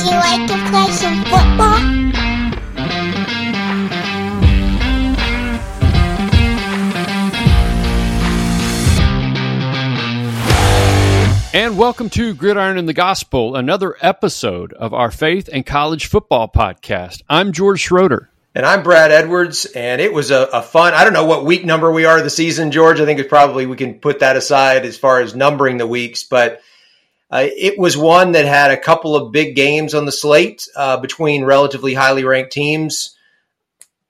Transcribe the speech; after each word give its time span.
Would 0.00 0.08
you 0.08 0.16
like 0.16 0.48
to 0.48 0.56
play 0.70 0.90
some 0.92 1.22
football? 1.24 1.76
And 11.52 11.76
welcome 11.76 12.08
to 12.08 12.32
Gridiron 12.32 12.78
and 12.78 12.88
the 12.88 12.94
Gospel, 12.94 13.56
another 13.56 13.94
episode 14.00 14.72
of 14.72 14.94
our 14.94 15.10
faith 15.10 15.50
and 15.52 15.66
college 15.66 16.06
football 16.06 16.48
podcast. 16.48 17.20
I'm 17.28 17.52
George 17.52 17.80
Schroeder. 17.80 18.30
And 18.54 18.64
I'm 18.64 18.82
Brad 18.82 19.12
Edwards, 19.12 19.66
and 19.66 20.00
it 20.00 20.14
was 20.14 20.30
a, 20.30 20.44
a, 20.44 20.62
fun. 20.62 20.94
I 20.94 21.04
don't 21.04 21.12
know 21.12 21.26
what 21.26 21.44
week 21.44 21.66
number 21.66 21.92
we 21.92 22.06
are 22.06 22.16
of 22.16 22.24
the 22.24 22.30
season, 22.30 22.70
George. 22.70 23.00
I 23.00 23.04
think 23.04 23.20
it's 23.20 23.28
probably 23.28 23.66
we 23.66 23.76
can 23.76 24.00
put 24.00 24.20
that 24.20 24.36
aside 24.36 24.86
as 24.86 24.96
far 24.96 25.20
as 25.20 25.34
numbering 25.34 25.76
the 25.76 25.86
weeks, 25.86 26.24
but 26.24 26.62
uh, 27.30 27.46
it 27.46 27.78
was 27.78 27.96
one 27.96 28.32
that 28.32 28.44
had 28.44 28.72
a 28.72 28.76
couple 28.76 29.14
of 29.14 29.32
big 29.32 29.54
games 29.54 29.94
on 29.94 30.04
the 30.04 30.12
slate 30.12 30.68
uh, 30.74 30.96
between 30.96 31.44
relatively 31.44 31.94
highly 31.94 32.24
ranked 32.24 32.52
teams. 32.52 33.16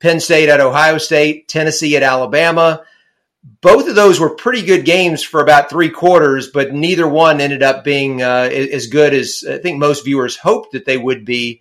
Penn 0.00 0.20
State 0.20 0.48
at 0.48 0.60
Ohio 0.60 0.96
State, 0.96 1.46
Tennessee 1.46 1.96
at 1.96 2.02
Alabama. 2.02 2.84
Both 3.60 3.88
of 3.88 3.94
those 3.94 4.18
were 4.18 4.30
pretty 4.30 4.62
good 4.62 4.86
games 4.86 5.22
for 5.22 5.40
about 5.42 5.68
three 5.68 5.90
quarters, 5.90 6.48
but 6.48 6.72
neither 6.72 7.06
one 7.06 7.40
ended 7.40 7.62
up 7.62 7.84
being 7.84 8.22
uh, 8.22 8.48
as 8.50 8.86
good 8.86 9.12
as 9.12 9.44
I 9.48 9.58
think 9.58 9.78
most 9.78 10.04
viewers 10.04 10.36
hoped 10.36 10.72
that 10.72 10.86
they 10.86 10.96
would 10.96 11.24
be. 11.26 11.60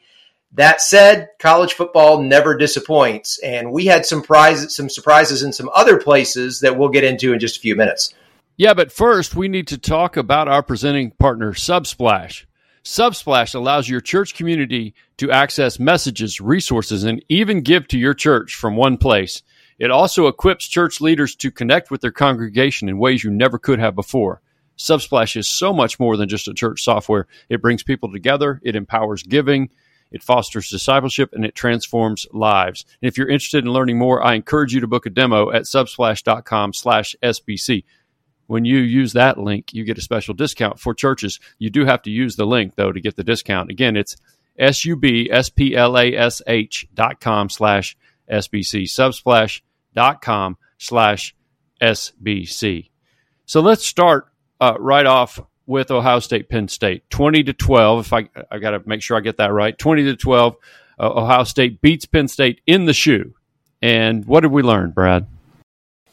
That 0.53 0.81
said, 0.81 1.29
college 1.37 1.73
football 1.73 2.23
never 2.23 2.57
disappoints, 2.57 3.37
and 3.39 3.71
we 3.71 3.85
had 3.85 4.05
some 4.05 4.23
prizes, 4.23 4.75
some 4.75 4.89
surprises 4.89 5.43
in 5.43 5.53
some 5.53 5.69
other 5.73 5.99
places 5.99 6.61
that 6.61 6.77
we'll 6.77 6.89
get 6.89 7.03
into 7.03 7.33
in 7.33 7.39
just 7.39 7.57
a 7.57 7.61
few 7.61 7.75
minutes. 7.75 8.13
Yeah, 8.59 8.73
but 8.73 8.91
first 8.91 9.37
we 9.37 9.47
need 9.47 9.67
to 9.67 9.77
talk 9.77 10.17
about 10.17 10.49
our 10.49 10.61
presenting 10.61 11.11
partner, 11.11 11.53
Subsplash. 11.53 12.43
Subsplash 12.83 13.55
allows 13.55 13.87
your 13.87 14.01
church 14.01 14.35
community 14.35 14.93
to 15.15 15.31
access 15.31 15.79
messages, 15.79 16.41
resources, 16.41 17.05
and 17.05 17.23
even 17.29 17.61
give 17.61 17.87
to 17.87 17.97
your 17.97 18.13
church 18.13 18.55
from 18.55 18.75
one 18.75 18.97
place. 18.97 19.43
It 19.79 19.91
also 19.91 20.27
equips 20.27 20.67
church 20.67 20.99
leaders 20.99 21.35
to 21.37 21.51
connect 21.51 21.89
with 21.89 22.01
their 22.01 22.11
congregation 22.11 22.89
in 22.89 22.97
ways 22.97 23.23
you 23.23 23.31
never 23.31 23.57
could 23.57 23.79
have 23.79 23.95
before. 23.95 24.41
Subsplash 24.77 25.37
is 25.37 25.47
so 25.47 25.71
much 25.71 25.97
more 25.97 26.17
than 26.17 26.27
just 26.27 26.49
a 26.49 26.53
church 26.53 26.83
software. 26.83 27.27
It 27.47 27.61
brings 27.61 27.81
people 27.81 28.11
together, 28.11 28.59
it 28.61 28.75
empowers 28.75 29.23
giving, 29.23 29.69
it 30.11 30.21
fosters 30.21 30.69
discipleship, 30.69 31.29
and 31.31 31.45
it 31.45 31.55
transforms 31.55 32.27
lives. 32.33 32.83
And 33.01 33.07
if 33.07 33.17
you're 33.17 33.29
interested 33.29 33.63
in 33.63 33.71
learning 33.71 33.97
more, 33.97 34.21
I 34.21 34.33
encourage 34.33 34.73
you 34.73 34.81
to 34.81 34.87
book 34.87 35.05
a 35.05 35.09
demo 35.09 35.49
at 35.51 35.63
subsplash.com 35.63 36.73
slash 36.73 37.15
SBC. 37.23 37.85
When 38.49 38.65
you 38.65 38.79
use 38.79 39.13
that 39.13 39.37
link, 39.37 39.75
you 39.75 39.83
get 39.83 39.99
a 39.99 40.01
special 40.01 40.33
discount 40.33 40.79
for 40.79 40.95
churches. 40.95 41.39
You 41.59 41.69
do 41.69 41.85
have 41.85 42.01
to 42.01 42.09
use 42.09 42.35
the 42.35 42.47
link, 42.47 42.73
though, 42.75 42.91
to 42.91 42.99
get 42.99 43.15
the 43.15 43.23
discount. 43.23 43.69
Again, 43.69 43.95
it's 43.95 44.17
S-U-B-S-P-L-A-S-H 44.57 45.27
dot 46.95 47.21
com 47.21 47.49
slash 47.51 47.95
SBC. 48.27 48.85
Subsplash 48.85 49.61
dot 49.93 50.23
com 50.23 50.57
slash 50.79 51.35
SBC. 51.79 52.89
So 53.45 53.61
let's 53.61 53.85
start 53.85 54.29
uh, 54.59 54.73
right 54.79 55.05
off 55.05 55.39
with 55.67 55.91
Ohio 55.91 56.17
State 56.17 56.49
Penn 56.49 56.69
State 56.69 57.07
20 57.11 57.43
to 57.43 57.53
12 57.53 58.07
if 58.07 58.13
I 58.13 58.29
I 58.49 58.57
got 58.57 58.71
to 58.71 58.81
make 58.87 59.03
sure 59.03 59.15
I 59.15 59.19
get 59.19 59.37
that 59.37 59.53
right 59.53 59.77
20 59.77 60.05
to 60.05 60.15
12 60.15 60.55
uh, 60.99 61.09
Ohio 61.09 61.43
State 61.43 61.79
beats 61.79 62.05
Penn 62.05 62.27
State 62.27 62.61
in 62.65 62.85
the 62.85 62.93
shoe 62.93 63.35
and 63.79 64.25
what 64.25 64.39
did 64.39 64.51
we 64.51 64.63
learn 64.63 64.89
Brad 64.89 65.27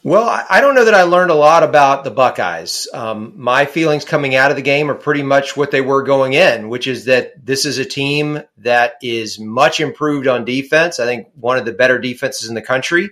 well, 0.06 0.46
I 0.48 0.60
don't 0.60 0.76
know 0.76 0.84
that 0.84 0.94
I 0.94 1.02
learned 1.02 1.32
a 1.32 1.34
lot 1.34 1.64
about 1.64 2.04
the 2.04 2.12
Buckeyes. 2.12 2.86
Um, 2.94 3.32
my 3.34 3.64
feelings 3.64 4.04
coming 4.04 4.36
out 4.36 4.52
of 4.52 4.56
the 4.56 4.62
game 4.62 4.88
are 4.88 4.94
pretty 4.94 5.24
much 5.24 5.56
what 5.56 5.72
they 5.72 5.80
were 5.80 6.04
going 6.04 6.32
in, 6.34 6.68
which 6.68 6.86
is 6.86 7.06
that 7.06 7.44
this 7.44 7.64
is 7.64 7.78
a 7.78 7.84
team 7.84 8.40
that 8.58 8.98
is 9.02 9.40
much 9.40 9.80
improved 9.80 10.28
on 10.28 10.44
defense. 10.44 11.00
I 11.00 11.06
think 11.06 11.30
one 11.34 11.58
of 11.58 11.64
the 11.64 11.72
better 11.72 11.98
defenses 11.98 12.48
in 12.48 12.54
the 12.54 12.62
country, 12.62 13.10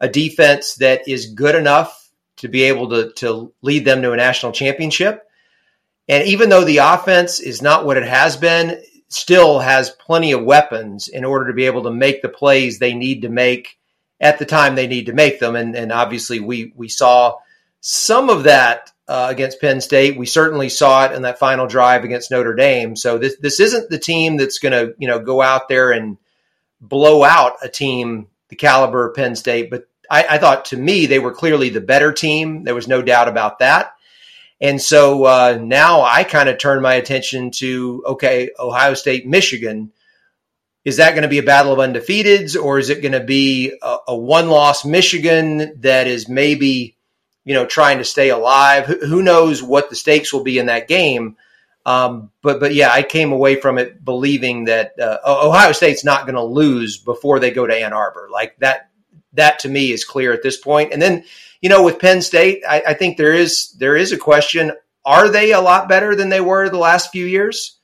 a 0.00 0.08
defense 0.08 0.76
that 0.76 1.06
is 1.06 1.34
good 1.34 1.54
enough 1.54 2.10
to 2.38 2.48
be 2.48 2.62
able 2.62 2.88
to, 2.88 3.12
to 3.16 3.52
lead 3.60 3.84
them 3.84 4.00
to 4.00 4.12
a 4.12 4.16
national 4.16 4.52
championship. 4.52 5.28
And 6.08 6.26
even 6.26 6.48
though 6.48 6.64
the 6.64 6.78
offense 6.78 7.40
is 7.40 7.60
not 7.60 7.84
what 7.84 7.98
it 7.98 8.08
has 8.08 8.38
been, 8.38 8.82
still 9.08 9.58
has 9.58 9.90
plenty 9.90 10.32
of 10.32 10.42
weapons 10.42 11.08
in 11.08 11.26
order 11.26 11.48
to 11.48 11.52
be 11.52 11.66
able 11.66 11.82
to 11.82 11.90
make 11.90 12.22
the 12.22 12.30
plays 12.30 12.78
they 12.78 12.94
need 12.94 13.20
to 13.20 13.28
make 13.28 13.78
at 14.22 14.38
the 14.38 14.46
time 14.46 14.74
they 14.74 14.86
need 14.86 15.06
to 15.06 15.12
make 15.12 15.40
them. 15.40 15.56
And, 15.56 15.76
and 15.76 15.92
obviously, 15.92 16.40
we 16.40 16.72
we 16.76 16.88
saw 16.88 17.38
some 17.80 18.30
of 18.30 18.44
that 18.44 18.92
uh, 19.08 19.26
against 19.28 19.60
Penn 19.60 19.80
State. 19.80 20.16
We 20.16 20.26
certainly 20.26 20.68
saw 20.68 21.06
it 21.06 21.12
in 21.12 21.22
that 21.22 21.40
final 21.40 21.66
drive 21.66 22.04
against 22.04 22.30
Notre 22.30 22.54
Dame. 22.54 22.96
So 22.96 23.18
this 23.18 23.36
this 23.36 23.60
isn't 23.60 23.90
the 23.90 23.98
team 23.98 24.36
that's 24.36 24.60
going 24.60 24.72
to 24.72 24.94
you 24.98 25.08
know 25.08 25.18
go 25.18 25.42
out 25.42 25.68
there 25.68 25.90
and 25.90 26.16
blow 26.80 27.24
out 27.24 27.56
a 27.62 27.68
team 27.68 28.28
the 28.48 28.56
caliber 28.56 29.08
of 29.08 29.16
Penn 29.16 29.34
State. 29.34 29.70
But 29.70 29.88
I, 30.08 30.24
I 30.30 30.38
thought 30.38 30.66
to 30.66 30.76
me 30.76 31.06
they 31.06 31.18
were 31.18 31.32
clearly 31.32 31.70
the 31.70 31.80
better 31.80 32.12
team. 32.12 32.64
There 32.64 32.74
was 32.74 32.88
no 32.88 33.02
doubt 33.02 33.28
about 33.28 33.58
that. 33.58 33.94
And 34.60 34.80
so 34.80 35.24
uh, 35.24 35.58
now 35.60 36.02
I 36.02 36.22
kind 36.22 36.48
of 36.48 36.58
turn 36.58 36.82
my 36.82 36.94
attention 36.94 37.50
to 37.52 38.04
okay, 38.06 38.50
Ohio 38.58 38.94
State, 38.94 39.26
Michigan 39.26 39.90
is 40.84 40.96
that 40.96 41.10
going 41.10 41.22
to 41.22 41.28
be 41.28 41.38
a 41.38 41.44
battle 41.44 41.72
of 41.72 41.78
undefeateds 41.78 42.60
or 42.60 42.78
is 42.78 42.90
it 42.90 43.02
going 43.02 43.12
to 43.12 43.20
be 43.20 43.72
a, 43.82 43.96
a 44.08 44.16
one 44.16 44.48
loss 44.48 44.84
Michigan 44.84 45.80
that 45.80 46.06
is 46.06 46.28
maybe, 46.28 46.96
you 47.44 47.54
know, 47.54 47.66
trying 47.66 47.98
to 47.98 48.04
stay 48.04 48.30
alive? 48.30 48.86
Who, 48.86 48.98
who 49.06 49.22
knows 49.22 49.62
what 49.62 49.90
the 49.90 49.96
stakes 49.96 50.32
will 50.32 50.42
be 50.42 50.58
in 50.58 50.66
that 50.66 50.88
game? 50.88 51.36
Um, 51.86 52.30
but, 52.42 52.60
but 52.60 52.74
yeah, 52.74 52.90
I 52.92 53.02
came 53.02 53.32
away 53.32 53.56
from 53.56 53.78
it 53.78 54.04
believing 54.04 54.64
that 54.64 54.98
uh, 54.98 55.18
Ohio 55.24 55.72
State's 55.72 56.04
not 56.04 56.26
going 56.26 56.36
to 56.36 56.44
lose 56.44 56.98
before 56.98 57.38
they 57.38 57.50
go 57.50 57.66
to 57.66 57.76
Ann 57.76 57.92
Arbor. 57.92 58.28
Like 58.30 58.56
that, 58.58 58.90
that 59.34 59.60
to 59.60 59.68
me 59.68 59.92
is 59.92 60.04
clear 60.04 60.32
at 60.32 60.42
this 60.42 60.56
point. 60.56 60.92
And 60.92 61.00
then, 61.00 61.24
you 61.60 61.68
know, 61.68 61.84
with 61.84 62.00
Penn 62.00 62.22
State, 62.22 62.62
I, 62.68 62.82
I 62.88 62.94
think 62.94 63.16
there 63.16 63.32
is, 63.32 63.72
there 63.78 63.96
is 63.96 64.12
a 64.12 64.18
question. 64.18 64.72
Are 65.04 65.28
they 65.28 65.52
a 65.52 65.60
lot 65.60 65.88
better 65.88 66.14
than 66.14 66.28
they 66.28 66.40
were 66.40 66.68
the 66.68 66.78
last 66.78 67.10
few 67.10 67.26
years? 67.26 67.78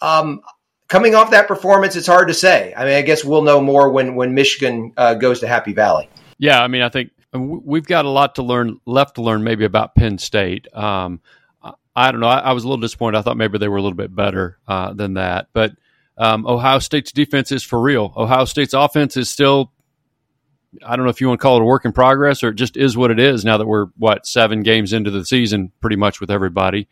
Um, 0.00 0.42
coming 0.88 1.14
off 1.14 1.30
that 1.30 1.46
performance, 1.46 1.96
it's 1.96 2.06
hard 2.06 2.28
to 2.28 2.34
say. 2.34 2.74
I 2.76 2.84
mean, 2.84 2.94
I 2.94 3.02
guess 3.02 3.24
we'll 3.24 3.42
know 3.42 3.60
more 3.60 3.90
when 3.90 4.14
when 4.14 4.34
Michigan 4.34 4.92
uh, 4.96 5.14
goes 5.14 5.40
to 5.40 5.48
Happy 5.48 5.72
Valley. 5.72 6.08
Yeah, 6.38 6.62
I 6.62 6.68
mean, 6.68 6.82
I 6.82 6.88
think 6.88 7.10
we've 7.32 7.86
got 7.86 8.04
a 8.04 8.08
lot 8.08 8.36
to 8.36 8.42
learn 8.42 8.80
left 8.86 9.16
to 9.16 9.22
learn 9.22 9.44
maybe 9.44 9.64
about 9.64 9.94
Penn 9.94 10.18
State. 10.18 10.66
Um, 10.74 11.20
I 11.94 12.12
don't 12.12 12.20
know. 12.20 12.28
I, 12.28 12.38
I, 12.38 12.52
was 12.52 12.62
a 12.62 12.68
little 12.68 12.80
disappointed. 12.80 13.18
I 13.18 13.22
thought 13.22 13.36
maybe 13.36 13.58
they 13.58 13.66
were 13.66 13.76
a 13.76 13.82
little 13.82 13.96
bit 13.96 14.14
better 14.14 14.56
uh, 14.68 14.92
than 14.92 15.14
that. 15.14 15.48
But 15.52 15.72
um, 16.16 16.46
Ohio 16.46 16.78
State's 16.78 17.10
defense 17.10 17.50
is 17.50 17.64
for 17.64 17.80
real. 17.80 18.12
Ohio 18.16 18.44
State's 18.44 18.72
offense 18.72 19.16
is 19.16 19.28
still. 19.28 19.72
I 20.84 20.94
don't 20.94 21.06
know 21.06 21.10
if 21.10 21.20
you 21.20 21.26
want 21.28 21.40
to 21.40 21.42
call 21.42 21.56
it 21.56 21.62
a 21.62 21.64
work 21.64 21.86
in 21.86 21.92
progress 21.92 22.42
or 22.42 22.50
it 22.50 22.54
just 22.54 22.76
is 22.76 22.96
what 22.96 23.10
it 23.10 23.18
is 23.18 23.42
now 23.44 23.56
that 23.56 23.66
we're 23.66 23.86
what 23.96 24.26
seven 24.26 24.62
games 24.62 24.92
into 24.92 25.10
the 25.10 25.24
season, 25.24 25.72
pretty 25.80 25.96
much 25.96 26.20
with 26.20 26.30
everybody. 26.30 26.88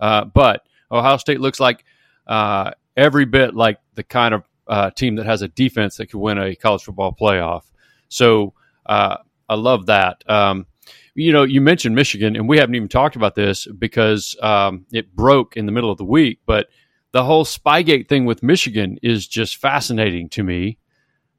Uh, 0.00 0.24
but 0.24 0.66
Ohio 0.90 1.18
State 1.18 1.38
looks 1.38 1.60
like 1.60 1.84
uh, 2.26 2.72
every 2.96 3.24
bit 3.24 3.54
like 3.54 3.78
the 3.94 4.02
kind 4.02 4.34
of 4.34 4.44
uh, 4.66 4.90
team 4.90 5.16
that 5.16 5.26
has 5.26 5.42
a 5.42 5.48
defense 5.48 5.96
that 5.96 6.06
could 6.06 6.20
win 6.20 6.38
a 6.38 6.54
college 6.54 6.84
football 6.84 7.14
playoff. 7.18 7.62
So 8.08 8.54
uh, 8.86 9.16
I 9.48 9.54
love 9.54 9.86
that. 9.86 10.22
Um, 10.28 10.66
you 11.14 11.32
know, 11.32 11.42
you 11.42 11.60
mentioned 11.60 11.94
Michigan, 11.94 12.36
and 12.36 12.48
we 12.48 12.58
haven't 12.58 12.74
even 12.74 12.88
talked 12.88 13.16
about 13.16 13.34
this 13.34 13.66
because 13.66 14.36
um, 14.42 14.86
it 14.92 15.14
broke 15.14 15.56
in 15.56 15.66
the 15.66 15.72
middle 15.72 15.90
of 15.90 15.98
the 15.98 16.04
week. 16.04 16.40
But 16.46 16.68
the 17.12 17.24
whole 17.24 17.44
Spygate 17.44 18.08
thing 18.08 18.24
with 18.24 18.42
Michigan 18.42 18.98
is 19.02 19.26
just 19.26 19.56
fascinating 19.56 20.28
to 20.30 20.42
me 20.42 20.78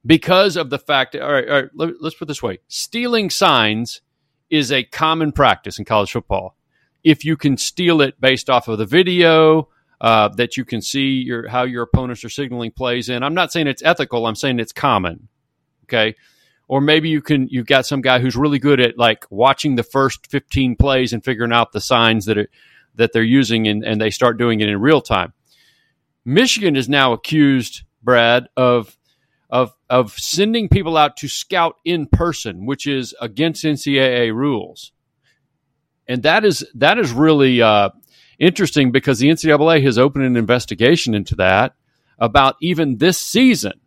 because 0.05 0.57
of 0.57 0.69
the 0.69 0.79
fact. 0.79 1.15
All 1.15 1.31
right, 1.31 1.47
all 1.47 1.61
right 1.61 1.69
let, 1.73 2.01
let's 2.01 2.15
put 2.15 2.27
this 2.27 2.43
way: 2.43 2.59
stealing 2.67 3.29
signs 3.29 4.01
is 4.49 4.71
a 4.71 4.83
common 4.83 5.31
practice 5.31 5.79
in 5.79 5.85
college 5.85 6.11
football. 6.11 6.57
If 7.03 7.23
you 7.25 7.37
can 7.37 7.57
steal 7.57 8.01
it 8.01 8.19
based 8.19 8.49
off 8.49 8.67
of 8.67 8.77
the 8.77 8.85
video, 8.85 9.69
uh, 10.01 10.29
that 10.29 10.57
you 10.57 10.65
can 10.65 10.81
see 10.81 11.21
your 11.21 11.47
how 11.47 11.63
your 11.63 11.83
opponents 11.83 12.25
are 12.25 12.29
signaling 12.29 12.71
plays 12.71 13.07
in. 13.07 13.21
I'm 13.21 13.35
not 13.35 13.51
saying 13.51 13.67
it's 13.67 13.83
ethical. 13.83 14.25
I'm 14.25 14.35
saying 14.35 14.59
it's 14.59 14.73
common. 14.73 15.29
Okay. 15.83 16.15
Or 16.67 16.81
maybe 16.81 17.07
you 17.09 17.21
can 17.21 17.47
you've 17.49 17.67
got 17.67 17.85
some 17.85 18.01
guy 18.01 18.19
who's 18.19 18.35
really 18.35 18.57
good 18.57 18.79
at 18.79 18.97
like 18.97 19.25
watching 19.29 19.75
the 19.75 19.83
first 19.83 20.25
15 20.31 20.75
plays 20.75 21.13
and 21.13 21.23
figuring 21.23 21.53
out 21.53 21.71
the 21.71 21.81
signs 21.81 22.25
that 22.25 22.37
it, 22.39 22.49
that 22.95 23.13
they're 23.13 23.21
using 23.21 23.67
and, 23.67 23.83
and 23.83 24.01
they 24.01 24.09
start 24.09 24.37
doing 24.37 24.59
it 24.59 24.69
in 24.69 24.81
real 24.81 25.01
time. 25.01 25.33
Michigan 26.25 26.75
is 26.75 26.89
now 26.89 27.13
accused, 27.13 27.83
Brad, 28.01 28.47
of 28.57 28.97
of 29.51 29.75
of 29.87 30.13
sending 30.13 30.67
people 30.67 30.97
out 30.97 31.15
to 31.17 31.27
scout 31.27 31.75
in 31.85 32.07
person, 32.07 32.65
which 32.65 32.87
is 32.87 33.13
against 33.21 33.63
NCAA 33.63 34.33
rules. 34.33 34.93
And 36.07 36.23
that 36.23 36.43
is 36.43 36.65
that 36.73 36.97
is 36.97 37.11
really 37.11 37.61
uh, 37.61 37.89
interesting 38.41 38.91
because 38.91 39.19
the 39.19 39.29
NCAA 39.29 39.83
has 39.83 39.97
opened 39.97 40.25
an 40.25 40.35
investigation 40.35 41.13
into 41.13 41.35
that 41.35 41.75
about 42.17 42.55
even 42.61 42.97
this 42.97 43.17
season, 43.17 43.79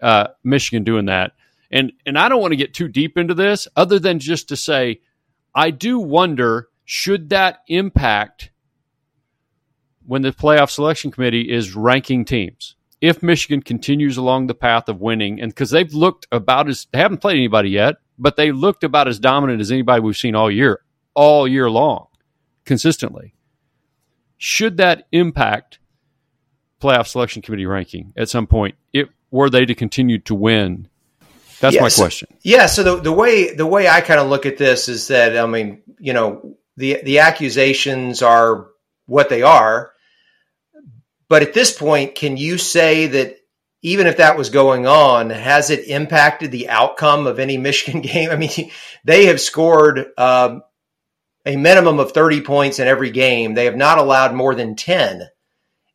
uh, 0.00 0.28
Michigan 0.42 0.84
doing 0.84 1.06
that. 1.06 1.32
And 1.70 1.92
and 2.06 2.16
I 2.18 2.30
don't 2.30 2.40
want 2.40 2.52
to 2.52 2.56
get 2.56 2.72
too 2.72 2.88
deep 2.88 3.18
into 3.18 3.34
this, 3.34 3.68
other 3.76 3.98
than 3.98 4.20
just 4.20 4.48
to 4.48 4.56
say, 4.56 5.00
I 5.54 5.70
do 5.70 5.98
wonder 5.98 6.68
should 6.84 7.28
that 7.28 7.58
impact 7.68 8.50
when 10.06 10.22
the 10.22 10.32
playoff 10.32 10.70
selection 10.70 11.10
committee 11.10 11.52
is 11.52 11.76
ranking 11.76 12.24
teams. 12.24 12.76
If 13.00 13.22
Michigan 13.22 13.60
continues 13.60 14.16
along 14.16 14.46
the 14.46 14.54
path 14.54 14.88
of 14.88 15.00
winning, 15.00 15.40
and 15.40 15.50
because 15.50 15.70
they've 15.70 15.92
looked 15.92 16.26
about 16.32 16.68
as 16.68 16.86
they 16.90 16.98
haven't 16.98 17.18
played 17.18 17.36
anybody 17.36 17.70
yet, 17.70 17.96
but 18.18 18.36
they 18.36 18.50
looked 18.50 18.82
about 18.82 19.06
as 19.06 19.20
dominant 19.20 19.60
as 19.60 19.70
anybody 19.70 20.00
we've 20.00 20.16
seen 20.16 20.34
all 20.34 20.50
year, 20.50 20.80
all 21.14 21.46
year 21.46 21.70
long, 21.70 22.07
consistently. 22.68 23.34
Should 24.36 24.76
that 24.76 25.08
impact 25.10 25.80
playoff 26.80 27.08
selection 27.08 27.42
committee 27.42 27.66
ranking 27.66 28.12
at 28.16 28.28
some 28.28 28.46
point? 28.46 28.76
It 28.92 29.08
were 29.32 29.50
they 29.50 29.66
to 29.66 29.74
continue 29.74 30.18
to 30.20 30.34
win 30.34 30.88
that's 31.60 31.74
yeah, 31.74 31.82
my 31.82 31.90
question. 31.90 32.28
yeah. 32.42 32.66
So 32.66 32.82
the, 32.82 32.96
the 33.02 33.12
way 33.12 33.52
the 33.52 33.66
way 33.66 33.88
I 33.88 34.00
kind 34.00 34.20
of 34.20 34.28
look 34.28 34.46
at 34.46 34.58
this 34.58 34.88
is 34.88 35.08
that 35.08 35.36
I 35.36 35.46
mean, 35.46 35.82
you 35.98 36.12
know, 36.12 36.56
the 36.76 37.00
the 37.02 37.18
accusations 37.20 38.22
are 38.22 38.68
what 39.06 39.28
they 39.28 39.42
are, 39.42 39.92
but 41.28 41.42
at 41.42 41.54
this 41.54 41.76
point, 41.76 42.14
can 42.14 42.36
you 42.36 42.58
say 42.58 43.08
that 43.08 43.38
even 43.82 44.06
if 44.06 44.18
that 44.18 44.36
was 44.36 44.50
going 44.50 44.86
on, 44.86 45.30
has 45.30 45.70
it 45.70 45.88
impacted 45.88 46.52
the 46.52 46.68
outcome 46.68 47.26
of 47.26 47.38
any 47.38 47.58
Michigan 47.58 48.02
game? 48.02 48.30
I 48.30 48.36
mean, 48.36 48.70
they 49.04 49.26
have 49.26 49.40
scored 49.40 50.06
um, 50.16 50.62
a 51.46 51.56
minimum 51.56 51.98
of 51.98 52.12
thirty 52.12 52.40
points 52.40 52.78
in 52.78 52.88
every 52.88 53.10
game. 53.10 53.54
They 53.54 53.66
have 53.66 53.76
not 53.76 53.98
allowed 53.98 54.34
more 54.34 54.54
than 54.54 54.76
ten 54.76 55.28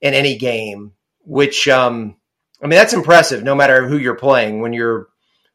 in 0.02 0.14
any 0.14 0.38
game, 0.38 0.94
which 1.26 1.68
um, 1.68 2.18
I 2.62 2.68
mean 2.68 2.78
that's 2.78 2.94
impressive. 2.94 3.44
No 3.44 3.56
matter 3.56 3.88
who 3.88 3.98
you're 3.98 4.16
playing, 4.16 4.62
when 4.62 4.74
you're 4.74 5.10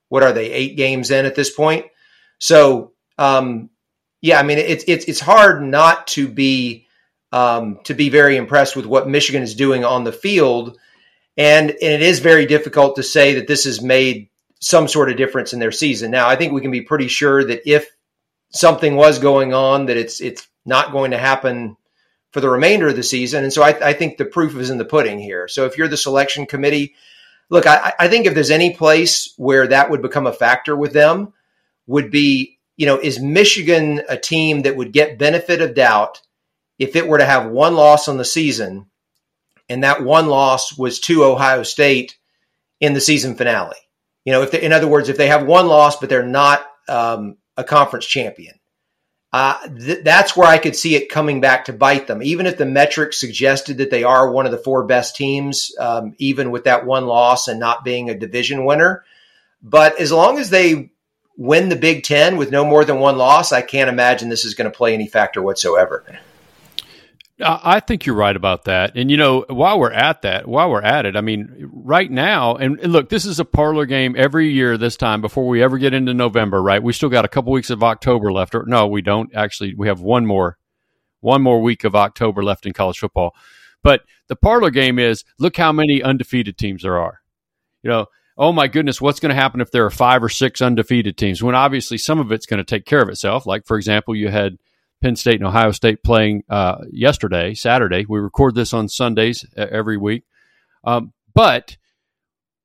what 0.08 0.23
are 0.23 0.32
they 0.32 0.50
eight 0.50 0.76
games 0.76 1.11
in 1.11 1.26
at 1.26 1.35
this 1.35 1.50
point? 1.50 1.87
So 2.38 2.93
um, 3.19 3.70
yeah, 4.20 4.38
I 4.38 4.43
mean 4.43 4.58
it's 4.58 4.85
it's 4.87 5.05
it's 5.06 5.20
hard 5.20 5.62
not 5.62 6.06
to 6.08 6.29
be 6.29 6.87
um, 7.32 7.81
to 7.85 7.94
be 7.94 8.08
very 8.08 8.37
impressed 8.37 8.76
with 8.76 8.87
what 8.87 9.08
Michigan 9.08 9.43
is 9.43 9.55
doing 9.55 9.85
on 9.85 10.05
the 10.05 10.12
field, 10.12 10.79
and, 11.37 11.70
and 11.70 11.79
it 11.81 12.02
is 12.02 12.20
very 12.20 12.46
difficult 12.46 12.96
to 12.96 13.02
say 13.02 13.35
that 13.35 13.46
this 13.46 13.64
has 13.64 13.82
made 13.82 14.29
some 14.61 14.88
sort 14.88 15.11
of 15.11 15.17
difference 15.17 15.52
in 15.52 15.61
their 15.61 15.73
season. 15.73 16.11
Now, 16.11 16.29
I 16.29 16.37
think 16.37 16.52
we 16.52 16.61
can 16.61 16.70
be 16.70 16.82
pretty 16.82 17.08
sure 17.08 17.44
that 17.44 17.70
if 17.70 17.88
something 18.50 18.97
was 18.97 19.19
going 19.19 19.55
on, 19.55 19.87
that 19.87 19.97
it's 19.97 20.21
it's 20.21 20.47
not 20.65 20.93
going 20.93 21.12
to 21.12 21.19
happen 21.19 21.77
for 22.33 22.41
the 22.41 22.50
remainder 22.50 22.89
of 22.89 22.97
the 22.97 23.03
season. 23.03 23.43
And 23.43 23.53
so 23.53 23.62
I, 23.62 23.89
I 23.89 23.93
think 23.95 24.17
the 24.17 24.25
proof 24.25 24.55
is 24.56 24.71
in 24.71 24.79
the 24.79 24.85
pudding 24.85 25.19
here. 25.19 25.49
So 25.49 25.65
if 25.65 25.79
you're 25.79 25.89
the 25.89 25.97
selection 25.97 26.47
committee, 26.47 26.95
look, 27.49 27.67
I, 27.67 27.95
I 27.99 28.09
think 28.09 28.27
if 28.27 28.35
there's 28.35 28.50
any 28.50 28.75
place 28.75 29.33
where 29.37 29.67
that 29.69 29.91
would 29.91 30.03
become 30.03 30.27
a 30.27 30.33
factor 30.33 30.77
with 30.77 30.93
them, 30.93 31.33
would 31.87 32.11
be, 32.11 32.59
you 32.77 32.85
know, 32.85 32.99
is 32.99 33.19
Michigan 33.19 34.03
a 34.09 34.19
team 34.19 34.62
that 34.62 34.77
would 34.77 34.93
get 34.93 35.19
benefit 35.19 35.62
of 35.62 35.75
doubt 35.75 36.21
if 36.79 36.97
it 36.97 37.09
were 37.09 37.19
to 37.19 37.25
have 37.25 37.50
one 37.50 37.75
loss 37.75 38.09
on 38.09 38.19
the 38.19 38.25
season, 38.25 38.87
and 39.69 39.83
that 39.83 40.05
one 40.05 40.29
loss 40.29 40.77
was 40.77 41.00
to 41.00 41.25
Ohio 41.25 41.62
State 41.62 42.19
in 42.79 42.93
the 42.93 43.00
season 43.00 43.35
finale? 43.37 43.77
You 44.25 44.33
know, 44.33 44.43
if 44.43 44.50
they, 44.50 44.61
in 44.62 44.75
other 44.75 44.87
words, 44.87 45.09
if 45.09 45.17
they 45.17 45.29
have 45.29 45.47
one 45.47 45.67
loss 45.67 45.99
but 45.99 46.11
they're 46.11 46.23
not 46.23 46.65
um, 46.89 47.39
a 47.59 47.65
conference 47.65 48.07
champion, 48.07 48.55
uh, 49.33 49.59
th- 49.69 50.03
that's 50.05 50.35
where 50.35 50.49
I 50.49 50.57
could 50.57 50.75
see 50.75 50.95
it 50.95 51.11
coming 51.11 51.43
back 51.43 51.67
to 51.67 51.75
bite 51.75 52.07
them. 52.07 52.23
Even 52.23 52.47
if 52.47 52.57
the 52.57 52.65
metrics 52.65 53.21
suggested 53.21 53.79
that 53.79 53.91
they 53.91 54.05
are 54.05 54.31
one 54.31 54.47
of 54.47 54.53
the 54.53 54.59
four 54.59 54.85
best 54.85 55.17
teams, 55.17 55.73
um, 55.79 56.15
even 56.17 56.51
with 56.51 56.65
that 56.65 56.87
one 56.87 57.07
loss 57.07 57.49
and 57.49 57.61
not 57.61 57.85
being 57.85 58.09
a 58.09 58.19
division 58.19 58.65
winner. 58.65 59.05
But 59.63 60.01
as 60.01 60.11
long 60.13 60.39
as 60.39 60.49
they 60.49 60.91
win 61.37 61.69
the 61.69 61.77
Big 61.77 62.05
Ten 62.05 62.37
with 62.37 62.51
no 62.51 62.65
more 62.65 62.85
than 62.85 63.01
one 63.01 63.19
loss, 63.19 63.53
I 63.53 63.61
can't 63.61 63.91
imagine 63.91 64.29
this 64.29 64.47
is 64.47 64.55
going 64.55 64.71
to 64.71 64.77
play 64.77 64.95
any 64.95 65.09
factor 65.09 65.43
whatsoever. 65.43 66.05
I 67.40 67.79
think 67.81 68.05
you're 68.05 68.17
right 68.17 68.35
about 68.35 68.64
that. 68.64 68.96
And 68.96 69.11
you 69.11 69.17
know, 69.17 69.44
while 69.49 69.79
we're 69.79 69.93
at 69.93 70.23
that, 70.23 70.49
while 70.49 70.70
we're 70.70 70.82
at 70.82 71.06
it, 71.06 71.14
I 71.14 71.20
mean, 71.20 71.70
right 71.73 72.11
now, 72.11 72.56
and 72.56 72.81
look, 72.82 73.11
this 73.11 73.25
is 73.25 73.38
a 73.38 73.44
parlor 73.44 73.87
game 73.87 74.17
every 74.19 74.49
year 74.49 74.76
this 74.76 74.96
time 74.96 75.20
before 75.20 75.46
we 75.46 75.62
ever 75.62 75.79
get 75.79 75.94
into 75.94 76.14
November, 76.14 76.61
right? 76.61 76.82
We 76.82 76.93
still 76.93 77.08
got 77.08 77.25
a 77.25 77.29
couple 77.29 77.52
weeks 77.52 77.70
of 77.70 77.82
October 77.82 78.32
left. 78.32 78.55
Or 78.56 78.64
no, 78.67 78.88
we 78.88 79.02
don't 79.02 79.32
actually. 79.37 79.75
We 79.75 79.87
have 79.87 80.00
one 80.00 80.26
more, 80.26 80.58
one 81.20 81.43
more 81.43 81.62
week 81.62 81.85
of 81.85 81.94
October 81.94 82.43
left 82.43 82.67
in 82.67 82.73
college 82.73 82.99
football. 82.99 83.35
But 83.85 84.02
the 84.26 84.37
parlor 84.37 84.70
game 84.70 84.99
is 84.99 85.25
look 85.38 85.56
how 85.56 85.70
many 85.70 86.02
undefeated 86.02 86.58
teams 86.58 86.82
there 86.82 86.99
are. 86.99 87.20
You 87.85 87.90
know, 87.90 88.06
oh 88.37 88.52
my 88.52 88.67
goodness, 88.67 89.00
what's 89.00 89.20
going 89.20 89.31
to 89.31 89.40
happen 89.40 89.61
if 89.61 89.70
there 89.70 89.85
are 89.85 89.90
five 89.90 90.25
or 90.25 90.29
six 90.29 90.61
undefeated 90.61 91.17
teams? 91.17 91.40
When 91.40 91.55
obviously 91.55 91.99
some 91.99 92.19
of 92.19 92.32
it's 92.32 92.46
going 92.46 92.58
to 92.58 92.64
take 92.64 92.85
care 92.85 93.00
of 93.00 93.08
itself. 93.08 93.46
Like 93.46 93.64
for 93.64 93.76
example, 93.76 94.17
you 94.17 94.29
had 94.29 94.58
Penn 95.00 95.17
State 95.17 95.41
and 95.41 95.47
Ohio 95.47 95.71
State 95.73 96.03
playing 96.03 96.43
uh, 96.49 96.79
yesterday, 96.91 97.55
Saturday. 97.55 98.05
We 98.09 98.19
record 98.19 98.55
this 98.55 98.73
on 98.73 98.89
Sundays 98.89 99.47
every 99.56 99.97
week. 99.97 100.25
Um, 100.85 101.12
but, 101.35 101.77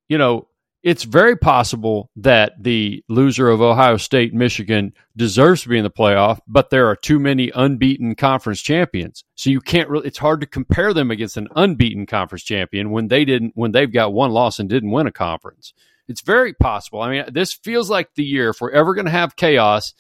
you 0.08 0.18
know, 0.18 0.48
it's 0.84 1.04
very 1.04 1.38
possible 1.38 2.12
that 2.18 2.62
the 2.62 3.04
loser 3.08 3.50
of 3.50 3.62
Ohio 3.62 3.96
State 3.96 4.34
Michigan 4.34 4.94
deserves 5.16 5.62
to 5.62 5.70
be 5.70 5.78
in 5.78 5.84
the 5.84 5.90
playoff, 5.90 6.40
but 6.46 6.70
there 6.70 6.88
are 6.88 6.96
too 6.96 7.20
many 7.20 7.52
unbeaten 7.56 8.16
conference 8.16 8.62
champions. 8.62 9.24
So 9.36 9.50
you 9.50 9.62
can't 9.62 9.90
really 9.90 10.08
it's 10.08 10.18
hard 10.18 10.42
to 10.42 10.48
compare 10.48 10.94
them 10.94 11.10
against 11.10 11.38
an 11.38 11.48
unbeaten 11.56 12.06
conference 12.06 12.44
champion 12.44 12.92
when 12.92 13.08
they 13.08 13.24
didn't 13.24 13.54
when 13.56 13.72
they've 13.72 13.92
got 13.92 14.12
one 14.12 14.32
loss 14.32 14.60
and 14.60 14.70
didn't 14.70 14.92
win 14.92 15.08
a 15.08 15.12
conference. 15.12 15.74
It's 16.10 16.22
very 16.22 16.54
possible. 16.54 17.02
I 17.02 17.10
mean, 17.10 17.26
this 17.32 17.54
feels 17.54 17.90
like 17.90 18.16
the 18.16 18.26
year 18.26 18.50
if 18.50 18.60
we're 18.60 18.72
ever 18.72 18.94
going 18.94 19.06
to 19.06 19.12
have 19.12 19.38
chaos 19.38 19.94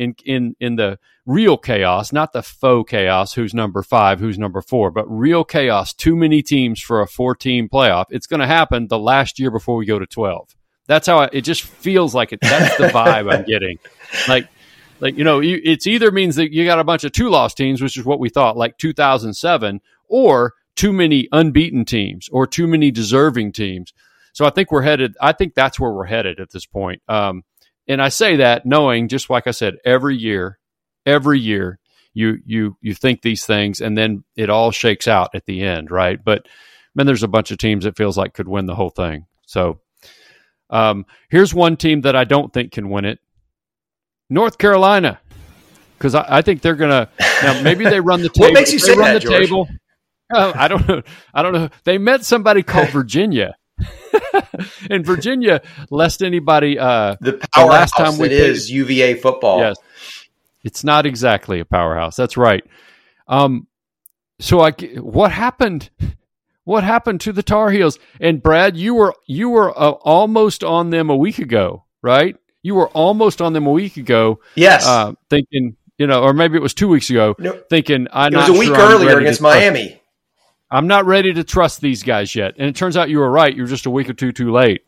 in 0.00 0.14
in 0.24 0.56
in 0.58 0.76
the 0.76 0.98
real 1.26 1.58
chaos, 1.58 2.12
not 2.12 2.32
the 2.32 2.42
faux 2.42 2.90
chaos. 2.90 3.34
Who's 3.34 3.52
number 3.52 3.82
five? 3.82 4.18
Who's 4.18 4.38
number 4.38 4.62
four? 4.62 4.90
But 4.90 5.04
real 5.06 5.44
chaos. 5.44 5.92
Too 5.92 6.16
many 6.16 6.42
teams 6.42 6.80
for 6.80 7.02
a 7.02 7.06
four-team 7.06 7.68
playoff. 7.68 8.06
It's 8.08 8.26
going 8.26 8.40
to 8.40 8.46
happen 8.46 8.88
the 8.88 8.98
last 8.98 9.38
year 9.38 9.50
before 9.50 9.76
we 9.76 9.84
go 9.84 9.98
to 9.98 10.06
twelve. 10.06 10.56
That's 10.86 11.06
how 11.06 11.18
I, 11.18 11.28
it 11.32 11.42
just 11.42 11.62
feels 11.62 12.14
like 12.14 12.32
it. 12.32 12.40
That's 12.40 12.76
the 12.78 12.88
vibe 12.88 13.32
I'm 13.32 13.44
getting. 13.44 13.78
Like, 14.26 14.48
like 14.98 15.16
you 15.16 15.24
know, 15.24 15.40
it's 15.42 15.86
either 15.86 16.10
means 16.10 16.36
that 16.36 16.52
you 16.52 16.64
got 16.64 16.80
a 16.80 16.84
bunch 16.84 17.04
of 17.04 17.12
two-loss 17.12 17.54
teams, 17.54 17.80
which 17.82 17.96
is 17.96 18.04
what 18.04 18.18
we 18.18 18.28
thought, 18.28 18.56
like 18.56 18.78
2007, 18.78 19.80
or 20.08 20.54
too 20.76 20.92
many 20.92 21.28
unbeaten 21.30 21.84
teams, 21.84 22.28
or 22.30 22.46
too 22.46 22.66
many 22.66 22.90
deserving 22.90 23.52
teams. 23.52 23.92
So 24.32 24.46
I 24.46 24.50
think 24.50 24.72
we're 24.72 24.82
headed. 24.82 25.14
I 25.20 25.32
think 25.32 25.54
that's 25.54 25.78
where 25.78 25.92
we're 25.92 26.06
headed 26.06 26.40
at 26.40 26.50
this 26.50 26.66
point. 26.66 27.02
Um, 27.08 27.44
and 27.90 28.00
I 28.00 28.08
say 28.08 28.36
that 28.36 28.64
knowing, 28.64 29.08
just 29.08 29.28
like 29.28 29.48
I 29.48 29.50
said, 29.50 29.78
every 29.84 30.16
year, 30.16 30.60
every 31.04 31.40
year, 31.40 31.80
you 32.14 32.38
you 32.46 32.76
you 32.80 32.94
think 32.94 33.22
these 33.22 33.44
things, 33.44 33.80
and 33.80 33.98
then 33.98 34.22
it 34.36 34.48
all 34.48 34.70
shakes 34.70 35.08
out 35.08 35.30
at 35.34 35.44
the 35.46 35.62
end, 35.62 35.90
right? 35.90 36.22
But 36.22 36.46
then 36.94 37.06
there's 37.06 37.24
a 37.24 37.28
bunch 37.28 37.50
of 37.50 37.58
teams 37.58 37.84
that 37.84 37.96
feels 37.96 38.16
like 38.16 38.32
could 38.32 38.46
win 38.46 38.66
the 38.66 38.76
whole 38.76 38.90
thing. 38.90 39.26
So 39.44 39.80
um, 40.70 41.04
here's 41.30 41.52
one 41.52 41.76
team 41.76 42.02
that 42.02 42.14
I 42.14 42.22
don't 42.22 42.52
think 42.52 42.70
can 42.70 42.90
win 42.90 43.04
it: 43.04 43.18
North 44.28 44.56
Carolina, 44.56 45.20
because 45.98 46.14
I, 46.14 46.24
I, 46.28 46.42
think 46.42 46.62
they're 46.62 46.76
gonna. 46.76 47.08
Now 47.42 47.60
maybe 47.60 47.84
they 47.84 47.98
run 47.98 48.22
the 48.22 48.28
table. 48.34 48.46
what 48.46 48.54
makes 48.54 48.72
you 48.72 48.78
say 48.78 48.94
run 48.94 49.14
that, 49.14 49.22
the 49.22 49.28
George? 49.28 49.46
table. 49.46 49.68
Uh, 50.32 50.52
I 50.54 50.68
don't 50.68 50.86
know. 50.86 51.02
I 51.34 51.42
don't 51.42 51.52
know. 51.52 51.70
They 51.82 51.98
met 51.98 52.24
somebody 52.24 52.62
called 52.62 52.88
Virginia. 52.90 53.56
in 54.90 55.04
Virginia, 55.04 55.62
lest 55.90 56.22
anybody 56.22 56.78
uh, 56.78 57.16
the 57.20 57.32
powerhouse 57.32 57.52
the 57.54 57.66
last 57.66 57.96
time 57.96 58.12
we 58.18 58.28
played, 58.28 58.32
is 58.32 58.70
UVA 58.70 59.14
football. 59.14 59.60
Yes, 59.60 59.76
it's 60.64 60.84
not 60.84 61.06
exactly 61.06 61.60
a 61.60 61.64
powerhouse. 61.64 62.16
That's 62.16 62.36
right. 62.36 62.64
Um, 63.28 63.66
so 64.38 64.60
I, 64.60 64.72
what 64.72 65.32
happened? 65.32 65.90
What 66.64 66.84
happened 66.84 67.20
to 67.22 67.32
the 67.32 67.42
Tar 67.42 67.70
Heels? 67.70 67.98
And 68.20 68.42
Brad, 68.42 68.76
you 68.76 68.94
were 68.94 69.14
you 69.26 69.50
were 69.50 69.70
uh, 69.70 69.90
almost 69.90 70.62
on 70.62 70.90
them 70.90 71.10
a 71.10 71.16
week 71.16 71.38
ago, 71.38 71.84
right? 72.02 72.36
You 72.62 72.74
were 72.74 72.88
almost 72.88 73.40
on 73.40 73.52
them 73.52 73.66
a 73.66 73.72
week 73.72 73.96
ago. 73.96 74.40
Yes, 74.54 74.86
uh, 74.86 75.12
thinking 75.28 75.76
you 75.98 76.06
know, 76.06 76.22
or 76.22 76.32
maybe 76.32 76.56
it 76.56 76.62
was 76.62 76.74
two 76.74 76.88
weeks 76.88 77.10
ago. 77.10 77.34
No, 77.38 77.52
thinking 77.68 78.08
I 78.12 78.30
know. 78.30 78.38
it 78.38 78.48
was 78.48 78.56
a 78.56 78.58
week 78.58 78.74
sure 78.74 78.78
earlier 78.78 79.18
against 79.18 79.40
Miami. 79.40 79.99
I'm 80.70 80.86
not 80.86 81.06
ready 81.06 81.32
to 81.32 81.42
trust 81.42 81.80
these 81.80 82.02
guys 82.02 82.34
yet. 82.34 82.54
And 82.58 82.68
it 82.68 82.76
turns 82.76 82.96
out 82.96 83.10
you 83.10 83.18
were 83.18 83.30
right. 83.30 83.54
You're 83.54 83.66
just 83.66 83.86
a 83.86 83.90
week 83.90 84.08
or 84.08 84.12
two 84.12 84.32
too 84.32 84.52
late. 84.52 84.84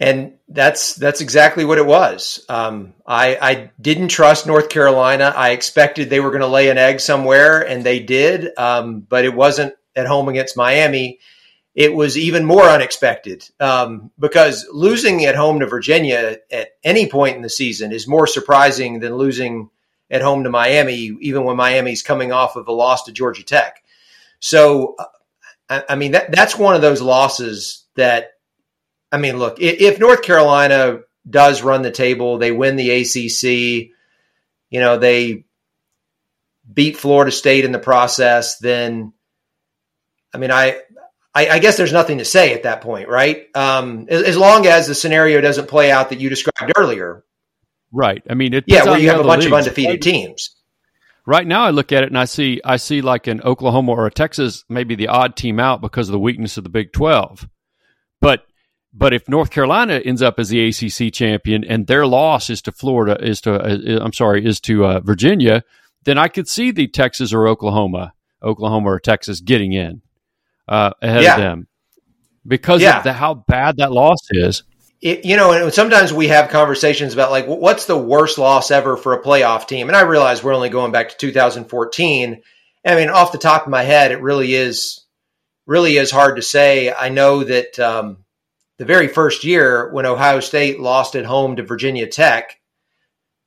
And 0.00 0.32
that's 0.48 0.96
that's 0.96 1.20
exactly 1.20 1.64
what 1.64 1.78
it 1.78 1.86
was. 1.86 2.44
Um, 2.48 2.94
I, 3.06 3.38
I 3.40 3.70
didn't 3.80 4.08
trust 4.08 4.48
North 4.48 4.68
Carolina. 4.68 5.32
I 5.36 5.50
expected 5.50 6.10
they 6.10 6.18
were 6.18 6.30
going 6.30 6.40
to 6.40 6.48
lay 6.48 6.70
an 6.70 6.78
egg 6.78 6.98
somewhere, 6.98 7.60
and 7.60 7.84
they 7.84 8.00
did. 8.00 8.50
Um, 8.58 9.00
but 9.00 9.24
it 9.24 9.32
wasn't 9.32 9.74
at 9.94 10.08
home 10.08 10.28
against 10.28 10.56
Miami. 10.56 11.20
It 11.74 11.94
was 11.94 12.18
even 12.18 12.44
more 12.44 12.64
unexpected 12.64 13.48
um, 13.60 14.10
because 14.18 14.66
losing 14.72 15.24
at 15.24 15.36
home 15.36 15.60
to 15.60 15.66
Virginia 15.66 16.38
at 16.50 16.70
any 16.82 17.08
point 17.08 17.36
in 17.36 17.42
the 17.42 17.48
season 17.48 17.92
is 17.92 18.08
more 18.08 18.26
surprising 18.26 18.98
than 18.98 19.14
losing 19.14 19.70
at 20.12 20.22
home 20.22 20.44
to 20.44 20.50
Miami, 20.50 21.16
even 21.22 21.42
when 21.42 21.56
Miami's 21.56 22.02
coming 22.02 22.30
off 22.32 22.54
of 22.54 22.68
a 22.68 22.72
loss 22.72 23.04
to 23.04 23.12
Georgia 23.12 23.42
Tech. 23.42 23.82
So, 24.38 24.94
I, 25.68 25.82
I 25.88 25.94
mean, 25.96 26.12
that, 26.12 26.30
that's 26.30 26.56
one 26.56 26.76
of 26.76 26.82
those 26.82 27.00
losses 27.00 27.86
that, 27.96 28.32
I 29.10 29.16
mean, 29.16 29.38
look, 29.38 29.56
if, 29.58 29.98
North 29.98 30.22
Carolina 30.22 31.00
does 31.28 31.62
run 31.62 31.82
the 31.82 31.90
table, 31.90 32.38
they 32.38 32.52
win 32.52 32.76
the 32.76 32.90
ACC, 32.90 33.90
you 34.70 34.80
know, 34.80 34.98
they 34.98 35.44
beat 36.72 36.98
Florida 36.98 37.32
State 37.32 37.64
in 37.64 37.72
the 37.72 37.78
process, 37.78 38.58
then 38.58 39.14
I 40.34 40.38
mean, 40.38 40.50
I, 40.50 40.80
I, 41.34 41.58
guess 41.58 41.76
there's 41.76 41.92
nothing 41.92 42.18
to 42.18 42.24
say 42.24 42.54
at 42.54 42.62
that 42.62 42.80
point, 42.80 43.08
right? 43.08 43.48
Um, 43.54 44.06
as, 44.08 44.36
long 44.36 44.66
as 44.66 44.86
the 44.86 44.94
scenario 44.94 45.40
doesn't 45.40 45.68
play 45.68 45.90
out 45.90 46.10
that 46.10 46.20
you 46.20 46.28
described 46.30 46.72
earlier. 46.76 47.24
Right. 47.92 48.22
I 48.28 48.34
mean, 48.34 48.54
it 48.54 48.64
yeah, 48.66 48.84
where 48.84 48.98
you 48.98 49.10
have 49.10 49.20
a 49.20 49.24
bunch 49.24 49.44
leagues. 49.44 49.52
of 49.52 49.58
undefeated 49.58 50.02
teams. 50.02 50.56
Right 51.24 51.46
now, 51.46 51.64
I 51.64 51.70
look 51.70 51.92
at 51.92 52.02
it 52.02 52.08
and 52.08 52.18
I 52.18 52.24
see 52.24 52.60
I 52.64 52.76
see 52.76 53.00
like 53.00 53.26
an 53.26 53.42
Oklahoma 53.42 53.92
or 53.92 54.06
a 54.06 54.10
Texas, 54.10 54.64
maybe 54.68 54.94
the 54.96 55.08
odd 55.08 55.36
team 55.36 55.60
out 55.60 55.80
because 55.80 56.08
of 56.08 56.12
the 56.12 56.18
weakness 56.18 56.56
of 56.56 56.64
the 56.64 56.70
Big 56.70 56.92
Twelve. 56.92 57.48
But 58.20 58.44
but 58.92 59.12
if 59.12 59.28
North 59.28 59.50
Carolina 59.50 59.94
ends 60.04 60.20
up 60.20 60.38
as 60.38 60.48
the 60.48 60.68
ACC 60.68 61.12
champion 61.12 61.64
and 61.64 61.86
their 61.86 62.06
loss 62.06 62.50
is 62.50 62.60
to 62.62 62.72
Florida, 62.72 63.22
is 63.24 63.40
to 63.42 63.54
uh, 63.54 64.04
I'm 64.04 64.12
sorry, 64.12 64.44
is 64.44 64.60
to 64.62 64.84
uh, 64.84 65.00
Virginia, 65.00 65.62
then 66.04 66.18
I 66.18 66.28
could 66.28 66.48
see 66.48 66.72
the 66.72 66.88
Texas 66.88 67.32
or 67.32 67.46
Oklahoma, 67.46 68.14
Oklahoma 68.42 68.90
or 68.90 68.98
Texas 68.98 69.40
getting 69.40 69.72
in 69.72 70.02
uh, 70.66 70.90
ahead 71.00 71.22
yeah. 71.22 71.34
of 71.34 71.40
them 71.40 71.68
because 72.46 72.82
yeah. 72.82 72.98
of 72.98 73.04
the, 73.04 73.12
how 73.12 73.34
bad 73.34 73.76
that 73.76 73.92
loss 73.92 74.18
is. 74.30 74.64
It, 75.02 75.24
you 75.24 75.36
know, 75.36 75.50
and 75.50 75.74
sometimes 75.74 76.12
we 76.12 76.28
have 76.28 76.48
conversations 76.48 77.12
about 77.12 77.32
like, 77.32 77.46
what's 77.46 77.86
the 77.86 77.98
worst 77.98 78.38
loss 78.38 78.70
ever 78.70 78.96
for 78.96 79.14
a 79.14 79.22
playoff 79.22 79.66
team? 79.66 79.88
And 79.88 79.96
I 79.96 80.02
realize 80.02 80.44
we're 80.44 80.54
only 80.54 80.68
going 80.68 80.92
back 80.92 81.08
to 81.08 81.16
2014. 81.16 82.40
I 82.86 82.94
mean, 82.94 83.10
off 83.10 83.32
the 83.32 83.38
top 83.38 83.64
of 83.64 83.70
my 83.70 83.82
head, 83.82 84.12
it 84.12 84.22
really 84.22 84.54
is, 84.54 85.04
really 85.66 85.96
is 85.96 86.12
hard 86.12 86.36
to 86.36 86.42
say. 86.42 86.92
I 86.92 87.08
know 87.08 87.42
that 87.42 87.78
um, 87.80 88.24
the 88.78 88.84
very 88.84 89.08
first 89.08 89.42
year 89.42 89.92
when 89.92 90.06
Ohio 90.06 90.38
State 90.38 90.78
lost 90.78 91.16
at 91.16 91.24
home 91.24 91.56
to 91.56 91.64
Virginia 91.64 92.06
Tech, 92.06 92.60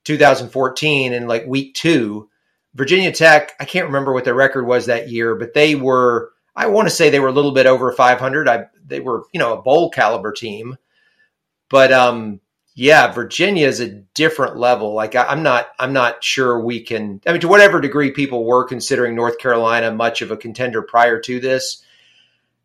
2014, 0.04 1.14
in 1.14 1.28
like 1.28 1.46
week 1.48 1.74
two, 1.74 2.30
Virginia 2.74 3.14
Tech, 3.14 3.54
I 3.60 3.66
can't 3.66 3.88
remember 3.88 4.14
what 4.14 4.26
their 4.26 4.34
record 4.34 4.66
was 4.66 4.88
that 4.88 5.10
year, 5.10 5.36
but 5.36 5.54
they 5.54 5.76
were, 5.76 6.32
I 6.54 6.68
want 6.68 6.90
to 6.90 6.94
say 6.94 7.10
they 7.10 7.22
were 7.22 7.30
a 7.30 7.34
little 7.34 7.54
bit 7.54 7.66
over 7.66 7.94
500. 7.94 8.50
I, 8.50 8.66
they 8.86 9.00
were, 9.00 9.24
you 9.34 9.40
know, 9.40 9.54
a 9.54 9.62
bowl 9.62 9.90
caliber 9.90 10.34
team. 10.34 10.78
But 11.70 11.92
um, 11.92 12.40
yeah, 12.76 13.12
Virginia 13.12 13.68
is 13.68 13.80
a 13.80 13.88
different 13.88 14.58
level. 14.58 14.94
Like 14.94 15.16
I, 15.16 15.32
am 15.32 15.44
not, 15.44 15.68
I'm 15.80 15.94
not 15.94 16.24
sure 16.24 16.60
we 16.60 16.82
can. 16.82 17.22
I 17.26 17.32
mean, 17.32 17.42
to 17.42 17.48
whatever 17.48 17.80
degree 17.80 18.12
people 18.12 18.46
were 18.46 18.66
considering 18.66 19.16
North 19.16 19.38
Carolina 19.40 19.92
much 19.92 20.22
of 20.22 20.32
a 20.32 20.38
contender 20.38 20.82
prior 20.82 21.20
to 21.22 21.40
this, 21.40 21.84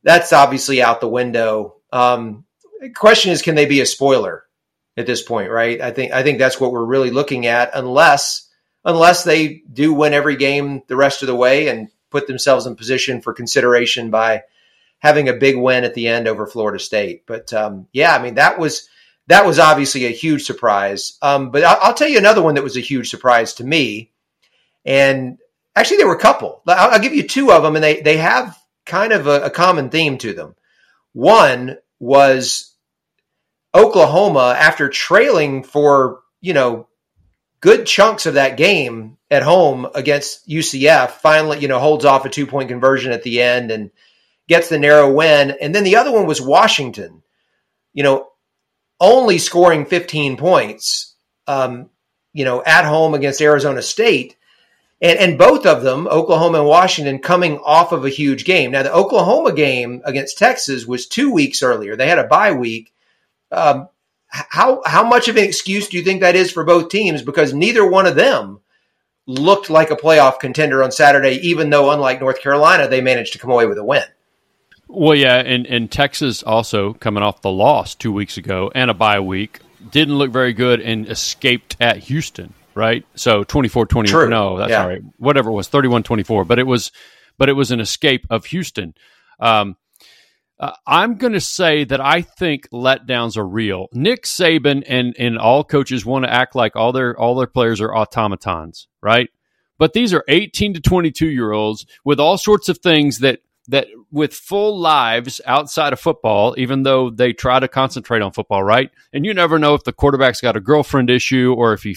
that's 0.03 0.33
obviously 0.33 0.83
out 0.83 1.01
the 1.01 1.09
window. 1.09 1.77
Um, 1.93 2.45
question 2.95 3.31
is, 3.31 3.43
can 3.43 3.55
they 3.55 3.67
be 3.67 3.81
a 3.81 3.87
spoiler 3.87 4.45
at 4.97 5.07
this 5.07 5.23
point? 5.23 5.51
Right? 5.51 5.81
I 5.81 5.93
think, 5.93 6.13
I 6.13 6.23
think 6.23 6.39
that's 6.39 6.61
what 6.61 6.73
we're 6.73 6.85
really 6.85 7.11
looking 7.11 7.47
at, 7.47 7.71
unless, 7.75 8.49
unless 8.85 9.25
they 9.25 9.63
do 9.73 9.93
win 9.93 10.13
every 10.13 10.37
game 10.37 10.83
the 10.89 10.97
rest 10.97 11.23
of 11.23 11.29
the 11.29 11.37
way 11.37 11.69
and 11.69 11.89
put 12.11 12.27
themselves 12.27 12.67
in 12.67 12.75
position 12.75 13.21
for 13.21 13.33
consideration 13.33 14.11
by 14.11 14.43
having 14.99 15.29
a 15.29 15.35
big 15.35 15.57
win 15.57 15.85
at 15.85 15.95
the 15.95 16.09
end 16.09 16.29
over 16.29 16.47
Florida 16.47 16.79
State. 16.79 17.25
But 17.27 17.53
um, 17.53 17.87
yeah, 17.93 18.15
I 18.15 18.23
mean 18.23 18.35
that 18.35 18.59
was 18.59 18.89
that 19.31 19.47
was 19.47 19.61
obviously 19.61 20.07
a 20.07 20.11
huge 20.11 20.43
surprise. 20.43 21.17
Um, 21.23 21.51
but 21.53 21.63
I'll, 21.63 21.79
I'll, 21.81 21.95
tell 21.95 22.09
you 22.09 22.19
another 22.19 22.43
one 22.43 22.57
that 22.57 22.65
was 22.65 22.77
a 22.77 22.81
huge 22.81 23.11
surprise 23.11 23.55
to 23.55 23.65
me, 23.65 24.11
and 24.85 25.39
actually 25.77 25.99
there 25.99 26.09
were 26.09 26.17
a 26.17 26.21
couple. 26.21 26.63
I'll, 26.67 26.93
I'll 26.93 27.01
give 27.01 27.15
you 27.15 27.23
two 27.27 27.53
of 27.53 27.63
them, 27.63 27.77
and 27.77 27.85
they 27.85 28.01
they 28.01 28.17
have 28.17 28.59
kind 28.85 29.13
of 29.13 29.29
a, 29.29 29.43
a 29.43 29.51
common 29.51 29.89
theme 29.89 30.19
to 30.19 30.33
them. 30.33 30.57
One 31.13 31.79
was 32.01 32.75
Oklahoma 33.73 34.57
after 34.59 34.89
trailing 34.89 35.63
for 35.63 36.23
you 36.41 36.53
know 36.53 36.89
good 37.61 37.87
chunks 37.87 38.27
of 38.27 38.35
that 38.35 38.57
game 38.57 39.17
at 39.31 39.45
home 39.45 39.87
against 39.95 40.49
UCF 40.49 41.11
finally, 41.11 41.61
you 41.61 41.69
know, 41.69 41.79
holds 41.79 42.05
off 42.05 42.25
a 42.25 42.29
two 42.29 42.47
point 42.47 42.69
conversion 42.69 43.13
at 43.13 43.23
the 43.23 43.41
end 43.41 43.71
and 43.71 43.93
gets 44.49 44.69
the 44.69 44.79
narrow 44.79 45.13
win. 45.13 45.53
And 45.61 45.73
then 45.73 45.85
the 45.85 45.97
other 45.97 46.11
one 46.11 46.27
was 46.27 46.43
Washington, 46.43 47.23
you 47.93 48.03
know, 48.03 48.27
only 49.01 49.39
scoring 49.39 49.87
15 49.87 50.37
points, 50.37 51.15
um, 51.47 51.91
you 52.33 52.45
know, 52.45 52.63
at 52.65 52.85
home 52.85 53.15
against 53.15 53.41
Arizona 53.41 53.83
State. 53.83 54.37
And, 55.03 55.19
and 55.19 55.39
both 55.39 55.65
of 55.65 55.83
them, 55.83 56.07
Oklahoma 56.07 56.59
and 56.59 56.67
Washington, 56.67 57.19
coming 57.19 57.59
off 57.65 57.93
of 57.93 58.05
a 58.05 58.11
huge 58.11 58.45
game. 58.45 58.71
Now, 58.71 58.83
the 58.83 58.93
Oklahoma 58.93 59.53
game 59.53 60.03
against 60.05 60.39
Texas 60.39 60.85
was 60.85 61.07
two 61.07 61.33
weeks 61.33 61.63
earlier. 61.63 61.97
They 61.97 62.09
had 62.09 62.19
a 62.19 62.27
bye 62.27 62.53
week. 62.53 62.93
Um, 63.51 63.89
how 64.31 64.81
how 64.87 65.03
much 65.03 65.27
of 65.27 65.37
an 65.37 65.45
excuse 65.45 65.89
do 65.89 65.97
you 65.97 66.05
think 66.05 66.21
that 66.21 66.37
is 66.37 66.53
for 66.53 66.63
both 66.63 66.89
teams? 66.89 67.23
Because 67.23 67.53
neither 67.53 67.89
one 67.89 68.07
of 68.07 68.15
them 68.15 68.61
looked 69.27 69.71
like 69.71 69.91
a 69.91 69.97
playoff 69.97 70.39
contender 70.39 70.83
on 70.83 70.93
Saturday, 70.93 71.41
even 71.43 71.71
though, 71.71 71.91
unlike 71.91 72.21
North 72.21 72.41
Carolina, 72.41 72.87
they 72.87 73.01
managed 73.01 73.33
to 73.33 73.39
come 73.39 73.51
away 73.51 73.67
with 73.67 73.79
a 73.79 73.85
win. 73.85 74.05
Well, 74.93 75.15
yeah, 75.15 75.37
and, 75.37 75.67
and 75.67 75.91
Texas 75.91 76.43
also 76.43 76.95
coming 76.95 77.23
off 77.23 77.43
the 77.43 77.51
loss 77.51 77.95
two 77.95 78.13
weeks 78.13 78.37
ago 78.37 78.73
and 78.75 78.91
a 78.91 78.95
bye 78.95 79.21
week 79.21 79.61
didn't 79.93 80.19
look 80.19 80.33
very 80.33 80.53
good 80.53 80.81
and 80.81 81.09
escaped 81.09 81.77
at 81.81 81.99
Houston, 81.99 82.55
right? 82.75 83.07
So 83.15 83.45
24-20. 83.45 84.29
No, 84.29 84.59
that's 84.59 84.71
yeah. 84.71 84.83
all 84.83 84.89
right. 84.89 85.03
Whatever 85.17 85.51
it 85.51 85.55
was, 85.55 85.69
31-24. 85.69 86.47
But 86.47 86.59
it 86.59 86.67
was 86.67 86.91
but 87.39 87.49
it 87.49 87.53
was 87.55 87.71
an 87.71 87.81
escape 87.81 88.27
of 88.29 88.47
Houston. 88.47 88.95
Um, 89.39 89.77
uh, 90.59 90.73
I'm 90.87 91.15
going 91.15 91.33
to 91.33 91.41
say 91.41 91.85
that 91.85 92.01
I 92.01 92.21
think 92.21 92.69
letdowns 92.71 93.39
are 93.39 93.49
real. 93.49 93.87
Nick 93.95 94.25
Saban 94.25 94.83
and 94.87 95.15
and 95.19 95.39
all 95.39 95.65
coaches 95.65 96.05
want 96.05 96.27
to 96.27 96.33
act 96.33 96.55
like 96.55 96.77
all 96.77 96.93
their 96.93 97.19
all 97.19 97.37
their 97.37 97.47
players 97.47 97.81
are 97.81 97.95
automatons, 97.95 98.89
right? 99.01 99.31
But 99.79 99.95
these 99.95 100.13
are 100.13 100.25
18 100.29 100.75
to 100.75 100.81
22 100.81 101.29
year 101.29 101.53
olds 101.53 101.87
with 102.05 102.21
all 102.21 102.37
sorts 102.37 102.69
of 102.69 102.79
things 102.79 103.21
that 103.21 103.41
that 103.69 103.87
with 104.11 104.35
full 104.35 104.79
lives 104.79 105.41
outside 105.47 105.93
of 105.93 106.01
football, 106.01 106.55
even 106.59 106.83
though 106.83 107.11
they 107.11 107.33
try 107.33 107.61
to 107.61 107.69
concentrate 107.69 108.23
on 108.23 108.33
football, 108.33 108.63
right? 108.63 108.91
And 109.13 109.25
you 109.25 109.33
never 109.35 109.59
know 109.59 109.75
if 109.75 109.85
the 109.85 109.93
quarterback's 109.93 110.41
got 110.41 110.57
a 110.57 110.61
girlfriend 110.61 111.11
issue 111.11 111.55
or 111.57 111.73
if 111.73 111.83
he, 111.83 111.97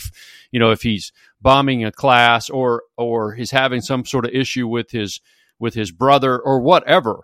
you 0.52 0.60
know, 0.60 0.72
if 0.72 0.82
he's 0.82 1.12
bombing 1.42 1.84
a 1.84 1.92
class 1.92 2.50
or 2.50 2.84
or 2.98 3.34
he's 3.34 3.52
having 3.52 3.82
some 3.82 4.06
sort 4.06 4.26
of 4.26 4.32
issue 4.32 4.68
with 4.68 4.92
his 4.92 5.20
with 5.60 5.74
his 5.74 5.92
brother 5.92 6.40
or 6.40 6.60
whatever. 6.60 7.22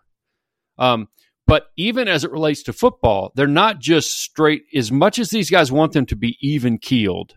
Um, 0.78 1.10
but 1.50 1.72
even 1.76 2.08
as 2.08 2.24
it 2.24 2.32
relates 2.32 2.62
to 2.64 2.74
football, 2.74 3.32
they're 3.34 3.48
not 3.48 3.80
just 3.80 4.20
straight, 4.22 4.66
as 4.74 4.92
much 4.92 5.18
as 5.18 5.32
these 5.32 5.50
guys 5.50 5.72
want 5.72 5.94
them 5.94 6.06
to 6.06 6.16
be 6.16 6.38
even 6.42 6.78
keeled, 6.78 7.34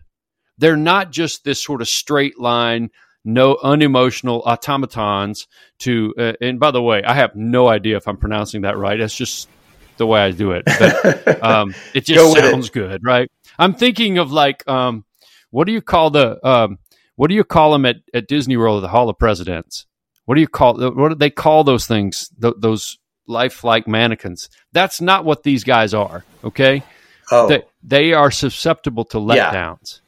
they're 0.59 0.77
not 0.77 1.11
just 1.11 1.43
this 1.43 1.59
sort 1.59 1.81
of 1.81 1.89
straight 1.89 2.39
line, 2.39 2.91
no 3.25 3.57
unemotional 3.61 4.41
automatons 4.45 5.47
to, 5.79 6.13
uh, 6.17 6.33
and 6.41 6.59
by 6.59 6.71
the 6.71 6.81
way, 6.81 7.03
I 7.03 7.13
have 7.13 7.35
no 7.35 7.67
idea 7.67 7.97
if 7.97 8.07
I'm 8.07 8.17
pronouncing 8.17 8.61
that 8.61 8.77
right. 8.77 8.99
That's 8.99 9.15
just 9.15 9.47
the 9.97 10.05
way 10.05 10.21
I 10.21 10.31
do 10.31 10.51
it. 10.51 10.63
But 10.65 11.43
um, 11.43 11.73
it 11.93 12.05
just 12.05 12.17
Go 12.17 12.33
sounds 12.33 12.67
it. 12.67 12.73
good, 12.73 13.03
right? 13.03 13.31
I'm 13.57 13.73
thinking 13.73 14.17
of 14.17 14.31
like, 14.31 14.67
um, 14.67 15.05
what 15.51 15.65
do 15.65 15.73
you 15.73 15.81
call 15.81 16.09
the, 16.09 16.45
um, 16.45 16.79
what 17.15 17.27
do 17.27 17.35
you 17.35 17.43
call 17.43 17.71
them 17.71 17.85
at, 17.85 17.97
at 18.13 18.27
Disney 18.27 18.57
World, 18.57 18.83
the 18.83 18.87
Hall 18.87 19.09
of 19.09 19.17
Presidents? 19.17 19.85
What 20.25 20.35
do 20.35 20.41
you 20.41 20.47
call, 20.47 20.77
what 20.91 21.09
do 21.09 21.15
they 21.15 21.29
call 21.29 21.63
those 21.63 21.85
things, 21.85 22.29
th- 22.41 22.55
those 22.57 22.97
lifelike 23.27 23.87
mannequins. 23.87 24.49
That's 24.71 25.01
not 25.01 25.25
what 25.25 25.43
these 25.43 25.63
guys 25.63 25.93
are. 25.93 26.23
Okay, 26.43 26.83
oh. 27.31 27.47
they, 27.47 27.63
they 27.83 28.13
are 28.13 28.31
susceptible 28.31 29.05
to 29.05 29.17
letdowns. 29.17 29.95
Yeah. 29.95 30.02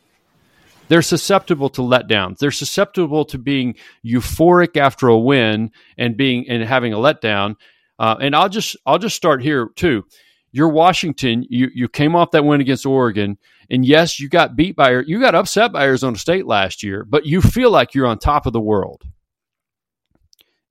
They're 0.88 1.02
susceptible 1.02 1.70
to 1.70 1.82
letdowns. 1.82 2.38
They're 2.38 2.52
susceptible 2.52 3.26
to 3.26 3.38
being 3.38 3.76
euphoric 4.06 4.78
after 4.78 5.08
a 5.08 5.18
win 5.18 5.72
and 5.98 6.16
being 6.16 6.48
and 6.48 6.64
having 6.64 6.94
a 6.94 6.98
letdown. 6.98 7.56
Uh, 7.98 8.16
and 8.20 8.36
I'll 8.36 8.50
just 8.50 8.76
I'll 8.86 9.00
just 9.00 9.16
start 9.16 9.42
here 9.42 9.70
too. 9.76 10.06
You're 10.52 10.70
Washington. 10.70 11.46
You 11.50 11.70
you 11.74 11.88
came 11.88 12.16
off 12.16 12.32
that 12.32 12.46
win 12.46 12.62
against 12.62 12.86
Oregon, 12.86 13.38
and 13.70 13.86
yes, 13.86 14.20
you 14.20 14.30
got 14.30 14.56
beat 14.56 14.76
by 14.76 15.02
you 15.06 15.20
got 15.20 15.36
upset 15.36 15.72
by 15.72 15.84
Arizona 15.84 16.18
State 16.18 16.46
last 16.46 16.84
year, 16.84 17.04
but 17.04 17.26
you 17.26 17.42
feel 17.42 17.72
like 17.72 17.94
you're 17.94 18.08
on 18.08 18.20
top 18.20 18.46
of 18.46 18.54
the 18.54 18.62
world 18.62 19.04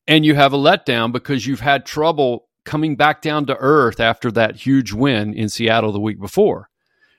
and 0.06 0.24
you 0.24 0.34
have 0.34 0.52
a 0.52 0.58
letdown 0.58 1.12
because 1.12 1.46
you've 1.46 1.60
had 1.60 1.86
trouble 1.86 2.48
coming 2.64 2.96
back 2.96 3.22
down 3.22 3.46
to 3.46 3.56
earth 3.58 4.00
after 4.00 4.30
that 4.32 4.56
huge 4.56 4.92
win 4.92 5.34
in 5.34 5.48
Seattle 5.48 5.92
the 5.92 6.00
week 6.00 6.20
before. 6.20 6.70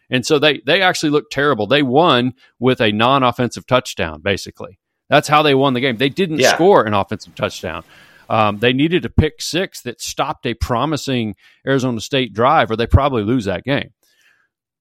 And 0.10 0.26
so 0.26 0.40
they 0.40 0.62
they 0.66 0.82
actually 0.82 1.10
looked 1.10 1.32
terrible. 1.32 1.68
They 1.68 1.84
won 1.84 2.34
with 2.60 2.82
a 2.82 2.92
non-offensive 2.92 3.66
touchdown, 3.66 4.22
basically. 4.22 4.80
That's 5.10 5.28
how 5.28 5.42
they 5.42 5.56
won 5.56 5.74
the 5.74 5.82
game. 5.82 5.98
They 5.98 6.10
didn't 6.10 6.40
yeah. 6.40 6.54
score 6.54 6.84
an 6.84 6.94
offensive 6.94 7.36
touchdown. 7.36 7.84
Um, 8.30 8.58
they 8.58 8.74
needed 8.74 9.06
a 9.06 9.10
pick 9.10 9.42
six 9.42 9.82
that 9.82 10.02
stopped 10.02 10.46
a 10.48 10.56
promising 10.56 11.36
Arizona 11.66 12.02
State 12.02 12.34
drive, 12.34 12.72
or 12.72 12.76
they 12.76 12.88
probably 12.88 13.24
lose 13.24 13.46
that 13.46 13.64
game. 13.64 13.92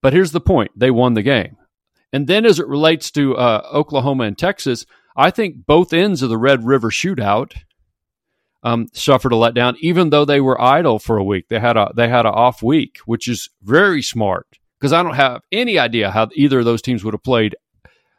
But 0.02 0.12
here's 0.12 0.32
the 0.32 0.40
point: 0.40 0.70
they 0.76 0.90
won 0.90 1.14
the 1.14 1.22
game. 1.22 1.56
And 2.12 2.26
then, 2.26 2.46
as 2.46 2.58
it 2.58 2.68
relates 2.68 3.10
to 3.12 3.36
uh, 3.36 3.68
Oklahoma 3.72 4.24
and 4.24 4.38
Texas, 4.38 4.86
I 5.16 5.30
think 5.30 5.66
both 5.66 5.92
ends 5.92 6.22
of 6.22 6.30
the 6.30 6.38
Red 6.38 6.64
River 6.64 6.90
shootout 6.90 7.54
um, 8.62 8.88
suffered 8.92 9.32
a 9.32 9.36
letdown, 9.36 9.76
even 9.80 10.10
though 10.10 10.24
they 10.24 10.40
were 10.40 10.60
idle 10.60 10.98
for 10.98 11.16
a 11.16 11.24
week. 11.24 11.48
They 11.48 11.60
had 11.60 11.76
a 11.76 11.92
they 11.94 12.08
had 12.08 12.26
an 12.26 12.32
off 12.32 12.62
week, 12.62 12.98
which 13.04 13.28
is 13.28 13.50
very 13.62 14.00
smart 14.00 14.46
because 14.78 14.92
I 14.92 15.02
don't 15.02 15.14
have 15.14 15.42
any 15.52 15.78
idea 15.78 16.10
how 16.10 16.28
either 16.34 16.60
of 16.60 16.64
those 16.64 16.82
teams 16.82 17.04
would 17.04 17.14
have 17.14 17.22
played 17.22 17.56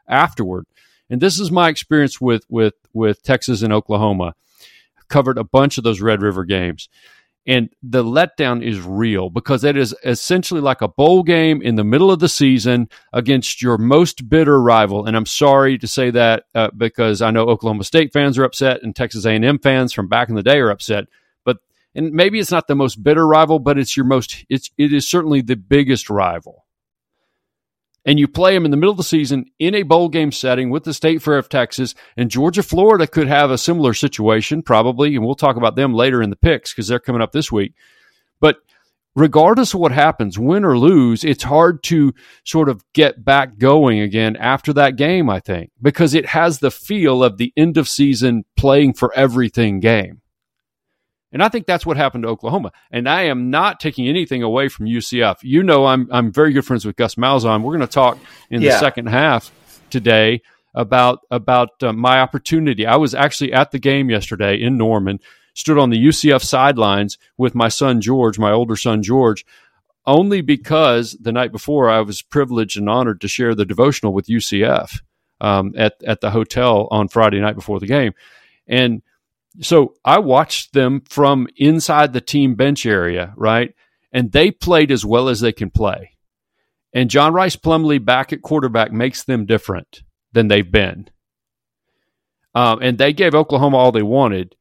afterward. 0.07 0.65
and 1.09 1.21
this 1.21 1.39
is 1.39 1.51
my 1.51 1.69
experience 1.69 2.19
with 2.19 2.43
with 2.49 2.73
with 2.93 3.21
Texas 3.23 3.61
and 3.61 3.73
Oklahoma. 3.73 4.33
Covered 5.07 5.37
a 5.37 5.43
bunch 5.43 5.77
of 5.77 5.83
those 5.83 6.01
Red 6.01 6.21
River 6.21 6.45
games. 6.45 6.89
And 7.47 7.69
the 7.83 8.03
letdown 8.03 8.63
is 8.63 8.81
real 8.81 9.29
because 9.29 9.63
it 9.63 9.77
is 9.77 9.95
essentially 10.03 10.61
like 10.61 10.81
a 10.81 10.87
bowl 10.87 11.21
game 11.21 11.61
in 11.61 11.75
the 11.75 11.83
middle 11.83 12.09
of 12.09 12.19
the 12.19 12.27
season 12.27 12.89
against 13.13 13.61
your 13.61 13.77
most 13.77 14.27
bitter 14.27 14.59
rival. 14.59 15.05
And 15.05 15.15
I'm 15.15 15.27
sorry 15.27 15.77
to 15.77 15.85
say 15.85 16.09
that 16.09 16.45
uh, 16.55 16.71
because 16.75 17.21
I 17.21 17.29
know 17.29 17.43
Oklahoma 17.43 17.83
State 17.83 18.13
fans 18.13 18.39
are 18.39 18.43
upset 18.43 18.81
and 18.81 18.95
Texas 18.95 19.25
A&M 19.25 19.59
fans 19.59 19.93
from 19.93 20.07
back 20.07 20.29
in 20.29 20.35
the 20.35 20.41
day 20.41 20.57
are 20.57 20.71
upset. 20.71 21.05
And 21.95 22.11
maybe 22.11 22.39
it's 22.39 22.51
not 22.51 22.67
the 22.67 22.75
most 22.75 23.01
bitter 23.01 23.25
rival, 23.25 23.59
but 23.59 23.77
it's 23.77 23.95
your 23.95 24.05
most 24.05 24.45
it's 24.49 24.69
it 24.77 24.93
is 24.93 25.07
certainly 25.07 25.41
the 25.41 25.55
biggest 25.55 26.09
rival 26.09 26.65
and 28.05 28.19
you 28.19 28.27
play 28.27 28.53
them 28.53 28.65
in 28.65 28.71
the 28.71 28.77
middle 28.77 28.91
of 28.91 28.97
the 28.97 29.03
season 29.03 29.45
in 29.57 29.73
a 29.73 29.83
bowl 29.83 30.09
game 30.09 30.31
setting 30.31 30.69
with 30.69 30.83
the 30.83 30.93
State 30.93 31.21
Fair 31.21 31.37
of 31.37 31.49
Texas, 31.49 31.95
and 32.15 32.29
Georgia 32.29 32.61
Florida 32.61 33.07
could 33.07 33.27
have 33.27 33.49
a 33.49 33.57
similar 33.57 33.93
situation 33.93 34.61
probably, 34.61 35.15
and 35.15 35.25
we'll 35.25 35.35
talk 35.35 35.57
about 35.57 35.75
them 35.75 35.93
later 35.93 36.21
in 36.21 36.29
the 36.29 36.35
picks 36.35 36.71
because 36.71 36.87
they're 36.87 36.99
coming 36.99 37.21
up 37.21 37.31
this 37.31 37.51
week. 37.51 37.73
But 38.39 38.57
regardless 39.15 39.73
of 39.73 39.79
what 39.79 39.91
happens, 39.91 40.37
win 40.37 40.63
or 40.63 40.77
lose, 40.77 41.23
it's 41.23 41.43
hard 41.43 41.81
to 41.83 42.13
sort 42.43 42.69
of 42.69 42.83
get 42.93 43.25
back 43.25 43.57
going 43.57 43.99
again 43.99 44.35
after 44.35 44.71
that 44.73 44.97
game, 44.97 45.29
I 45.29 45.39
think, 45.39 45.71
because 45.81 46.13
it 46.13 46.27
has 46.27 46.59
the 46.59 46.71
feel 46.71 47.23
of 47.23 47.37
the 47.37 47.53
end 47.57 47.77
of 47.77 47.89
season 47.89 48.45
playing 48.55 48.93
for 48.93 49.11
everything 49.15 49.79
game. 49.79 50.21
And 51.35 51.43
I 51.43 51.49
think 51.49 51.65
that's 51.65 51.85
what 51.85 51.97
happened 51.97 52.23
to 52.23 52.29
Oklahoma. 52.29 52.71
And 52.91 53.09
I 53.09 53.23
am 53.23 53.49
not 53.49 53.81
taking 53.81 54.07
anything 54.07 54.41
away 54.41 54.69
from 54.69 54.85
UCF. 54.85 55.39
You 55.41 55.63
know, 55.63 55.85
I'm 55.85 56.07
I'm 56.09 56.31
very 56.31 56.53
good 56.53 56.63
friends 56.63 56.85
with 56.85 56.95
Gus 56.95 57.15
Malzahn. 57.15 57.61
We're 57.61 57.75
going 57.75 57.81
to 57.81 57.87
talk 57.87 58.17
in 58.49 58.61
yeah. 58.61 58.71
the 58.71 58.79
second 58.79 59.07
half 59.07 59.51
today 59.89 60.43
about 60.73 61.19
about 61.29 61.83
uh, 61.83 61.91
my 61.91 62.21
opportunity. 62.21 62.85
I 62.87 62.95
was 62.95 63.13
actually 63.13 63.51
at 63.51 63.71
the 63.71 63.79
game 63.79 64.09
yesterday 64.09 64.61
in 64.61 64.77
Norman, 64.77 65.19
stood 65.53 65.77
on 65.77 65.89
the 65.89 66.01
UCF 66.01 66.41
sidelines 66.41 67.17
with 67.37 67.53
my 67.53 67.67
son 67.67 67.99
George, 67.99 68.39
my 68.39 68.53
older 68.53 68.77
son 68.77 69.03
George, 69.03 69.45
only 70.05 70.39
because 70.39 71.17
the 71.19 71.33
night 71.33 71.51
before 71.51 71.89
I 71.89 71.99
was 71.99 72.21
privileged 72.21 72.77
and 72.77 72.89
honored 72.89 73.19
to 73.19 73.27
share 73.27 73.53
the 73.53 73.65
devotional 73.65 74.13
with 74.13 74.27
UCF 74.27 75.01
um, 75.41 75.73
at 75.75 76.01
at 76.07 76.21
the 76.21 76.31
hotel 76.31 76.87
on 76.91 77.09
Friday 77.09 77.41
night 77.41 77.55
before 77.55 77.81
the 77.81 77.87
game, 77.87 78.13
and 78.67 79.01
so 79.61 79.93
I 80.03 80.19
watched 80.19 80.73
them 80.73 81.01
from 81.09 81.47
inside 81.55 82.13
the 82.13 82.21
team 82.21 82.55
bench 82.55 82.85
area, 82.85 83.33
right? 83.35 83.73
And 84.11 84.31
they 84.31 84.51
played 84.51 84.91
as 84.91 85.05
well 85.05 85.29
as 85.29 85.41
they 85.41 85.51
can 85.51 85.69
play. 85.69 86.11
And 86.93 87.09
John 87.09 87.33
Rhys 87.33 87.57
Plumlee 87.57 88.03
back 88.03 88.31
at 88.31 88.41
quarterback 88.41 88.91
makes 88.91 89.23
them 89.23 89.45
different 89.45 90.03
than 90.31 90.47
they've 90.47 90.71
been. 90.71 91.09
Um, 92.53 92.79
and 92.81 92.97
they 92.97 93.11
gave 93.11 93.35
Oklahoma 93.35 93.77
all 93.77 93.91
they 93.91 94.01
wanted. 94.01 94.55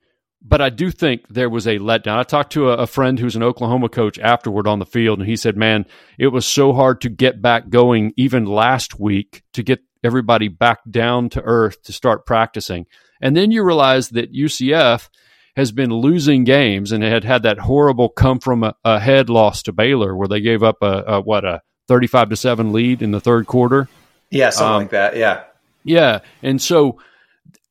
But 0.46 0.60
I 0.60 0.68
do 0.68 0.90
think 0.90 1.28
there 1.28 1.48
was 1.48 1.66
a 1.66 1.78
letdown. 1.78 2.18
I 2.18 2.22
talked 2.22 2.52
to 2.52 2.68
a, 2.68 2.78
a 2.78 2.86
friend 2.86 3.18
who's 3.18 3.36
an 3.36 3.42
Oklahoma 3.42 3.88
coach 3.88 4.18
afterward 4.18 4.66
on 4.66 4.78
the 4.78 4.84
field, 4.84 5.20
and 5.20 5.28
he 5.28 5.36
said, 5.36 5.56
Man, 5.56 5.86
it 6.18 6.26
was 6.28 6.44
so 6.44 6.74
hard 6.74 7.00
to 7.00 7.08
get 7.08 7.40
back 7.40 7.70
going 7.70 8.12
even 8.16 8.44
last 8.44 9.00
week 9.00 9.42
to 9.54 9.62
get 9.62 9.80
everybody 10.02 10.48
back 10.48 10.80
down 10.90 11.30
to 11.30 11.42
earth 11.42 11.82
to 11.84 11.92
start 11.92 12.26
practicing. 12.26 12.84
And 13.20 13.36
then 13.36 13.50
you 13.50 13.64
realize 13.64 14.10
that 14.10 14.32
UCF 14.32 15.08
has 15.56 15.72
been 15.72 15.90
losing 15.90 16.44
games 16.44 16.92
and 16.92 17.02
had 17.02 17.24
had 17.24 17.44
that 17.44 17.58
horrible 17.58 18.08
come 18.08 18.40
from 18.40 18.64
a, 18.64 18.74
a 18.84 18.98
head 18.98 19.30
loss 19.30 19.62
to 19.62 19.72
Baylor 19.72 20.16
where 20.16 20.28
they 20.28 20.40
gave 20.40 20.62
up 20.62 20.78
a, 20.82 21.04
a, 21.06 21.20
what 21.20 21.44
a 21.44 21.62
35 21.88 22.30
to 22.30 22.36
7 22.36 22.72
lead 22.72 23.02
in 23.02 23.12
the 23.12 23.20
third 23.20 23.46
quarter. 23.46 23.88
Yeah, 24.30 24.50
something 24.50 24.74
um, 24.74 24.82
like 24.82 24.90
that. 24.90 25.16
Yeah. 25.16 25.44
Yeah. 25.84 26.20
And 26.42 26.60
so 26.60 26.98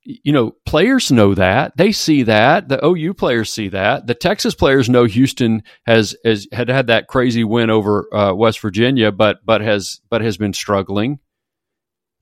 you 0.06 0.34
know, 0.34 0.52
players 0.66 1.12
know 1.12 1.34
that. 1.34 1.78
They 1.78 1.92
see 1.92 2.24
that. 2.24 2.68
The 2.68 2.86
OU 2.86 3.14
players 3.14 3.52
see 3.52 3.70
that. 3.70 4.06
The 4.06 4.14
Texas 4.14 4.54
players 4.54 4.90
know 4.90 5.06
Houston 5.06 5.64
has, 5.86 6.16
has 6.26 6.48
had 6.52 6.70
had 6.70 6.88
that 6.88 7.08
crazy 7.08 7.44
win 7.44 7.70
over 7.70 8.14
uh, 8.14 8.34
West 8.34 8.60
Virginia, 8.60 9.12
but 9.12 9.46
but 9.46 9.62
has 9.62 10.02
but 10.10 10.22
has 10.22 10.38
been 10.38 10.54
struggling. 10.54 11.20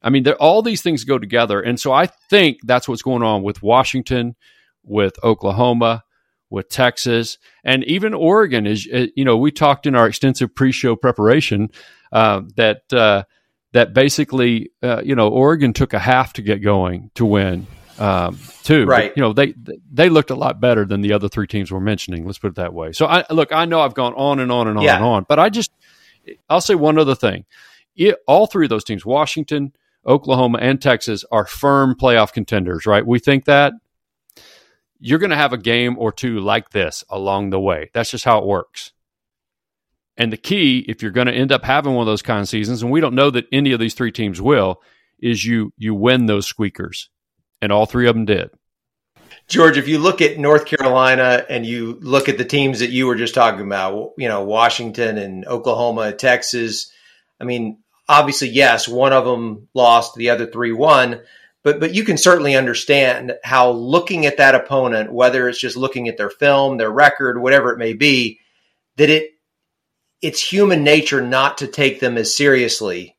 I 0.02 0.10
mean, 0.10 0.28
all 0.28 0.62
these 0.62 0.82
things 0.82 1.04
go 1.04 1.20
together. 1.20 1.62
And 1.62 1.80
so 1.80 1.92
I 1.92 2.08
think 2.08 2.60
that's 2.64 2.88
what's 2.88 3.02
going 3.02 3.24
on 3.24 3.44
with 3.44 3.62
Washington, 3.62 4.36
with 4.84 5.14
Oklahoma, 5.24 6.04
with 6.50 6.70
Texas, 6.70 7.38
and 7.64 7.84
even 7.86 8.14
Oregon. 8.14 8.68
Is 8.68 8.88
uh, 8.94 9.08
you 9.16 9.26
know 9.26 9.38
we 9.38 9.52
talked 9.52 9.86
in 9.86 9.96
our 9.96 10.08
extensive 10.08 10.54
pre-show 10.54 10.96
preparation 10.96 11.70
uh, 12.12 12.42
that 12.58 12.92
uh, 12.94 13.24
that 13.72 13.94
basically 13.94 14.72
uh, 14.84 15.02
you 15.04 15.16
know 15.16 15.30
Oregon 15.30 15.74
took 15.74 15.94
a 15.94 16.00
half 16.00 16.34
to 16.34 16.42
get 16.42 16.58
going 16.62 17.10
to 17.16 17.26
win 17.26 17.68
um, 17.98 18.38
too. 18.64 18.86
Right. 18.86 19.12
But, 19.12 19.18
you 19.18 19.22
know 19.22 19.34
they 19.34 19.54
they 19.92 20.10
looked 20.10 20.30
a 20.30 20.36
lot 20.36 20.60
better 20.60 20.86
than 20.86 21.02
the 21.02 21.14
other 21.14 21.30
three 21.30 21.48
teams 21.48 21.72
we're 21.72 21.80
mentioning. 21.80 22.26
Let's 22.26 22.40
put 22.40 22.50
it 22.50 22.56
that 22.56 22.74
way. 22.74 22.92
So 22.92 23.06
I 23.06 23.24
look, 23.30 23.52
I 23.54 23.66
know 23.66 23.82
I've 23.82 23.94
gone 23.96 24.14
on 24.16 24.40
and 24.40 24.52
on 24.52 24.68
and 24.68 24.78
on 24.78 24.84
yeah. 24.84 24.96
and 24.96 25.06
on, 25.06 25.26
but 25.28 25.40
I 25.40 25.50
just 25.50 25.72
I'll 26.50 26.62
say 26.62 26.76
one 26.76 27.00
other 27.00 27.16
thing. 27.16 27.46
It, 27.96 28.18
all 28.28 28.48
three 28.48 28.66
of 28.66 28.70
those 28.70 28.84
teams, 28.84 29.06
Washington, 29.06 29.74
Oklahoma 30.06 30.60
and 30.62 30.82
Texas 30.82 31.24
are 31.32 31.46
firm 31.46 31.96
playoff 31.96 32.34
contenders, 32.34 32.86
right? 32.86 33.06
We 33.06 33.20
think 33.20 33.46
that 33.46 33.74
you're 35.00 35.20
going 35.20 35.32
to 35.32 35.36
have 35.36 35.54
a 35.54 35.58
game 35.58 35.98
or 35.98 36.12
two 36.12 36.40
like 36.40 36.70
this 36.70 37.04
along 37.10 37.50
the 37.50 37.60
way. 37.60 37.90
That's 37.94 38.12
just 38.12 38.26
how 38.26 38.40
it 38.40 38.46
works. 38.46 38.92
And 40.18 40.32
the 40.32 40.38
key, 40.38 40.86
if 40.88 41.02
you're 41.02 41.12
going 41.12 41.28
to 41.28 41.34
end 41.34 41.52
up 41.52 41.64
having 41.64 41.94
one 41.94 42.04
of 42.04 42.12
those 42.12 42.22
kind 42.22 42.42
of 42.42 42.50
seasons, 42.50 42.84
and 42.84 42.92
we 42.92 43.02
don't 43.02 43.16
know 43.16 43.32
that 43.32 43.48
any 43.52 43.72
of 43.72 43.80
these 43.80 43.94
three 43.94 44.12
teams 44.12 44.42
will, 44.42 44.82
is 45.20 45.46
you 45.46 45.74
you 45.78 45.96
win 45.96 46.26
those 46.26 46.46
squeakers, 46.46 47.10
and 47.62 47.72
all 47.72 47.86
three 47.86 48.08
of 48.08 48.16
them 48.16 48.26
did. 48.26 48.50
George, 49.48 49.78
if 49.78 49.88
you 49.88 50.00
look 50.00 50.22
at 50.22 50.38
North 50.38 50.66
Carolina 50.66 51.46
and 51.50 51.66
you 51.66 51.98
look 52.02 52.30
at 52.30 52.38
the 52.38 52.46
teams 52.46 52.80
that 52.80 52.90
you 52.90 53.08
were 53.08 53.16
just 53.16 53.34
talking 53.34 53.66
about, 53.66 54.12
you 54.18 54.28
know 54.28 54.44
Washington 54.44 55.18
and 55.18 55.46
Oklahoma, 55.46 56.14
Texas. 56.14 56.92
I 57.40 57.44
mean, 57.44 57.81
obviously, 58.08 58.50
yes, 58.50 58.88
one 58.88 59.14
of 59.14 59.26
them 59.26 59.68
lost, 59.74 60.16
the 60.16 60.30
other 60.30 60.46
three 60.46 60.72
won. 60.72 61.22
But 61.64 61.80
but 61.80 61.94
you 61.94 62.04
can 62.04 62.18
certainly 62.18 62.56
understand 62.56 63.34
how 63.44 63.72
looking 63.72 64.26
at 64.26 64.38
that 64.38 64.56
opponent, 64.56 65.14
whether 65.14 65.48
it's 65.48 65.60
just 65.60 65.78
looking 65.78 66.08
at 66.08 66.18
their 66.18 66.30
film, 66.30 66.78
their 66.78 66.92
record, 66.92 67.40
whatever 67.40 67.72
it 67.72 67.78
may 67.78 67.94
be, 67.94 68.40
that 68.98 69.10
it 69.10 69.32
it's 70.22 70.42
human 70.42 70.84
nature 70.84 71.22
not 71.22 71.60
to 71.60 71.68
take 71.68 72.00
them 72.00 72.18
as 72.18 72.36
seriously 72.36 73.16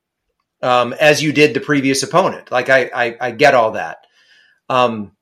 um, 0.62 0.92
as 0.95 1.23
you 1.23 1.33
did 1.33 1.55
the 1.55 1.61
previous 1.61 2.03
opponent. 2.03 2.51
Like 2.51 2.68
I 2.68 2.90
I, 2.95 3.16
I 3.21 3.31
get 3.31 3.55
all 3.55 3.73
that. 3.73 3.99
Um, 4.68 5.12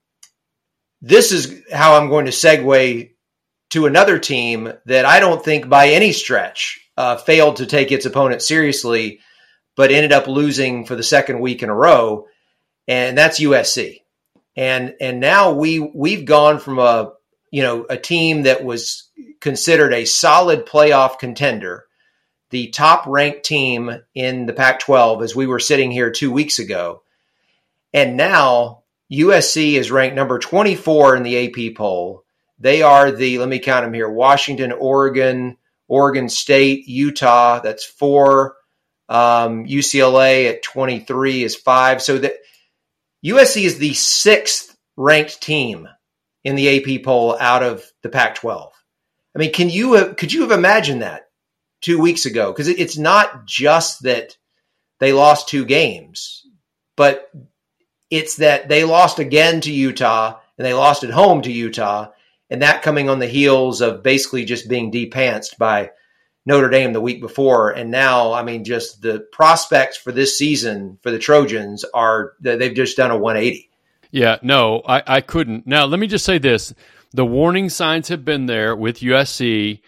this 1.02 1.32
is 1.32 1.62
how 1.72 1.96
I'm 1.96 2.08
going 2.08 2.26
to 2.26 2.32
segue 2.32 3.10
to 3.70 3.86
another 3.86 4.18
team 4.18 4.72
that 4.86 5.04
I 5.04 5.20
don't 5.20 5.42
think 5.44 5.68
by 5.68 5.88
any 5.88 6.12
stretch 6.12 6.80
uh, 6.96 7.16
failed 7.16 7.56
to 7.56 7.66
take 7.66 7.92
its 7.92 8.06
opponent 8.06 8.42
seriously 8.42 9.20
but 9.80 9.90
ended 9.90 10.12
up 10.12 10.26
losing 10.26 10.84
for 10.84 10.94
the 10.94 11.02
second 11.02 11.40
week 11.40 11.62
in 11.62 11.70
a 11.70 11.74
row, 11.74 12.26
and 12.86 13.16
that's 13.16 13.40
USC. 13.40 14.02
And 14.54 14.94
and 15.00 15.20
now 15.20 15.52
we 15.52 15.80
we've 15.80 16.26
gone 16.26 16.58
from 16.58 16.78
a 16.78 17.12
you 17.50 17.62
know 17.62 17.86
a 17.88 17.96
team 17.96 18.42
that 18.42 18.62
was 18.62 19.08
considered 19.40 19.94
a 19.94 20.04
solid 20.04 20.66
playoff 20.66 21.18
contender, 21.18 21.86
the 22.50 22.68
top 22.68 23.06
ranked 23.06 23.42
team 23.42 23.90
in 24.14 24.44
the 24.44 24.52
Pac-12 24.52 25.24
as 25.24 25.34
we 25.34 25.46
were 25.46 25.58
sitting 25.58 25.90
here 25.90 26.10
two 26.10 26.30
weeks 26.30 26.58
ago, 26.58 27.02
and 27.94 28.18
now 28.18 28.82
USC 29.10 29.76
is 29.76 29.90
ranked 29.90 30.14
number 30.14 30.38
24 30.38 31.16
in 31.16 31.22
the 31.22 31.46
AP 31.46 31.74
poll. 31.74 32.24
They 32.58 32.82
are 32.82 33.10
the 33.10 33.38
let 33.38 33.48
me 33.48 33.60
count 33.60 33.86
them 33.86 33.94
here: 33.94 34.10
Washington, 34.10 34.72
Oregon, 34.72 35.56
Oregon 35.88 36.28
State, 36.28 36.86
Utah. 36.86 37.60
That's 37.60 37.86
four. 37.86 38.56
Um, 39.10 39.66
UCLA 39.66 40.48
at 40.48 40.62
23 40.62 41.42
is 41.42 41.56
five. 41.56 42.00
So 42.00 42.18
that 42.18 42.36
USC 43.24 43.64
is 43.64 43.78
the 43.78 43.92
sixth 43.92 44.76
ranked 44.96 45.42
team 45.42 45.88
in 46.44 46.54
the 46.54 46.98
AP 46.98 47.04
poll 47.04 47.36
out 47.38 47.62
of 47.62 47.84
the 48.02 48.08
Pac-12. 48.08 48.70
I 49.34 49.38
mean, 49.38 49.52
can 49.52 49.68
you 49.68 49.94
have, 49.94 50.16
could 50.16 50.32
you 50.32 50.42
have 50.42 50.52
imagined 50.52 51.02
that 51.02 51.28
two 51.80 52.00
weeks 52.00 52.24
ago? 52.24 52.52
Because 52.52 52.68
it's 52.68 52.96
not 52.96 53.46
just 53.46 54.04
that 54.04 54.36
they 55.00 55.12
lost 55.12 55.48
two 55.48 55.64
games, 55.64 56.46
but 56.96 57.30
it's 58.10 58.36
that 58.36 58.68
they 58.68 58.84
lost 58.84 59.18
again 59.18 59.60
to 59.62 59.72
Utah 59.72 60.38
and 60.56 60.66
they 60.66 60.74
lost 60.74 61.04
at 61.04 61.10
home 61.10 61.42
to 61.42 61.52
Utah, 61.52 62.10
and 62.50 62.62
that 62.62 62.82
coming 62.82 63.08
on 63.08 63.18
the 63.18 63.26
heels 63.26 63.80
of 63.80 64.02
basically 64.02 64.44
just 64.44 64.68
being 64.68 64.90
depantsed 64.90 65.58
by 65.58 65.90
Notre 66.46 66.70
Dame 66.70 66.92
the 66.92 67.00
week 67.00 67.20
before, 67.20 67.70
and 67.70 67.90
now 67.90 68.32
I 68.32 68.42
mean, 68.42 68.64
just 68.64 69.02
the 69.02 69.20
prospects 69.32 69.96
for 69.96 70.10
this 70.12 70.38
season 70.38 70.98
for 71.02 71.10
the 71.10 71.18
Trojans 71.18 71.84
are 71.94 72.32
they've 72.40 72.74
just 72.74 72.96
done 72.96 73.10
a 73.10 73.16
180. 73.18 73.68
Yeah, 74.10 74.38
no, 74.42 74.82
I, 74.86 75.02
I 75.06 75.20
couldn't. 75.20 75.66
Now 75.66 75.84
let 75.84 76.00
me 76.00 76.06
just 76.06 76.24
say 76.24 76.38
this: 76.38 76.72
the 77.12 77.26
warning 77.26 77.68
signs 77.68 78.08
have 78.08 78.24
been 78.24 78.46
there 78.46 78.74
with 78.74 79.00
USC 79.00 79.80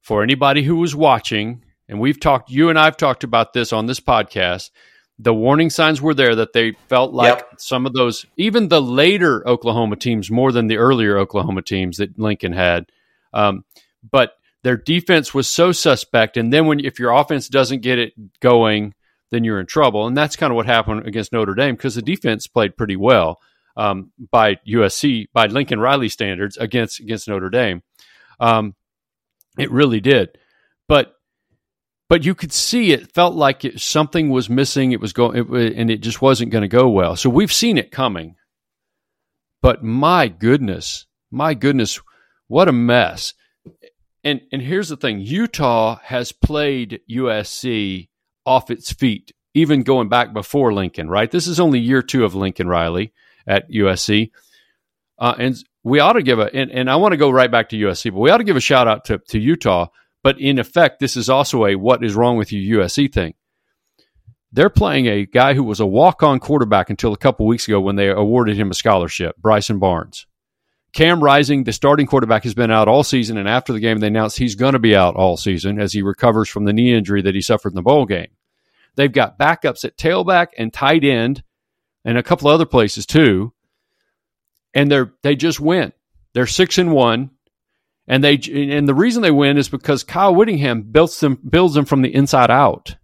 for 0.00 0.22
anybody 0.22 0.62
who 0.62 0.76
was 0.76 0.94
watching, 0.94 1.62
and 1.88 2.00
we've 2.00 2.20
talked. 2.20 2.50
You 2.50 2.70
and 2.70 2.78
I've 2.78 2.96
talked 2.96 3.24
about 3.24 3.52
this 3.52 3.72
on 3.72 3.86
this 3.86 4.00
podcast. 4.00 4.70
the 5.18 5.32
warning 5.34 5.70
signs 5.70 6.00
were 6.02 6.12
there 6.14 6.34
that 6.36 6.52
they 6.52 6.72
felt 6.88 7.12
like 7.14 7.38
Yep. 7.38 7.54
some 7.58 7.86
of 7.86 7.94
those, 7.94 8.26
even 8.36 8.68
the 8.68 8.82
later 8.82 9.46
Oklahoma 9.48 9.96
teams, 9.96 10.30
more 10.30 10.52
than 10.52 10.66
the 10.66 10.76
earlier 10.76 11.16
Oklahoma 11.18 11.62
teams 11.62 11.96
that 11.96 12.18
Lincoln 12.18 12.52
had. 12.52 12.86
Um, 13.32 13.64
but 14.10 14.35
their 14.66 14.76
defense 14.76 15.32
was 15.32 15.46
so 15.46 15.70
suspect, 15.70 16.36
and 16.36 16.52
then 16.52 16.66
when 16.66 16.84
if 16.84 16.98
your 16.98 17.12
offense 17.12 17.48
doesn't 17.48 17.82
get 17.82 18.00
it 18.00 18.14
going, 18.40 18.94
then 19.30 19.44
you're 19.44 19.60
in 19.60 19.66
trouble. 19.66 20.08
And 20.08 20.16
that's 20.16 20.34
kind 20.34 20.50
of 20.50 20.56
what 20.56 20.66
happened 20.66 21.06
against 21.06 21.32
Notre 21.32 21.54
Dame 21.54 21.76
because 21.76 21.94
the 21.94 22.02
defense 22.02 22.48
played 22.48 22.76
pretty 22.76 22.96
well 22.96 23.38
um, 23.76 24.10
by 24.32 24.56
USC 24.66 25.26
by 25.32 25.46
Lincoln 25.46 25.78
Riley 25.78 26.08
standards 26.08 26.56
against 26.56 26.98
against 26.98 27.28
Notre 27.28 27.48
Dame. 27.48 27.84
Um, 28.40 28.74
it 29.56 29.70
really 29.70 30.00
did, 30.00 30.36
but 30.88 31.14
but 32.08 32.24
you 32.24 32.34
could 32.34 32.52
see 32.52 32.90
it 32.90 33.12
felt 33.12 33.36
like 33.36 33.64
it, 33.64 33.80
something 33.80 34.30
was 34.30 34.50
missing. 34.50 34.90
It 34.90 35.00
was 35.00 35.12
going, 35.12 35.54
it, 35.54 35.76
and 35.76 35.92
it 35.92 36.00
just 36.00 36.20
wasn't 36.20 36.50
going 36.50 36.62
to 36.62 36.68
go 36.68 36.88
well. 36.88 37.14
So 37.14 37.30
we've 37.30 37.52
seen 37.52 37.78
it 37.78 37.92
coming. 37.92 38.34
But 39.62 39.84
my 39.84 40.26
goodness, 40.26 41.06
my 41.30 41.54
goodness, 41.54 42.00
what 42.48 42.66
a 42.66 42.72
mess! 42.72 43.32
And 44.26 44.40
and 44.50 44.60
here's 44.60 44.88
the 44.88 44.96
thing: 44.96 45.20
Utah 45.20 46.00
has 46.02 46.32
played 46.32 47.00
USC 47.08 48.08
off 48.44 48.72
its 48.72 48.92
feet, 48.92 49.30
even 49.54 49.84
going 49.84 50.08
back 50.08 50.32
before 50.32 50.74
Lincoln. 50.74 51.08
Right? 51.08 51.30
This 51.30 51.46
is 51.46 51.60
only 51.60 51.78
year 51.78 52.02
two 52.02 52.24
of 52.24 52.34
Lincoln 52.34 52.66
Riley 52.66 53.12
at 53.46 53.70
USC, 53.70 54.32
uh, 55.20 55.36
and 55.38 55.56
we 55.84 56.00
ought 56.00 56.14
to 56.14 56.24
give 56.24 56.40
a 56.40 56.52
and, 56.52 56.72
and 56.72 56.90
I 56.90 56.96
want 56.96 57.12
to 57.12 57.16
go 57.16 57.30
right 57.30 57.48
back 57.48 57.68
to 57.68 57.76
USC, 57.76 58.12
but 58.12 58.18
we 58.18 58.30
ought 58.30 58.38
to 58.38 58.44
give 58.44 58.56
a 58.56 58.60
shout 58.60 58.88
out 58.88 59.04
to 59.04 59.18
to 59.28 59.38
Utah. 59.38 59.86
But 60.24 60.40
in 60.40 60.58
effect, 60.58 60.98
this 60.98 61.16
is 61.16 61.30
also 61.30 61.64
a 61.64 61.76
what 61.76 62.04
is 62.04 62.16
wrong 62.16 62.36
with 62.36 62.50
you 62.50 62.78
USC 62.78 63.12
thing. 63.12 63.34
They're 64.50 64.70
playing 64.70 65.06
a 65.06 65.24
guy 65.24 65.54
who 65.54 65.62
was 65.62 65.78
a 65.78 65.86
walk 65.86 66.24
on 66.24 66.40
quarterback 66.40 66.90
until 66.90 67.12
a 67.12 67.16
couple 67.16 67.46
weeks 67.46 67.68
ago 67.68 67.80
when 67.80 67.94
they 67.94 68.08
awarded 68.08 68.56
him 68.56 68.72
a 68.72 68.74
scholarship, 68.74 69.36
Bryson 69.36 69.78
Barnes. 69.78 70.25
Cam 70.96 71.22
Rising, 71.22 71.64
the 71.64 71.74
starting 71.74 72.06
quarterback, 72.06 72.44
has 72.44 72.54
been 72.54 72.70
out 72.70 72.88
all 72.88 73.04
season, 73.04 73.36
and 73.36 73.46
after 73.46 73.74
the 73.74 73.80
game, 73.80 73.98
they 73.98 74.06
announced 74.06 74.38
he's 74.38 74.54
going 74.54 74.72
to 74.72 74.78
be 74.78 74.96
out 74.96 75.14
all 75.14 75.36
season 75.36 75.78
as 75.78 75.92
he 75.92 76.00
recovers 76.00 76.48
from 76.48 76.64
the 76.64 76.72
knee 76.72 76.94
injury 76.94 77.20
that 77.20 77.34
he 77.34 77.42
suffered 77.42 77.72
in 77.72 77.74
the 77.74 77.82
bowl 77.82 78.06
game. 78.06 78.30
They've 78.94 79.12
got 79.12 79.38
backups 79.38 79.84
at 79.84 79.98
tailback 79.98 80.48
and 80.56 80.72
tight 80.72 81.04
end, 81.04 81.42
and 82.02 82.16
a 82.16 82.22
couple 82.22 82.48
other 82.48 82.64
places 82.64 83.04
too, 83.04 83.52
and 84.72 84.90
they're 84.90 85.12
they 85.22 85.36
just 85.36 85.60
win. 85.60 85.92
They're 86.32 86.46
six 86.46 86.78
and 86.78 86.92
one, 86.92 87.30
and 88.08 88.24
they 88.24 88.40
and 88.54 88.88
the 88.88 88.94
reason 88.94 89.20
they 89.20 89.30
win 89.30 89.58
is 89.58 89.68
because 89.68 90.02
Kyle 90.02 90.34
Whittingham 90.34 90.80
builds 90.80 91.20
them 91.20 91.38
builds 91.46 91.74
them 91.74 91.84
from 91.84 92.00
the 92.00 92.14
inside 92.14 92.50
out. 92.50 92.96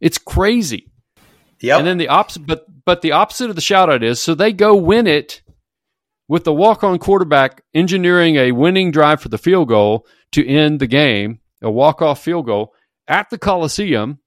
It's 0.00 0.16
crazy. 0.16 0.90
Yep. 1.60 1.80
And 1.80 1.86
then 1.86 1.98
the 1.98 2.08
opposite, 2.08 2.46
but 2.46 2.64
but 2.86 3.02
the 3.02 3.12
opposite 3.12 3.50
of 3.50 3.56
the 3.56 3.62
shout 3.62 3.90
out 3.90 4.02
is 4.02 4.22
so 4.22 4.34
they 4.34 4.54
go 4.54 4.74
win 4.74 5.06
it 5.06 5.42
with 6.28 6.44
the 6.44 6.54
walk 6.54 6.82
on 6.82 6.98
quarterback 6.98 7.62
engineering 7.74 8.36
a 8.36 8.52
winning 8.52 8.90
drive 8.90 9.20
for 9.20 9.28
the 9.28 9.38
field 9.38 9.68
goal 9.68 10.06
to 10.32 10.46
end 10.46 10.80
the 10.80 10.86
game, 10.86 11.40
a 11.62 11.70
walk 11.70 12.02
off 12.02 12.22
field 12.22 12.46
goal 12.46 12.72
at 13.06 13.30
the 13.30 13.38
Coliseum. 13.38 14.18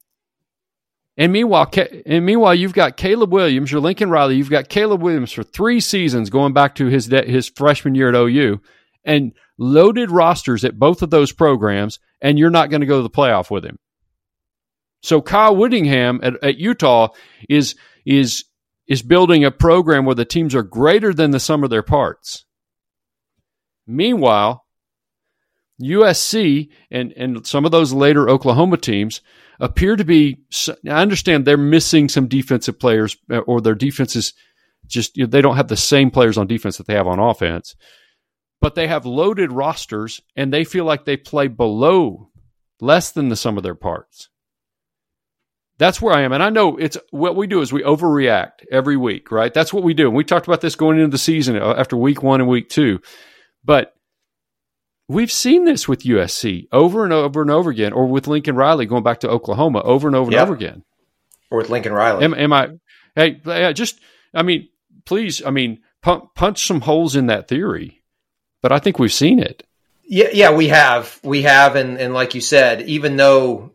And 1.20 1.32
meanwhile, 1.32 1.72
and 2.06 2.26
meanwhile, 2.26 2.54
you've 2.54 2.74
got 2.74 2.96
Caleb 2.96 3.34
Williams, 3.34 3.72
your 3.72 3.82
Lincoln 3.82 4.12
Riley. 4.12 4.36
You've 4.36 4.52
got 4.52 4.70
Caleb 4.70 5.02
Williams 5.02 5.32
for 5.32 5.42
three 5.42 5.80
seasons, 5.80 6.30
going 6.30 6.54
back 6.54 6.76
to 6.76 6.86
his 6.86 7.08
de- 7.08 7.26
his 7.26 7.50
freshman 7.50 7.96
year 7.96 8.10
at 8.10 8.16
OU, 8.16 8.62
and 9.04 9.34
loaded 9.58 10.12
rosters 10.12 10.64
at 10.64 10.78
both 10.78 11.02
of 11.02 11.10
those 11.10 11.32
programs, 11.32 11.98
and 12.22 12.38
you're 12.38 12.52
not 12.52 12.70
going 12.70 12.82
to 12.82 12.88
go 12.88 12.98
to 12.98 13.04
the 13.04 13.10
playoff 13.10 13.50
with 13.50 13.66
him. 13.66 13.80
So 15.02 15.22
Kyle 15.22 15.56
Whittingham 15.56 16.20
at, 16.22 16.44
at 16.44 16.58
Utah 16.58 17.10
is 17.50 17.76
is 18.06 18.46
is 18.88 19.02
building 19.02 19.43
a 19.43 19.52
program 19.52 20.06
where 20.06 20.15
the 20.15 20.26
teams 20.26 20.56
are 20.56 20.63
greater 20.63 21.13
than 21.13 21.32
the 21.32 21.39
sum 21.39 21.63
of 21.63 21.69
their 21.69 21.84
parts. 21.84 22.45
Meanwhile, 23.86 24.65
USC 25.82 26.69
and 26.89 27.12
and 27.13 27.45
some 27.45 27.65
of 27.65 27.71
those 27.71 27.93
later 27.93 28.30
Oklahoma 28.30 28.78
teams 28.78 29.21
appear 29.60 29.95
to 29.95 30.04
be. 30.04 30.39
I 30.86 31.02
understand 31.02 31.45
they're 31.45 31.58
missing 31.58 32.10
some 32.10 32.28
defensive 32.28 32.80
players, 32.80 33.17
uh, 33.32 33.39
or 33.39 33.62
their 33.62 33.76
defense 33.76 34.15
is 34.15 34.34
just 34.88 35.15
you 35.17 35.23
know, 35.23 35.30
they 35.30 35.41
don't 35.41 35.56
have 35.56 35.67
the 35.67 35.78
same 35.78 36.10
players 36.10 36.38
on 36.38 36.47
defense 36.47 36.78
that 36.78 36.88
they 36.88 36.95
have 36.95 37.08
on 37.08 37.19
offense, 37.19 37.76
but 38.60 38.76
they 38.76 38.88
have 38.88 39.06
loaded 39.06 39.52
rosters 39.52 40.21
and 40.36 40.52
they 40.52 40.63
feel 40.63 40.86
like 40.86 41.06
they 41.06 41.17
play 41.17 41.47
below 41.47 42.32
less 42.80 43.12
than 43.12 43.30
the 43.30 43.36
sum 43.36 43.58
of 43.58 43.63
their 43.63 43.76
parts. 43.76 44.30
That's 45.80 46.02
where 46.02 46.13
I 46.16 46.22
am. 46.22 46.32
And 46.32 46.42
I 46.42 46.50
know 46.50 46.78
it's 46.78 46.98
what 47.12 47.36
we 47.36 47.46
do 47.48 47.62
is 47.62 47.72
we 47.72 47.84
overreact 47.84 48.66
every 48.72 48.98
week, 48.98 49.32
right? 49.32 49.54
That's 49.54 49.72
what 49.72 49.84
we 49.84 49.94
do. 49.94 50.08
And 50.08 50.16
we 50.16 50.24
talked 50.24 50.48
about 50.48 50.62
this 50.62 50.76
going 50.76 50.98
into 50.98 51.10
the 51.12 51.18
season 51.20 51.56
uh, 51.56 51.76
after 51.78 51.96
week 51.96 52.24
one 52.24 52.42
and 52.42 52.50
week 52.50 52.68
two. 52.70 53.00
But 53.63 53.94
we've 55.08 55.32
seen 55.32 55.66
this 55.66 55.88
with 55.88 56.04
USC 56.04 56.68
over 56.72 57.04
and 57.04 57.13
over 57.13 57.42
and 57.42 57.52
over 57.52 57.70
again, 57.70 57.94
or 57.94 58.08
with 58.08 58.28
Lincoln 58.28 58.56
Riley 58.56 58.86
going 58.88 59.04
back 59.04 59.20
to 59.22 59.30
Oklahoma 59.30 59.82
over 59.84 60.08
and 60.08 60.16
over 60.16 60.32
Yep. 60.32 60.40
and 60.40 60.48
over 60.50 60.56
again. 60.56 60.84
or 61.52 61.60
with 61.60 61.70
Lincoln 61.70 61.94
Riley. 61.94 62.26
Am, 62.26 62.34
am 62.34 62.52
I, 62.54 62.70
hey, 63.16 63.40
just, 63.74 64.00
I 64.34 64.42
mean, 64.42 64.68
please, 65.06 65.44
I 65.46 65.52
mean, 65.52 65.80
punch, 66.02 66.24
punch 66.36 66.66
some 66.66 66.82
holes 66.82 67.16
in 67.16 67.28
that 67.28 67.48
theory. 67.48 68.02
But 68.62 68.72
I 68.72 68.80
think 68.80 68.98
we've 69.00 69.13
seen 69.13 69.40
it. 69.40 69.63
Yeah, 70.10 70.30
yeah, 70.34 70.54
we 70.56 70.70
have, 70.70 71.20
we 71.24 71.44
have, 71.44 71.76
and 71.76 71.98
and 72.00 72.13
like 72.13 72.34
you 72.34 72.42
said, 72.42 72.82
even 72.84 73.18
though 73.18 73.74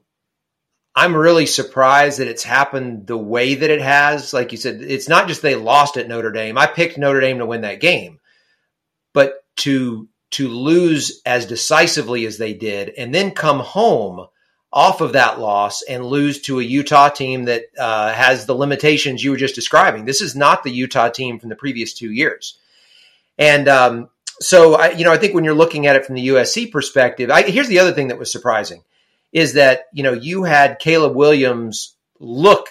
I'm 0.94 1.16
really 1.16 1.46
surprised 1.46 2.18
that 2.18 2.28
it's 2.28 2.42
happened 2.42 3.07
the 3.07 3.16
way 3.16 3.55
that 3.55 3.70
it 3.70 3.81
has. 3.81 4.35
Like 4.35 4.52
you 4.52 4.59
said, 4.59 4.83
it's 4.83 5.09
not 5.09 5.26
just 5.26 5.40
they 5.40 5.55
lost 5.55 5.96
at 5.96 6.09
Notre 6.09 6.33
Dame. 6.33 6.59
I 6.59 6.66
picked 6.66 6.98
Notre 6.98 7.20
Dame 7.20 7.38
to 7.38 7.46
win 7.46 7.62
that 7.62 7.81
game, 7.81 8.20
but 9.14 9.44
to 9.59 10.09
to 10.33 10.48
lose 10.48 11.20
as 11.26 11.46
decisively 11.46 12.26
as 12.26 12.38
they 12.38 12.55
did, 12.55 12.90
and 12.96 13.14
then 13.14 13.31
come 13.31 13.61
home 13.61 14.26
off 14.72 15.02
of 15.02 15.12
that 15.12 15.38
loss 15.38 15.83
and 15.83 16.07
lose 16.07 16.40
to 16.40 16.59
a 16.59 16.62
Utah 16.62 17.11
team 17.11 17.44
that 17.44 17.64
uh, 17.78 18.12
has 18.12 18.46
the 18.46 18.55
limitations 18.55 19.22
you 19.22 19.31
were 19.31 19.37
just 19.37 19.55
describing. 19.55 20.07
This 20.07 20.22
is 20.22 20.35
not 20.35 20.62
the 20.62 20.70
Utah 20.70 21.11
team 21.11 21.38
from 21.38 21.50
the 21.50 21.57
previous 21.57 21.94
two 21.94 22.11
years, 22.11 22.59
and 23.38 23.66
um, 23.66 24.11
so 24.40 24.74
I, 24.74 24.90
you 24.90 25.07
know, 25.07 25.12
I 25.12 25.16
think 25.16 25.35
when 25.35 25.44
you're 25.44 25.55
looking 25.55 25.87
at 25.87 25.96
it 25.96 26.05
from 26.05 26.16
the 26.16 26.28
USC 26.28 26.70
perspective, 26.70 27.31
I, 27.31 27.42
here's 27.42 27.68
the 27.68 27.78
other 27.78 27.92
thing 27.92 28.09
that 28.09 28.18
was 28.18 28.31
surprising 28.31 28.83
is 29.33 29.55
that 29.55 29.87
you 29.92 30.03
know 30.03 30.12
you 30.12 30.45
had 30.45 30.79
Caleb 30.79 31.14
Williams 31.14 31.97
look 32.21 32.68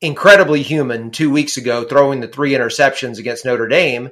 incredibly 0.00 0.62
human 0.62 1.10
two 1.10 1.30
weeks 1.30 1.56
ago, 1.56 1.84
throwing 1.84 2.20
the 2.20 2.28
three 2.28 2.52
interceptions 2.52 3.18
against 3.18 3.44
Notre 3.44 3.68
Dame, 3.68 4.10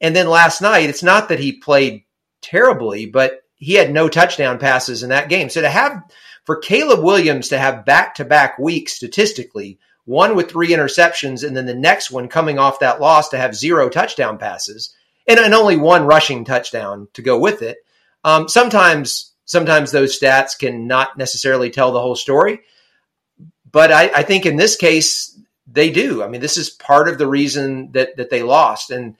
and 0.00 0.14
then 0.14 0.28
last 0.28 0.60
night 0.62 0.88
it's 0.88 1.02
not 1.02 1.28
that 1.28 1.40
he 1.40 1.52
played 1.52 2.04
terribly, 2.40 3.06
but 3.06 3.42
he 3.56 3.74
had 3.74 3.92
no 3.92 4.08
touchdown 4.08 4.58
passes 4.58 5.02
in 5.02 5.10
that 5.10 5.28
game. 5.28 5.48
So 5.48 5.62
to 5.62 5.68
have 5.68 6.02
for 6.44 6.56
Caleb 6.56 7.02
Williams 7.02 7.48
to 7.48 7.58
have 7.58 7.84
back 7.84 8.16
to 8.16 8.24
back 8.24 8.58
weeks 8.58 8.92
statistically, 8.92 9.78
one 10.04 10.36
with 10.36 10.50
three 10.50 10.68
interceptions, 10.68 11.46
and 11.46 11.56
then 11.56 11.66
the 11.66 11.74
next 11.74 12.10
one 12.10 12.28
coming 12.28 12.58
off 12.58 12.80
that 12.80 13.00
loss 13.00 13.30
to 13.30 13.38
have 13.38 13.56
zero 13.56 13.88
touchdown 13.88 14.38
passes 14.38 14.94
and, 15.26 15.40
and 15.40 15.54
only 15.54 15.76
one 15.76 16.04
rushing 16.04 16.44
touchdown 16.44 17.08
to 17.14 17.22
go 17.22 17.38
with 17.38 17.62
it. 17.62 17.78
Um, 18.22 18.48
sometimes, 18.48 19.32
sometimes 19.44 19.90
those 19.90 20.18
stats 20.18 20.58
can 20.58 20.86
not 20.86 21.18
necessarily 21.18 21.70
tell 21.70 21.92
the 21.92 22.00
whole 22.00 22.16
story, 22.16 22.60
but 23.70 23.92
I, 23.92 24.10
I 24.14 24.22
think 24.22 24.46
in 24.46 24.56
this 24.56 24.76
case 24.76 25.38
they 25.66 25.90
do. 25.90 26.22
I 26.22 26.28
mean, 26.28 26.40
this 26.40 26.56
is 26.56 26.70
part 26.70 27.08
of 27.08 27.18
the 27.18 27.26
reason 27.26 27.92
that 27.92 28.16
that 28.16 28.30
they 28.30 28.42
lost, 28.42 28.90
and 28.90 29.16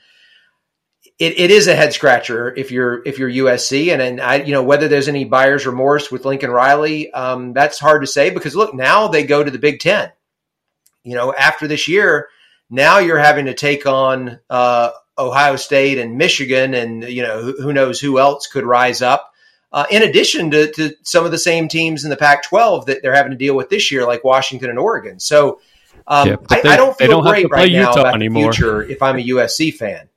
it, 1.19 1.39
it 1.39 1.51
is 1.51 1.69
a 1.69 1.77
head 1.77 1.93
scratcher 1.93 2.55
if 2.55 2.71
you're 2.71 3.03
if 3.05 3.19
you're 3.19 3.31
USC, 3.31 3.93
and 3.93 4.03
and 4.03 4.21
I 4.21 4.37
you 4.37 4.53
know 4.53 4.63
whether 4.63 4.89
there's 4.89 5.09
any 5.09 5.25
buyer's 5.25 5.67
remorse 5.67 6.11
with 6.11 6.25
Lincoln 6.25 6.51
Riley, 6.51 7.13
um, 7.13 7.53
that's 7.53 7.79
hard 7.79 8.03
to 8.03 8.07
say 8.07 8.31
because 8.31 8.57
look 8.57 8.75
now 8.75 9.09
they 9.09 9.25
go 9.25 9.43
to 9.43 9.51
the 9.51 9.59
Big 9.59 9.81
Ten. 9.81 10.11
You 11.03 11.15
know, 11.15 11.35
after 11.35 11.69
this 11.69 11.87
year, 11.87 12.29
now 12.71 12.99
you're 12.99 13.19
having 13.19 13.47
to 13.47 13.55
take 13.55 13.87
on 13.87 14.41
uh, 14.49 14.91
Ohio 15.19 15.57
State 15.57 15.99
and 15.99 16.17
Michigan, 16.19 16.75
and 16.75 17.05
you 17.05 17.23
know 17.23 17.43
who, 17.43 17.63
who 17.63 17.73
knows 17.73 18.01
who 18.01 18.19
else 18.19 18.47
could 18.47 18.65
rise 18.65 19.03
up. 19.03 19.34
Uh, 19.75 19.85
in 19.91 20.05
addition 20.05 20.53
to, 20.53 20.71
to 20.71 20.95
some 21.03 21.25
of 21.25 21.33
the 21.33 21.39
same 21.39 21.67
teams 21.67 22.05
in 22.05 22.11
the 22.11 22.17
Pac-12 22.17 22.87
that 22.87 23.03
they're 23.03 23.13
having 23.13 23.33
to 23.33 23.37
deal 23.37 23.57
with 23.57 23.69
this 23.69 23.91
year, 23.91 24.07
like 24.07 24.23
Washington 24.23 24.71
and 24.71 24.79
Oregon. 24.79 25.19
So 25.19 25.61
um, 26.07 26.29
Yeah, 26.29 26.37
I, 26.49 26.61
they- 26.61 26.69
I 26.71 26.77
don't 26.77 26.97
feel 26.97 27.09
don't 27.09 27.25
great 27.25 27.51
right 27.51 27.73
now 27.73 27.89
Utah 27.89 28.01
about 28.03 28.15
anymore. 28.15 28.53
the 28.53 28.57
future 28.57 28.83
if 28.83 29.03
I'm 29.03 29.19
a 29.19 29.23
USC 29.23 29.75
fan. 29.75 30.09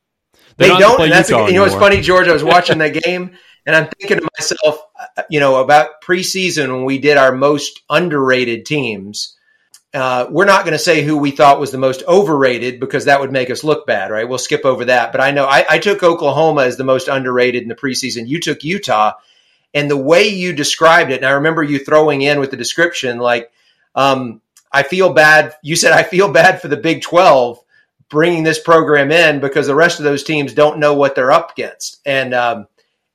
They 0.57 0.69
They, 0.69 0.77
don't 0.77 1.01
and 1.01 1.11
that's 1.11 1.31
Utah 1.31 1.47
you 1.47 1.53
know 1.53 1.63
what's 1.63 1.73
funny, 1.73 2.01
George. 2.01 2.27
I 2.27 2.33
was 2.33 2.43
watching 2.55 2.77
that 2.79 2.93
game, 2.93 3.31
and 3.65 3.75
I'm 3.75 3.87
thinking 3.99 4.19
to 4.19 4.27
myself, 4.39 4.79
uh, 5.17 5.23
you 5.29 5.39
know, 5.39 5.55
about 5.55 6.01
preseason 6.03 6.67
when 6.69 6.85
we 6.85 6.99
did 6.99 7.17
our 7.17 7.31
most 7.31 7.81
underrated 7.89 8.65
teams. 8.67 9.35
Uh, 9.93 10.27
we're 10.29 10.45
not 10.45 10.65
going 10.65 10.73
to 10.73 10.79
say 10.79 11.01
who 11.01 11.17
we 11.17 11.31
thought 11.31 11.59
was 11.59 11.71
the 11.71 11.77
most 11.79 12.03
overrated 12.07 12.79
because 12.79 13.05
that 13.05 13.19
would 13.21 13.31
make 13.31 13.49
us 13.49 13.63
look 13.63 13.87
bad, 13.87 14.11
right? 14.11 14.29
We'll 14.29 14.37
skip 14.37 14.65
over 14.65 14.85
that. 14.85 15.11
But 15.11 15.21
I 15.21 15.31
know 15.31 15.45
I, 15.45 15.65
I 15.67 15.79
took 15.79 16.03
Oklahoma 16.03 16.63
as 16.63 16.77
the 16.77 16.83
most 16.83 17.07
underrated 17.07 17.63
in 17.63 17.69
the 17.69 17.75
preseason. 17.75 18.27
You 18.27 18.39
took 18.39 18.63
Utah, 18.63 19.13
and 19.77 19.91
the 19.91 19.95
way 19.95 20.27
you 20.27 20.53
described 20.53 21.11
it, 21.11 21.17
and 21.17 21.25
I 21.25 21.31
remember 21.31 21.61
you 21.61 21.77
throwing 21.77 22.23
in 22.23 22.39
with 22.39 22.49
the 22.49 22.57
description 22.57 23.19
like, 23.19 23.51
um, 23.93 24.41
I 24.71 24.81
feel 24.81 25.13
bad. 25.13 25.55
You 25.61 25.75
said 25.75 25.93
I 25.93 26.01
feel 26.01 26.31
bad 26.31 26.61
for 26.61 26.67
the 26.67 26.77
Big 26.77 27.03
12 27.03 27.59
bringing 28.09 28.43
this 28.43 28.59
program 28.59 29.11
in 29.11 29.39
because 29.39 29.67
the 29.67 29.75
rest 29.75 29.99
of 29.99 30.03
those 30.03 30.23
teams 30.23 30.53
don't 30.53 30.79
know 30.79 30.95
what 30.95 31.13
they're 31.13 31.31
up 31.31 31.51
against. 31.51 31.99
And, 32.07 32.33
um, 32.33 32.67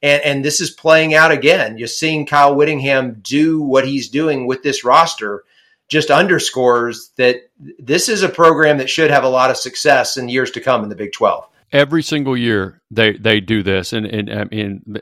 and, 0.02 0.22
and 0.22 0.44
this 0.44 0.60
is 0.60 0.70
playing 0.70 1.14
out 1.14 1.32
again. 1.32 1.78
You're 1.78 1.88
seeing 1.88 2.26
Kyle 2.26 2.54
Whittingham 2.54 3.20
do 3.22 3.60
what 3.60 3.86
he's 3.86 4.08
doing 4.08 4.46
with 4.46 4.62
this 4.62 4.84
roster 4.84 5.42
just 5.88 6.12
underscores 6.12 7.10
that 7.16 7.50
this 7.58 8.08
is 8.08 8.22
a 8.22 8.28
program 8.28 8.78
that 8.78 8.88
should 8.88 9.10
have 9.10 9.24
a 9.24 9.28
lot 9.28 9.50
of 9.50 9.56
success 9.56 10.16
in 10.16 10.28
years 10.28 10.52
to 10.52 10.60
come 10.60 10.84
in 10.84 10.88
the 10.88 10.94
Big 10.94 11.12
12 11.12 11.44
every 11.72 12.02
single 12.02 12.36
year 12.36 12.82
they 12.90 13.16
they 13.16 13.40
do 13.40 13.62
this. 13.62 13.92
And 13.92 14.06
and 14.06 14.30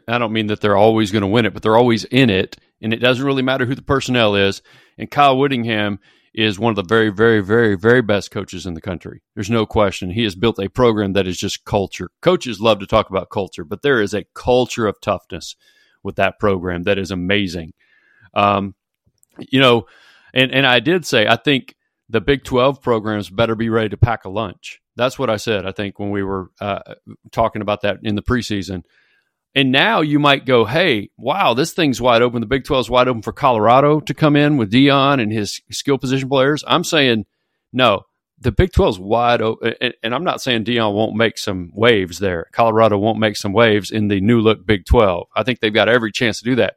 I 0.08 0.14
I 0.14 0.18
don't 0.18 0.32
mean 0.32 0.46
that 0.46 0.60
they're 0.60 0.76
always 0.76 1.10
going 1.10 1.22
to 1.22 1.28
win 1.28 1.46
it 1.46 1.52
but 1.52 1.62
they're 1.62 1.76
always 1.76 2.04
in 2.04 2.30
it. 2.30 2.56
And 2.80 2.94
it 2.94 2.98
doesn't 2.98 3.24
really 3.24 3.42
matter 3.42 3.66
who 3.66 3.74
the 3.74 3.82
personnel 3.82 4.34
is. 4.34 4.62
And 4.96 5.10
Kyle 5.10 5.36
Whittingham 5.36 5.98
is 6.32 6.58
one 6.58 6.70
of 6.70 6.76
the 6.76 6.84
very 6.84 7.10
very 7.10 7.40
very 7.40 7.76
very 7.76 8.02
best 8.02 8.30
coaches 8.30 8.64
in 8.66 8.74
the 8.74 8.80
country. 8.80 9.22
There's 9.34 9.50
no 9.50 9.66
question. 9.66 10.10
He 10.10 10.22
has 10.24 10.36
built 10.36 10.60
a 10.60 10.70
program 10.70 11.12
that 11.14 11.26
is 11.26 11.38
just 11.38 11.64
culture. 11.64 12.10
Coaches 12.22 12.60
love 12.60 12.78
to 12.80 12.86
talk 12.86 13.10
about 13.10 13.30
culture 13.30 13.64
but 13.64 13.82
there 13.82 14.00
is 14.00 14.14
a 14.14 14.26
culture 14.34 14.86
of 14.86 15.00
toughness 15.00 15.56
with 16.02 16.16
that 16.16 16.38
program 16.38 16.84
that 16.84 16.98
is 16.98 17.10
amazing. 17.10 17.72
Um, 18.32 18.74
you 19.38 19.60
know 19.60 19.86
and 20.32 20.52
and 20.52 20.66
I 20.66 20.80
did 20.80 21.04
say 21.04 21.26
I 21.26 21.36
think 21.36 21.74
the 22.10 22.20
Big 22.20 22.44
12 22.44 22.82
programs 22.82 23.30
better 23.30 23.54
be 23.54 23.68
ready 23.68 23.88
to 23.88 23.96
pack 23.96 24.24
a 24.24 24.28
lunch 24.28 24.80
that's 25.00 25.18
what 25.18 25.30
I 25.30 25.36
said. 25.36 25.66
I 25.66 25.72
think 25.72 25.98
when 25.98 26.10
we 26.10 26.22
were 26.22 26.50
uh, 26.60 26.94
talking 27.32 27.62
about 27.62 27.82
that 27.82 27.98
in 28.02 28.16
the 28.16 28.22
preseason. 28.22 28.84
And 29.54 29.72
now 29.72 30.00
you 30.00 30.18
might 30.18 30.46
go, 30.46 30.64
hey, 30.64 31.10
wow, 31.16 31.54
this 31.54 31.72
thing's 31.72 32.00
wide 32.00 32.22
open. 32.22 32.40
The 32.40 32.46
Big 32.46 32.64
12 32.64 32.86
is 32.86 32.90
wide 32.90 33.08
open 33.08 33.22
for 33.22 33.32
Colorado 33.32 34.00
to 34.00 34.14
come 34.14 34.36
in 34.36 34.58
with 34.58 34.70
Deion 34.70 35.20
and 35.20 35.32
his 35.32 35.60
skill 35.70 35.98
position 35.98 36.28
players. 36.28 36.62
I'm 36.68 36.84
saying, 36.84 37.24
no, 37.72 38.02
the 38.38 38.52
Big 38.52 38.72
12 38.72 38.94
is 38.94 39.00
wide 39.00 39.42
open. 39.42 39.74
And, 40.02 40.14
I'm 40.14 40.22
not 40.22 40.40
saying 40.40 40.64
Deion 40.64 40.94
won't 40.94 41.16
make 41.16 41.36
some 41.36 41.72
waves 41.74 42.18
there. 42.20 42.46
Colorado 42.52 42.98
won't 42.98 43.18
make 43.18 43.36
some 43.36 43.52
waves 43.52 43.90
in 43.90 44.08
the 44.08 44.20
new 44.20 44.40
look 44.40 44.64
Big 44.64 44.84
12. 44.84 45.28
I 45.34 45.42
think 45.42 45.58
they've 45.58 45.74
got 45.74 45.88
every 45.88 46.12
chance 46.12 46.38
to 46.40 46.44
do 46.44 46.56
that. 46.56 46.76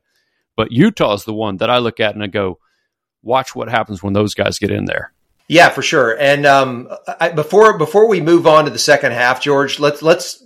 But 0.56 0.72
Utah 0.72 1.14
is 1.14 1.26
the 1.26 1.34
one 1.34 1.58
that 1.58 1.70
I 1.70 1.78
look 1.78 2.00
at 2.00 2.16
and 2.16 2.24
I 2.24 2.28
go, 2.28 2.58
watch 3.22 3.54
what 3.54 3.70
happens 3.70 4.02
when 4.02 4.14
those 4.14 4.34
guys 4.34 4.58
get 4.58 4.72
in 4.72 4.86
there. 4.86 5.14
Yeah, 5.48 5.70
for 5.70 5.82
sure. 5.82 6.18
And 6.20 6.46
um, 6.46 6.90
I, 7.20 7.30
before 7.30 7.78
before 7.78 8.08
we 8.08 8.22
move 8.22 8.48
on 8.48 8.66
to 8.66 8.72
the 8.72 8.80
second 8.80 9.12
half, 9.12 9.42
George, 9.42 9.80
let's 9.80 10.02
let's 10.02 10.44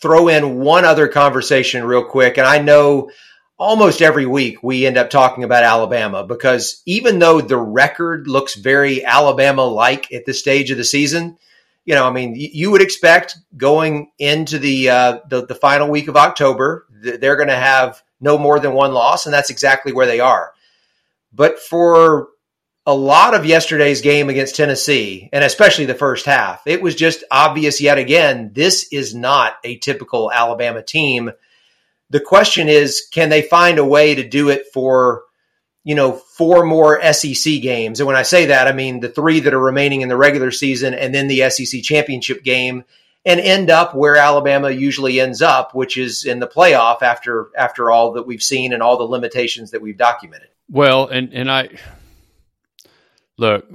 throw 0.00 0.28
in 0.28 0.58
one 0.58 0.84
other 0.84 1.08
conversation 1.08 1.84
real 1.84 2.04
quick. 2.04 2.38
And 2.38 2.46
I 2.46 2.58
know 2.58 3.10
almost 3.58 4.02
every 4.02 4.26
week 4.26 4.62
we 4.62 4.86
end 4.86 4.98
up 4.98 5.10
talking 5.10 5.42
about 5.42 5.64
Alabama 5.64 6.24
because 6.24 6.82
even 6.84 7.18
though 7.18 7.40
the 7.40 7.56
record 7.56 8.28
looks 8.28 8.54
very 8.54 9.04
Alabama 9.04 9.64
like 9.64 10.12
at 10.12 10.26
this 10.26 10.38
stage 10.38 10.70
of 10.70 10.76
the 10.76 10.84
season, 10.84 11.38
you 11.84 11.94
know, 11.94 12.06
I 12.06 12.12
mean, 12.12 12.34
you 12.36 12.70
would 12.70 12.82
expect 12.82 13.38
going 13.56 14.10
into 14.18 14.58
the 14.58 14.90
uh, 14.90 15.18
the, 15.28 15.46
the 15.46 15.54
final 15.54 15.88
week 15.88 16.08
of 16.08 16.16
October, 16.16 16.86
they're 16.90 17.36
going 17.36 17.48
to 17.48 17.54
have 17.54 18.02
no 18.20 18.38
more 18.38 18.58
than 18.58 18.72
one 18.72 18.92
loss, 18.92 19.26
and 19.26 19.34
that's 19.34 19.50
exactly 19.50 19.92
where 19.92 20.06
they 20.06 20.20
are. 20.20 20.52
But 21.32 21.58
for 21.58 22.28
a 22.86 22.94
lot 22.94 23.34
of 23.34 23.44
yesterday's 23.44 24.00
game 24.00 24.30
against 24.30 24.54
Tennessee, 24.54 25.28
and 25.32 25.42
especially 25.42 25.86
the 25.86 25.94
first 25.94 26.24
half, 26.24 26.62
it 26.66 26.80
was 26.80 26.94
just 26.94 27.24
obvious 27.30 27.80
yet 27.80 27.98
again 27.98 28.52
this 28.54 28.86
is 28.92 29.14
not 29.14 29.56
a 29.64 29.78
typical 29.78 30.30
Alabama 30.30 30.82
team. 30.82 31.32
The 32.10 32.20
question 32.20 32.68
is, 32.68 33.06
can 33.10 33.28
they 33.28 33.42
find 33.42 33.78
a 33.78 33.84
way 33.84 34.14
to 34.14 34.28
do 34.28 34.50
it 34.50 34.66
for, 34.72 35.24
you 35.82 35.96
know, 35.96 36.12
four 36.12 36.64
more 36.64 37.02
SEC 37.12 37.60
games? 37.60 37.98
And 37.98 38.06
when 38.06 38.14
I 38.14 38.22
say 38.22 38.46
that, 38.46 38.68
I 38.68 38.72
mean 38.72 39.00
the 39.00 39.08
three 39.08 39.40
that 39.40 39.54
are 39.54 39.60
remaining 39.60 40.02
in 40.02 40.08
the 40.08 40.16
regular 40.16 40.52
season 40.52 40.94
and 40.94 41.12
then 41.12 41.26
the 41.26 41.50
SEC 41.50 41.82
championship 41.82 42.44
game 42.44 42.84
and 43.24 43.40
end 43.40 43.70
up 43.70 43.96
where 43.96 44.14
Alabama 44.14 44.70
usually 44.70 45.18
ends 45.18 45.42
up, 45.42 45.74
which 45.74 45.96
is 45.96 46.24
in 46.24 46.38
the 46.38 46.46
playoff 46.46 47.02
after 47.02 47.48
after 47.58 47.90
all 47.90 48.12
that 48.12 48.28
we've 48.28 48.42
seen 48.42 48.72
and 48.72 48.80
all 48.84 48.96
the 48.96 49.02
limitations 49.02 49.72
that 49.72 49.82
we've 49.82 49.98
documented. 49.98 50.48
Well, 50.70 51.08
and 51.08 51.32
and 51.32 51.50
I 51.50 51.70
look, 53.38 53.68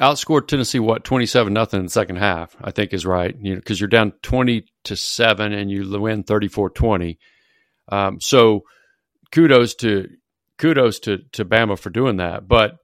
outscored 0.00 0.48
Tennessee 0.48 0.78
what 0.78 1.04
twenty 1.04 1.26
seven 1.26 1.52
nothing 1.52 1.80
in 1.80 1.86
the 1.86 1.90
second 1.90 2.16
half. 2.16 2.56
I 2.60 2.70
think 2.70 2.92
is 2.92 3.06
right. 3.06 3.34
You 3.40 3.54
know, 3.54 3.60
because 3.60 3.80
you're 3.80 3.88
down 3.88 4.12
twenty 4.22 4.66
to 4.84 4.96
seven 4.96 5.52
and 5.52 5.70
you 5.70 6.00
win 6.00 6.24
34-20. 6.24 7.18
Um, 7.88 8.20
so 8.20 8.64
kudos 9.32 9.74
to 9.76 10.08
kudos 10.58 11.00
to 11.00 11.18
to 11.32 11.44
Bama 11.44 11.78
for 11.78 11.90
doing 11.90 12.16
that. 12.16 12.46
But 12.48 12.76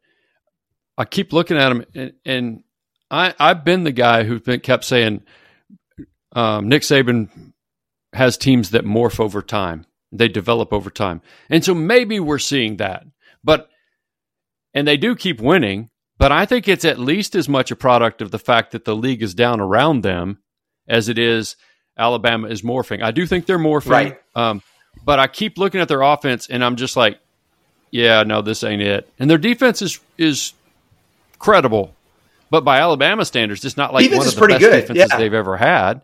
I 0.99 1.05
keep 1.05 1.33
looking 1.33 1.57
at 1.57 1.69
them, 1.69 1.85
and, 1.95 2.12
and 2.25 2.64
I 3.11 3.35
I've 3.38 3.64
been 3.64 3.85
the 3.85 3.92
guy 3.92 4.25
who's 4.25 4.42
been 4.42 4.61
kept 4.61 4.85
saying 4.85 5.23
um, 6.33 6.69
Nick 6.69 6.83
Saban 6.83 7.53
has 8.12 8.37
teams 8.37 8.71
that 8.71 8.85
morph 8.85 9.21
over 9.21 9.42
time. 9.42 9.87
They 10.12 10.29
develop 10.29 10.73
over 10.73 10.90
time, 10.90 11.21
and 11.51 11.64
so 11.64 11.75
maybe 11.75 12.21
we're 12.21 12.38
seeing 12.38 12.77
that. 12.79 13.05
But 13.45 13.69
and 14.73 14.87
they 14.87 14.97
do 14.97 15.16
keep 15.16 15.40
winning 15.40 15.90
but 16.19 16.33
I 16.33 16.47
think 16.47 16.69
it's 16.69 16.85
at 16.85 16.99
least 16.99 17.35
as 17.35 17.49
much 17.49 17.71
a 17.71 17.77
product 17.77 18.23
of 18.23 18.31
the 18.31 18.39
fact 18.39 18.73
that 18.73 18.85
the 18.85 18.97
league 18.97 19.23
is 19.23 19.35
down 19.35 19.61
around 19.61 20.03
them 20.03 20.39
as 20.89 21.09
it 21.09 21.19
is 21.19 21.57
Alabama 21.99 22.49
is 22.49 22.63
morphing. 22.63 23.03
I 23.03 23.11
do 23.11 23.27
think 23.27 23.47
they're 23.47 23.59
morphing. 23.59 23.91
Right. 23.91 24.21
Um, 24.35 24.63
but 25.05 25.19
I 25.19 25.27
keep 25.27 25.59
looking 25.59 25.81
at 25.81 25.89
their 25.89 26.03
offense 26.03 26.49
and 26.49 26.65
I'm 26.65 26.77
just 26.77 26.97
like, 26.97 27.19
yeah, 27.91 28.23
no, 28.25 28.43
this 28.43 28.65
ain't 28.65 28.83
it. 28.83 29.11
And 29.19 29.31
their 29.31 29.39
defense 29.39 29.83
is 29.83 30.01
is 30.19 30.53
credible, 31.39 31.95
but 32.51 32.65
by 32.65 32.79
Alabama 32.81 33.25
standards, 33.25 33.65
it's 33.65 33.77
not 33.77 33.93
like 33.95 34.05
defense 34.05 34.19
one 34.19 34.29
of 34.29 34.35
the 34.35 34.47
best 34.49 34.61
good. 34.61 34.81
defenses 34.81 35.09
yeah. 35.11 35.19
they've 35.19 35.35
ever 35.35 35.57
had. 35.57 36.03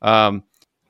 Um, 0.00 0.44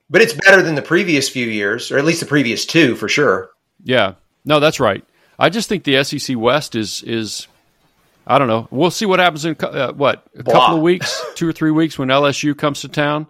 but 0.09 0.23
it's 0.23 0.35
better 0.35 0.63
than 0.63 0.75
the 0.75 0.83
previous 0.83 1.29
few 1.29 1.47
years, 1.47 1.91
or 1.91 1.99
at 1.99 2.05
least 2.05 2.21
the 2.21 2.27
previous 2.27 2.65
two 2.65 2.95
for 2.95 3.09
sure. 3.09 3.51
Yeah, 3.83 4.15
no, 4.45 4.61
that's 4.61 4.79
right. 4.79 5.05
I 5.39 5.51
just 5.51 5.69
think 5.69 5.85
the 5.85 6.03
SEC 6.05 6.37
West 6.37 6.75
is 6.75 7.03
is 7.03 7.49
I 8.27 8.39
don't 8.39 8.49
know. 8.49 8.67
We'll 8.71 8.91
see 8.91 9.07
what 9.07 9.21
happens 9.21 9.45
in 9.45 9.57
uh, 9.61 9.93
what 9.93 10.27
a 10.37 10.43
Blah. 10.43 10.53
couple 10.53 10.77
of 10.77 10.83
weeks, 10.83 11.23
two 11.37 11.49
or 11.49 11.53
three 11.53 11.71
weeks 11.71 11.99
when 11.99 12.09
LSU 12.09 12.57
comes 12.57 12.81
to 12.81 12.89
town. 12.89 13.27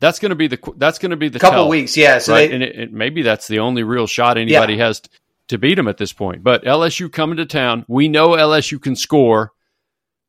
That's 0.00 0.18
going 0.18 0.30
to 0.30 0.36
be 0.36 0.48
the 0.48 0.58
that's 0.76 0.98
going 0.98 1.10
to 1.10 1.16
be 1.16 1.28
the 1.28 1.38
couple 1.38 1.60
tell, 1.60 1.68
weeks, 1.68 1.96
yeah. 1.96 2.18
So 2.18 2.32
right? 2.32 2.48
they, 2.48 2.54
and 2.54 2.62
it, 2.62 2.76
it, 2.76 2.92
maybe 2.92 3.22
that's 3.22 3.46
the 3.46 3.60
only 3.60 3.84
real 3.84 4.08
shot 4.08 4.36
anybody 4.36 4.74
yeah. 4.74 4.86
has 4.86 5.00
t- 5.00 5.10
to 5.48 5.58
beat 5.58 5.76
them 5.76 5.86
at 5.86 5.96
this 5.96 6.12
point. 6.12 6.42
But 6.42 6.64
LSU 6.64 7.10
coming 7.12 7.36
to 7.36 7.46
town, 7.46 7.84
we 7.86 8.08
know 8.08 8.30
LSU 8.30 8.82
can 8.82 8.96
score. 8.96 9.52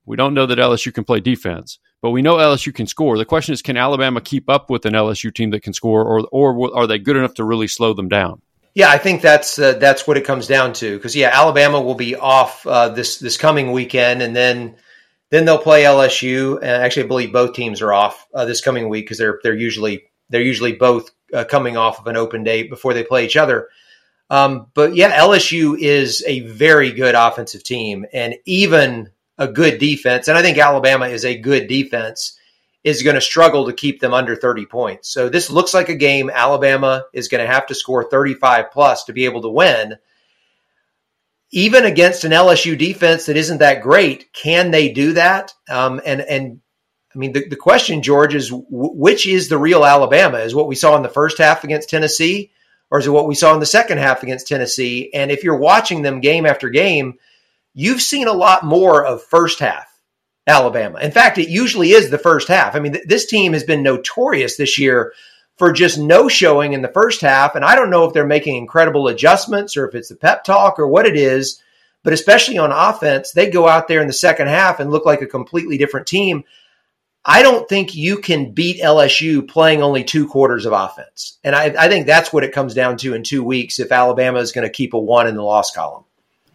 We 0.06 0.16
don't 0.16 0.36
know 0.36 0.46
that 0.46 0.60
LSU 0.60 0.94
can 0.94 1.06
play 1.06 1.22
defense, 1.22 1.80
but 2.04 2.12
we 2.12 2.22
know 2.22 2.36
LSU 2.36 2.76
can 2.76 2.86
score. 2.86 3.18
The 3.18 3.26
question 3.26 3.54
is, 3.54 3.64
can 3.64 3.78
Alabama 3.78 4.22
keep 4.22 4.48
up 4.48 4.70
with 4.70 4.86
an 4.86 4.94
LSU 4.94 5.34
team 5.34 5.50
that 5.52 5.64
can 5.64 5.74
score, 5.74 6.04
or 6.04 6.28
or 6.32 6.78
are 6.78 6.86
they 6.86 7.00
good 7.00 7.16
enough 7.16 7.34
to 7.36 7.44
really 7.44 7.68
slow 7.68 7.94
them 7.94 8.10
down? 8.10 8.44
Yeah, 8.76 8.90
I 8.90 8.98
think 8.98 9.22
that's 9.22 9.60
uh, 9.60 9.74
that's 9.74 10.08
what 10.08 10.18
it 10.18 10.26
comes 10.26 10.48
down 10.48 10.74
to. 10.74 10.98
Because 10.98 11.16
yeah, 11.16 11.30
Alabama 11.32 11.80
will 11.80 11.96
be 11.96 12.16
off 12.16 12.66
uh, 12.66 12.90
this 12.90 13.20
this 13.20 13.38
coming 13.38 13.72
weekend, 13.72 14.22
and 14.22 14.36
then 14.36 14.76
then 15.30 15.46
they'll 15.46 15.60
play 15.60 15.84
LSU. 15.84 16.58
And 16.58 16.66
actually, 16.66 17.04
I 17.04 17.08
believe 17.08 17.32
both 17.32 17.54
teams 17.54 17.82
are 17.82 17.94
off 17.94 18.28
uh, 18.34 18.46
this 18.46 18.62
coming 18.62 18.90
week 18.90 19.06
because 19.06 19.20
they're 19.20 19.40
they're 19.44 19.56
usually 19.56 20.06
they're 20.30 20.42
usually 20.42 20.74
both 20.74 21.12
uh, 21.34 21.44
coming 21.44 21.78
off 21.78 22.00
of 22.00 22.08
an 22.08 22.18
open 22.18 22.44
date 22.44 22.70
before 22.70 22.94
they 22.96 23.04
play 23.04 23.26
each 23.26 23.38
other. 23.38 23.70
Um, 24.32 24.68
but 24.74 24.96
yeah, 24.96 25.20
LSU 25.20 25.78
is 25.78 26.24
a 26.26 26.40
very 26.40 26.92
good 26.92 27.14
offensive 27.14 27.64
team, 27.64 28.08
and 28.12 28.36
even 28.46 29.12
a 29.38 29.48
good 29.48 29.78
defense. 29.78 30.28
And 30.28 30.38
I 30.38 30.42
think 30.42 30.58
Alabama 30.58 31.08
is 31.08 31.26
a 31.26 31.38
good 31.38 31.68
defense 31.68 32.40
is 32.84 33.04
going 33.04 33.16
to 33.16 33.22
struggle 33.22 33.66
to 33.66 33.74
keep 33.74 34.02
them 34.02 34.14
under 34.14 34.36
30 34.36 34.66
points. 34.66 35.10
So 35.10 35.30
this 35.30 35.50
looks 35.50 35.74
like 35.74 35.90
a 35.90 35.96
game 35.96 36.30
Alabama 36.30 37.06
is 37.14 37.30
going 37.30 37.46
to 37.46 37.52
have 37.52 37.68
to 37.68 37.76
score 37.76 38.04
35 38.04 38.72
plus 38.72 39.06
to 39.06 39.14
be 39.14 39.26
able 39.26 39.42
to 39.44 39.50
win. 39.50 39.96
Even 41.52 41.86
against 41.86 42.24
an 42.24 42.32
LSU 42.32 42.78
defense 42.78 43.28
that 43.28 43.38
isn't 43.38 43.60
that 43.60 43.84
great, 43.84 44.34
can 44.34 44.72
they 44.72 44.92
do 44.92 45.14
that? 45.14 45.54
Um, 45.70 46.02
and 46.04 46.20
and 46.22 46.62
I 47.14 47.20
mean, 47.20 47.32
the, 47.32 47.48
the 47.48 47.56
question, 47.56 48.02
George, 48.02 48.34
is 48.34 48.50
w- 48.50 48.66
which 48.70 49.28
is 49.28 49.50
the 49.50 49.58
real 49.58 49.86
Alabama? 49.86 50.40
Is 50.40 50.56
what 50.56 50.68
we 50.68 50.76
saw 50.76 50.96
in 50.96 51.04
the 51.04 51.10
first 51.10 51.38
half 51.38 51.64
against 51.64 51.90
Tennessee, 51.90 52.52
or 52.90 52.98
is 52.98 53.06
it 53.06 53.12
what 53.12 53.28
we 53.28 53.36
saw 53.36 53.54
in 53.54 53.60
the 53.60 53.68
second 53.68 54.00
half 54.00 54.24
against 54.24 54.48
Tennessee? 54.48 55.12
And 55.14 55.30
if 55.30 55.44
you're 55.44 55.56
watching 55.56 56.02
them 56.02 56.22
game 56.22 56.48
after 56.48 56.70
game, 56.70 57.20
you've 57.76 58.02
seen 58.02 58.28
a 58.28 58.34
lot 58.34 58.66
more 58.66 59.06
of 59.06 59.22
first 59.22 59.60
half 59.60 59.93
Alabama. 60.46 61.00
In 61.00 61.12
fact, 61.12 61.38
it 61.38 61.50
usually 61.50 61.92
is 61.92 62.10
the 62.10 62.18
first 62.18 62.48
half. 62.48 62.76
I 62.76 62.80
mean, 62.80 62.94
th- 62.94 63.08
this 63.08 63.26
team 63.26 63.54
has 63.54 63.64
been 63.64 63.84
notorious 63.84 64.58
this 64.58 64.78
year 64.78 65.14
for 65.58 65.72
just 65.72 65.98
no 65.98 66.28
showing 66.28 66.74
in 66.74 66.82
the 66.82 66.88
first 66.90 67.22
half. 67.22 67.56
And 67.56 67.64
I 67.64 67.76
don't 67.76 67.90
know 67.90 68.06
if 68.06 68.14
they're 68.14 68.26
making 68.26 68.58
incredible 68.58 69.08
adjustments 69.08 69.78
or 69.78 69.88
if 69.88 69.96
it's 69.96 70.10
the 70.10 70.16
pep 70.16 70.44
talk 70.44 70.80
or 70.80 70.88
what 70.88 71.06
it 71.06 71.16
is, 71.16 71.62
but 72.04 72.14
especially 72.14 72.58
on 72.58 72.72
offense, 72.72 73.32
they 73.32 73.50
go 73.50 73.68
out 73.68 73.88
there 73.88 74.02
in 74.02 74.08
the 74.08 74.14
second 74.14 74.48
half 74.48 74.80
and 74.80 74.92
look 74.92 75.06
like 75.06 75.22
a 75.22 75.28
completely 75.28 75.78
different 75.78 76.08
team. 76.08 76.44
I 77.26 77.42
don't 77.42 77.70
think 77.70 77.96
you 77.96 78.18
can 78.18 78.52
beat 78.52 78.82
LSU 78.82 79.48
playing 79.48 79.82
only 79.82 80.04
two 80.04 80.28
quarters 80.28 80.66
of 80.66 80.74
offense. 80.74 81.38
And 81.44 81.56
I, 81.56 81.74
I 81.78 81.88
think 81.88 82.06
that's 82.06 82.34
what 82.34 82.44
it 82.44 82.52
comes 82.52 82.74
down 82.74 82.98
to 82.98 83.14
in 83.14 83.24
two 83.24 83.44
weeks 83.46 83.80
if 83.80 83.94
Alabama 83.94 84.40
is 84.40 84.52
going 84.52 84.68
to 84.68 84.74
keep 84.74 84.94
a 84.94 85.00
one 85.00 85.28
in 85.28 85.36
the 85.36 85.44
loss 85.44 85.72
column. 85.72 86.04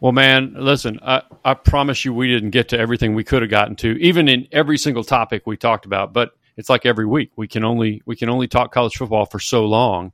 Well, 0.00 0.12
man, 0.12 0.54
listen, 0.56 1.00
I, 1.02 1.22
I 1.44 1.54
promise 1.54 2.04
you 2.04 2.14
we 2.14 2.28
didn't 2.28 2.50
get 2.50 2.68
to 2.68 2.78
everything 2.78 3.14
we 3.14 3.24
could 3.24 3.42
have 3.42 3.50
gotten 3.50 3.74
to, 3.76 4.00
even 4.00 4.28
in 4.28 4.46
every 4.52 4.78
single 4.78 5.02
topic 5.02 5.44
we 5.44 5.56
talked 5.56 5.86
about. 5.86 6.12
But 6.12 6.36
it's 6.56 6.68
like 6.68 6.86
every 6.86 7.06
week 7.06 7.32
we 7.34 7.48
can 7.48 7.64
only 7.64 8.02
we 8.06 8.14
can 8.14 8.28
only 8.28 8.46
talk 8.46 8.72
college 8.72 8.96
football 8.96 9.26
for 9.26 9.40
so 9.40 9.66
long, 9.66 10.12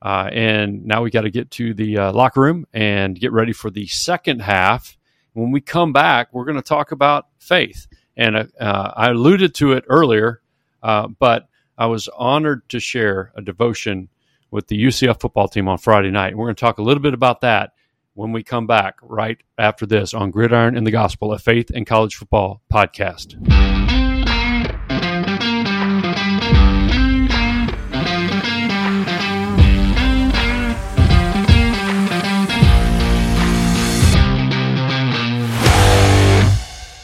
uh, 0.00 0.28
and 0.32 0.84
now 0.86 1.02
we 1.02 1.10
got 1.10 1.20
to 1.20 1.30
get 1.30 1.52
to 1.52 1.72
the 1.72 1.98
uh, 1.98 2.12
locker 2.12 2.40
room 2.40 2.66
and 2.72 3.18
get 3.18 3.30
ready 3.30 3.52
for 3.52 3.70
the 3.70 3.86
second 3.86 4.42
half. 4.42 4.96
When 5.34 5.52
we 5.52 5.60
come 5.60 5.92
back, 5.92 6.28
we're 6.32 6.44
going 6.44 6.56
to 6.56 6.62
talk 6.62 6.90
about 6.90 7.28
faith, 7.38 7.86
and 8.16 8.36
uh, 8.36 8.92
I 8.96 9.10
alluded 9.10 9.54
to 9.56 9.72
it 9.72 9.84
earlier, 9.88 10.42
uh, 10.82 11.06
but 11.06 11.48
I 11.78 11.86
was 11.86 12.08
honored 12.08 12.68
to 12.70 12.80
share 12.80 13.32
a 13.36 13.40
devotion 13.40 14.08
with 14.50 14.66
the 14.66 14.84
UCF 14.84 15.20
football 15.20 15.46
team 15.46 15.68
on 15.68 15.78
Friday 15.78 16.10
night. 16.10 16.36
We're 16.36 16.46
going 16.46 16.56
to 16.56 16.60
talk 16.60 16.78
a 16.78 16.82
little 16.82 17.02
bit 17.02 17.14
about 17.14 17.42
that 17.42 17.72
when 18.14 18.32
we 18.32 18.42
come 18.42 18.66
back 18.66 18.96
right 19.02 19.38
after 19.58 19.86
this 19.86 20.14
on 20.14 20.30
Gridiron 20.30 20.76
and 20.76 20.86
the 20.86 20.90
Gospel, 20.90 21.32
a 21.32 21.38
faith 21.38 21.70
and 21.74 21.86
college 21.86 22.14
football 22.14 22.62
podcast. 22.72 23.71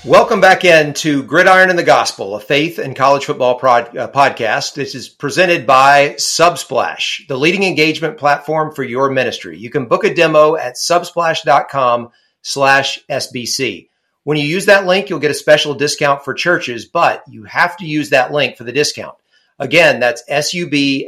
Welcome 0.09 0.41
back 0.41 0.65
in 0.65 0.95
to 0.95 1.23
Gridiron 1.23 1.69
and 1.69 1.79
the 1.79 1.83
Gospel, 1.83 2.35
a 2.35 2.41
faith 2.41 2.79
and 2.79 2.97
college 2.97 3.27
football 3.27 3.57
prod, 3.57 3.95
uh, 3.95 4.11
podcast. 4.11 4.73
This 4.73 4.95
is 4.95 5.07
presented 5.07 5.67
by 5.67 6.15
Subsplash, 6.15 7.27
the 7.27 7.37
leading 7.37 7.63
engagement 7.63 8.17
platform 8.17 8.75
for 8.75 8.83
your 8.83 9.11
ministry. 9.11 9.59
You 9.59 9.69
can 9.69 9.85
book 9.85 10.05
a 10.05 10.15
demo 10.15 10.57
at 10.57 10.77
subsplash.com 10.77 12.09
slash 12.41 13.05
SBC. 13.11 13.91
When 14.25 14.39
you 14.39 14.45
use 14.45 14.65
that 14.65 14.87
link, 14.87 15.11
you'll 15.11 15.19
get 15.19 15.31
a 15.31 15.35
special 15.35 15.75
discount 15.75 16.25
for 16.25 16.33
churches, 16.33 16.87
but 16.87 17.23
you 17.29 17.45
have 17.45 17.77
to 17.77 17.85
use 17.85 18.09
that 18.09 18.33
link 18.33 18.57
for 18.57 18.65
the 18.65 18.73
discount. 18.73 19.19
Again, 19.59 20.01
that's 20.01 20.23
S-U-B-S-P-L-A-S-H 20.27 21.07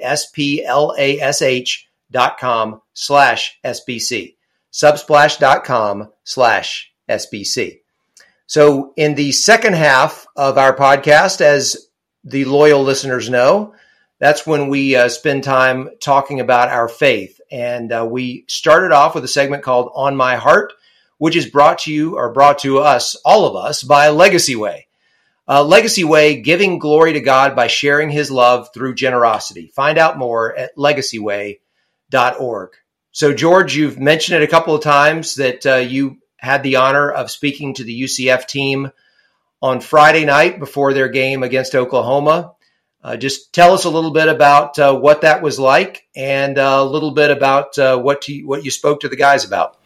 dot 2.10 2.38
com 2.38 2.82
slash 2.92 3.58
SBC. 3.64 4.36
Subsplash.com 4.74 6.12
slash 6.22 6.92
SBC. 7.08 7.80
So, 8.50 8.92
in 8.96 9.14
the 9.14 9.30
second 9.30 9.74
half 9.74 10.26
of 10.34 10.58
our 10.58 10.74
podcast, 10.76 11.40
as 11.40 11.86
the 12.24 12.44
loyal 12.46 12.82
listeners 12.82 13.30
know, 13.30 13.74
that's 14.18 14.44
when 14.44 14.66
we 14.66 14.96
uh, 14.96 15.08
spend 15.08 15.44
time 15.44 15.90
talking 16.02 16.40
about 16.40 16.68
our 16.68 16.88
faith. 16.88 17.40
And 17.52 17.92
uh, 17.92 18.08
we 18.10 18.46
started 18.48 18.90
off 18.90 19.14
with 19.14 19.22
a 19.22 19.28
segment 19.28 19.62
called 19.62 19.92
On 19.94 20.16
My 20.16 20.34
Heart, 20.34 20.72
which 21.18 21.36
is 21.36 21.46
brought 21.48 21.78
to 21.82 21.92
you 21.92 22.16
or 22.16 22.32
brought 22.32 22.58
to 22.62 22.80
us, 22.80 23.14
all 23.24 23.46
of 23.46 23.54
us, 23.54 23.84
by 23.84 24.08
Legacy 24.08 24.56
Way. 24.56 24.88
Uh, 25.46 25.62
Legacy 25.62 26.02
Way, 26.02 26.40
giving 26.40 26.80
glory 26.80 27.12
to 27.12 27.20
God 27.20 27.54
by 27.54 27.68
sharing 27.68 28.10
his 28.10 28.32
love 28.32 28.70
through 28.74 28.96
generosity. 28.96 29.70
Find 29.76 29.96
out 29.96 30.18
more 30.18 30.56
at 30.56 30.76
legacyway.org. 30.76 32.70
So, 33.12 33.32
George, 33.32 33.76
you've 33.76 34.00
mentioned 34.00 34.42
it 34.42 34.44
a 34.44 34.50
couple 34.50 34.74
of 34.74 34.82
times 34.82 35.36
that 35.36 35.64
uh, 35.64 35.76
you 35.76 36.18
had 36.40 36.62
the 36.62 36.76
honor 36.76 37.10
of 37.10 37.30
speaking 37.30 37.74
to 37.74 37.84
the 37.84 38.02
UCF 38.02 38.46
team 38.46 38.90
on 39.60 39.80
Friday 39.80 40.24
night 40.24 40.58
before 40.58 40.94
their 40.94 41.08
game 41.08 41.42
against 41.42 41.74
Oklahoma. 41.74 42.54
Uh, 43.02 43.16
just 43.16 43.52
tell 43.52 43.72
us 43.72 43.84
a 43.84 43.90
little 43.90 44.10
bit 44.10 44.28
about 44.28 44.78
uh, 44.78 44.96
what 44.96 45.20
that 45.22 45.42
was 45.42 45.58
like 45.58 46.06
and 46.16 46.58
uh, 46.58 46.78
a 46.80 46.84
little 46.84 47.12
bit 47.12 47.30
about 47.30 47.78
uh, 47.78 47.98
what 47.98 48.26
you, 48.28 48.46
what 48.46 48.64
you 48.64 48.70
spoke 48.70 49.00
to 49.00 49.08
the 49.08 49.16
guys 49.16 49.44
about. 49.44 49.76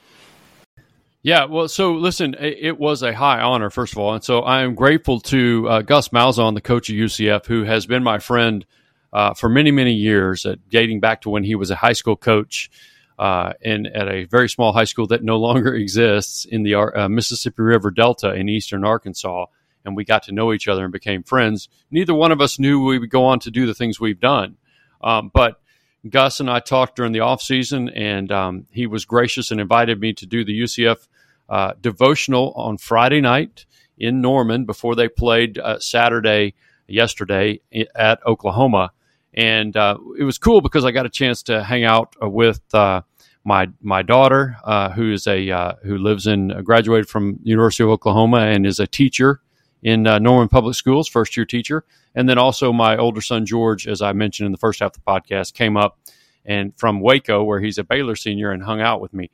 Yeah, 1.23 1.47
well, 1.47 1.69
so 1.69 1.95
listen, 1.95 2.37
it 2.39 2.79
was 2.79 3.03
a 3.03 3.15
high 3.15 3.41
honor, 3.41 3.71
first 3.71 3.95
of 3.95 3.99
all. 3.99 4.15
And 4.15 4.23
so 4.23 4.41
I 4.41 4.63
am 4.63 4.75
grateful 4.75 5.21
to 5.21 5.69
uh, 5.69 5.83
Gus 5.83 6.11
Malzahn, 6.11 6.55
the 6.55 6.61
coach 6.61 6.91
of 6.91 6.97
UCF, 6.97 7.47
who 7.47 7.65
has 7.65 7.87
been 7.87 8.03
my 8.03 8.19
friend 8.19 8.67
uh, 9.13 9.33
for 9.33 9.49
many, 9.49 9.71
many 9.71 9.95
years, 9.95 10.47
dating 10.69 11.01
back 11.01 11.23
to 11.23 11.31
when 11.31 11.43
he 11.43 11.55
was 11.55 11.71
a 11.71 11.77
high 11.77 11.95
school 11.95 12.17
coach 12.17 12.71
uh, 13.19 13.53
in 13.61 13.87
at 13.87 14.09
a 14.09 14.25
very 14.25 14.49
small 14.49 14.73
high 14.73 14.85
school 14.85 15.07
that 15.09 15.23
no 15.23 15.37
longer 15.37 15.75
exists 15.75 16.45
in 16.45 16.63
the 16.63 16.75
uh, 16.75 17.09
Mississippi 17.09 17.63
River 17.63 17.91
Delta 17.91 18.33
in 18.33 18.49
eastern 18.49 18.85
Arkansas. 18.85 19.47
And 19.85 19.95
we 19.95 20.05
got 20.05 20.23
to 20.25 20.33
know 20.33 20.53
each 20.53 20.67
other 20.67 20.83
and 20.83 20.93
became 20.93 21.23
friends. 21.23 21.69
Neither 21.91 22.15
one 22.15 22.33
of 22.33 22.41
us 22.41 22.59
knew 22.59 22.83
we 22.83 22.99
would 22.99 23.11
go 23.11 23.27
on 23.27 23.39
to 23.41 23.51
do 23.51 23.67
the 23.67 23.75
things 23.75 24.01
we've 24.01 24.21
done. 24.21 24.57
Um, 25.03 25.31
but 25.33 25.61
Gus 26.09 26.41
and 26.41 26.51
I 26.51 26.61
talked 26.61 26.97
during 26.97 27.13
the 27.13 27.21
off 27.21 27.43
season, 27.43 27.91
and 27.91 28.33
um, 28.33 28.67
he 28.71 28.87
was 28.87 29.05
gracious 29.05 29.51
and 29.51 29.61
invited 29.61 30.01
me 30.01 30.15
to 30.15 30.27
do 30.27 30.43
the 30.45 30.59
UCF 30.59 31.07
uh, 31.51 31.75
devotional 31.81 32.53
on 32.57 32.79
Friday 32.79 33.21
night 33.21 33.67
in 33.99 34.23
Norman 34.23 34.65
before 34.65 34.95
they 34.95 35.09
played 35.09 35.59
uh, 35.59 35.79
Saturday 35.79 36.55
yesterday 36.87 37.61
at 37.95 38.27
Oklahoma 38.27 38.93
and 39.35 39.77
uh, 39.77 39.99
it 40.19 40.25
was 40.25 40.39
cool 40.39 40.61
because 40.61 40.85
I 40.85 40.93
got 40.93 41.07
a 41.07 41.11
chance 41.11 41.43
to 41.45 41.63
hang 41.63 41.85
out 41.85 42.15
uh, 42.23 42.29
with 42.29 42.63
uh, 42.73 43.03
my 43.45 43.69
my 43.81 44.03
daughter, 44.03 44.57
uh, 44.65 44.91
who 44.91 45.13
is 45.13 45.27
a 45.27 45.51
uh, 45.51 45.73
who 45.83 45.99
lives 45.99 46.27
in 46.27 46.53
uh, 46.53 46.61
graduated 46.63 47.09
from 47.09 47.39
University 47.43 47.83
of 47.83 47.91
Oklahoma 47.91 48.39
and 48.39 48.67
is 48.67 48.81
a 48.81 48.87
teacher 48.87 49.41
in 49.83 50.05
Norman 50.05 50.49
Public 50.49 50.75
Schools, 50.75 51.09
first 51.09 51.37
year 51.37 51.45
teacher, 51.45 51.85
and 52.15 52.27
then 52.27 52.39
also 52.39 52.73
my 52.73 52.97
older 52.97 53.21
son 53.21 53.45
George, 53.45 53.87
as 53.87 54.01
I 54.01 54.13
mentioned 54.15 54.47
in 54.47 54.53
the 54.53 54.59
first 54.59 54.81
half 54.81 54.97
of 54.97 55.05
the 55.05 55.11
podcast, 55.11 55.53
came 55.53 55.77
up 55.77 55.99
and 56.47 56.73
from 56.79 57.01
Waco, 57.01 57.45
where 57.45 57.61
he's 57.61 57.77
a 57.77 57.85
Baylor 57.85 58.17
senior, 58.17 58.51
and 58.51 58.63
hung 58.63 58.81
out 58.81 59.03
with 59.03 59.13
me. 59.13 59.31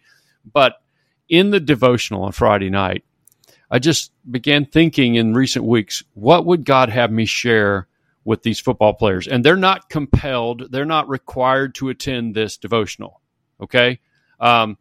But 0.52 0.82
in 1.28 1.50
the 1.50 1.60
devotional 1.60 2.24
on 2.24 2.32
Friday 2.32 2.68
night, 2.68 3.04
I 3.70 3.78
just 3.78 4.12
began 4.28 4.66
thinking 4.66 5.14
in 5.14 5.34
recent 5.34 5.64
weeks, 5.64 6.02
what 6.14 6.44
would 6.46 6.64
God 6.64 6.88
have 6.88 7.12
me 7.12 7.26
share? 7.26 7.86
With 8.24 8.42
these 8.42 8.60
football 8.60 8.94
players. 8.94 9.26
And 9.26 9.44
they're 9.44 9.56
not 9.56 9.88
compelled, 9.88 10.70
they're 10.70 10.84
not 10.84 11.08
required 11.08 11.74
to 11.76 11.88
attend 11.88 12.34
this 12.34 12.56
devotional. 12.56 13.20
Okay. 13.60 14.00
Um, 14.38 14.78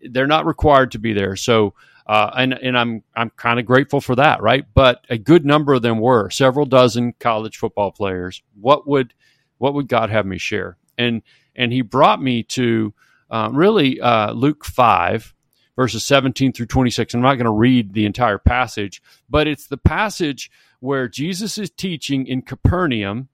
they're 0.00 0.26
not 0.26 0.46
required 0.46 0.92
to 0.92 0.98
be 0.98 1.12
there. 1.12 1.36
So, 1.36 1.74
uh, 2.06 2.30
and, 2.36 2.54
and 2.54 2.76
I'm, 2.76 3.02
I'm 3.14 3.30
kind 3.30 3.60
of 3.60 3.66
grateful 3.66 4.00
for 4.00 4.16
that, 4.16 4.42
right? 4.42 4.64
But 4.74 5.04
a 5.08 5.18
good 5.18 5.44
number 5.44 5.74
of 5.74 5.82
them 5.82 6.00
were 6.00 6.30
several 6.30 6.66
dozen 6.66 7.14
college 7.20 7.56
football 7.56 7.92
players. 7.92 8.42
What 8.60 8.88
would, 8.88 9.14
what 9.58 9.74
would 9.74 9.88
God 9.88 10.10
have 10.10 10.26
me 10.26 10.38
share? 10.38 10.76
And, 10.98 11.22
and 11.54 11.72
he 11.72 11.82
brought 11.82 12.20
me 12.20 12.42
to, 12.44 12.92
uh, 13.30 13.50
really, 13.52 14.00
uh, 14.00 14.32
Luke 14.32 14.64
5, 14.64 15.34
verses 15.76 16.04
17 16.04 16.52
through 16.52 16.66
26. 16.66 17.14
I'm 17.14 17.20
not 17.20 17.34
going 17.34 17.44
to 17.46 17.50
read 17.50 17.92
the 17.92 18.06
entire 18.06 18.38
passage, 18.38 19.02
but 19.28 19.46
it's 19.46 19.66
the 19.66 19.76
passage 19.76 20.50
where 20.80 21.08
Jesus 21.08 21.58
is 21.58 21.70
teaching 21.70 22.26
in 22.26 22.42
Capernaum 22.42 23.28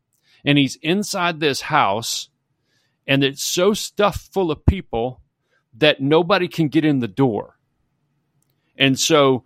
and 0.44 0.59
he's 0.59 0.77
inside 0.77 1.40
this 1.40 1.62
house 1.62 2.29
and 3.07 3.24
it's 3.24 3.42
so 3.42 3.72
stuffed 3.72 4.33
full 4.33 4.51
of 4.51 4.66
people 4.66 5.22
that 5.79 6.01
nobody 6.01 6.46
can 6.46 6.68
get 6.68 6.85
in 6.85 7.01
the 7.01 7.09
door. 7.09 7.59
And 8.77 8.98
so 8.98 9.44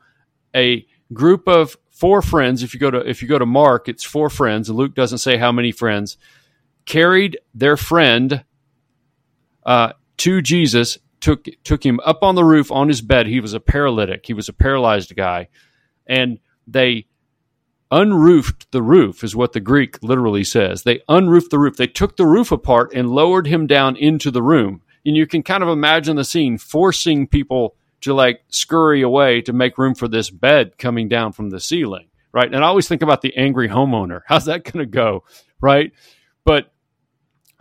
a 0.54 0.84
group 1.12 1.46
of 1.46 1.76
four 1.90 2.22
friends, 2.22 2.62
if 2.62 2.74
you 2.74 2.80
go 2.80 2.90
to 2.90 2.98
if 3.08 3.22
you 3.22 3.28
go 3.28 3.38
to 3.38 3.46
Mark, 3.46 3.88
it's 3.88 4.02
four 4.02 4.28
friends, 4.28 4.68
and 4.68 4.76
Luke 4.76 4.94
doesn't 4.94 5.18
say 5.18 5.36
how 5.36 5.52
many 5.52 5.70
friends, 5.70 6.18
carried 6.84 7.38
their 7.54 7.76
friend 7.76 8.44
uh, 9.64 9.92
to 10.18 10.42
Jesus, 10.42 10.98
took 11.22 11.46
took 11.64 11.86
him 11.86 12.00
up 12.04 12.22
on 12.22 12.34
the 12.34 12.44
roof 12.44 12.70
on 12.70 12.88
his 12.88 13.00
bed. 13.00 13.26
He 13.26 13.40
was 13.40 13.54
a 13.54 13.60
paralytic. 13.60 14.26
He 14.26 14.34
was 14.34 14.50
a 14.50 14.52
paralyzed 14.52 15.16
guy, 15.16 15.48
and 16.06 16.38
they 16.66 17.06
unroofed 17.90 18.70
the 18.72 18.82
roof, 18.82 19.22
is 19.22 19.36
what 19.36 19.52
the 19.52 19.60
Greek 19.60 20.02
literally 20.02 20.44
says. 20.44 20.82
They 20.82 21.02
unroofed 21.08 21.50
the 21.50 21.58
roof. 21.58 21.76
They 21.76 21.86
took 21.86 22.16
the 22.16 22.26
roof 22.26 22.50
apart 22.50 22.92
and 22.94 23.10
lowered 23.10 23.46
him 23.46 23.66
down 23.66 23.96
into 23.96 24.30
the 24.30 24.42
room. 24.42 24.82
And 25.04 25.16
you 25.16 25.26
can 25.26 25.42
kind 25.42 25.62
of 25.62 25.68
imagine 25.68 26.16
the 26.16 26.24
scene 26.24 26.58
forcing 26.58 27.26
people 27.26 27.76
to 28.00 28.14
like 28.14 28.42
scurry 28.48 29.02
away 29.02 29.42
to 29.42 29.52
make 29.52 29.78
room 29.78 29.94
for 29.94 30.08
this 30.08 30.30
bed 30.30 30.78
coming 30.78 31.08
down 31.08 31.32
from 31.32 31.50
the 31.50 31.60
ceiling, 31.60 32.08
right? 32.32 32.52
And 32.52 32.64
I 32.64 32.68
always 32.68 32.88
think 32.88 33.02
about 33.02 33.20
the 33.20 33.36
angry 33.36 33.68
homeowner. 33.68 34.22
How's 34.26 34.46
that 34.46 34.64
going 34.64 34.84
to 34.84 34.90
go, 34.90 35.24
right? 35.60 35.92
But 36.44 36.71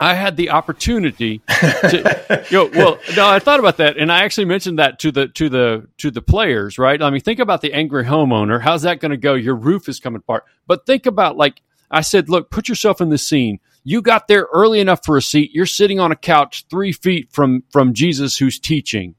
I 0.02 0.14
had 0.14 0.36
the 0.36 0.50
opportunity 0.50 1.38
to, 1.48 2.44
you 2.50 2.56
know, 2.56 2.70
well, 2.74 2.98
no, 3.14 3.28
I 3.28 3.38
thought 3.38 3.60
about 3.60 3.76
that, 3.76 3.96
and 3.96 4.10
I 4.10 4.24
actually 4.24 4.46
mentioned 4.46 4.80
that 4.80 4.98
to 5.00 5.12
the 5.12 5.28
to 5.28 5.48
the 5.48 5.88
to 5.98 6.10
the 6.10 6.20
players, 6.20 6.76
right? 6.76 7.00
I 7.00 7.08
mean, 7.10 7.20
think 7.20 7.38
about 7.38 7.60
the 7.60 7.72
angry 7.72 8.04
homeowner. 8.04 8.60
How's 8.60 8.82
that 8.82 8.98
going 8.98 9.12
to 9.12 9.16
go? 9.16 9.34
Your 9.34 9.54
roof 9.54 9.88
is 9.88 10.00
coming 10.00 10.18
apart. 10.18 10.44
But 10.66 10.86
think 10.86 11.06
about 11.06 11.36
like 11.36 11.62
I 11.88 12.00
said, 12.00 12.28
look, 12.28 12.50
put 12.50 12.68
yourself 12.68 13.00
in 13.00 13.10
the 13.10 13.18
scene. 13.18 13.60
You 13.84 14.02
got 14.02 14.26
there 14.26 14.48
early 14.52 14.80
enough 14.80 15.04
for 15.04 15.16
a 15.16 15.22
seat. 15.22 15.52
You're 15.54 15.66
sitting 15.66 16.00
on 16.00 16.10
a 16.10 16.16
couch 16.16 16.66
three 16.68 16.92
feet 16.92 17.30
from 17.30 17.62
from 17.70 17.94
Jesus, 17.94 18.38
who's 18.38 18.58
teaching, 18.58 19.14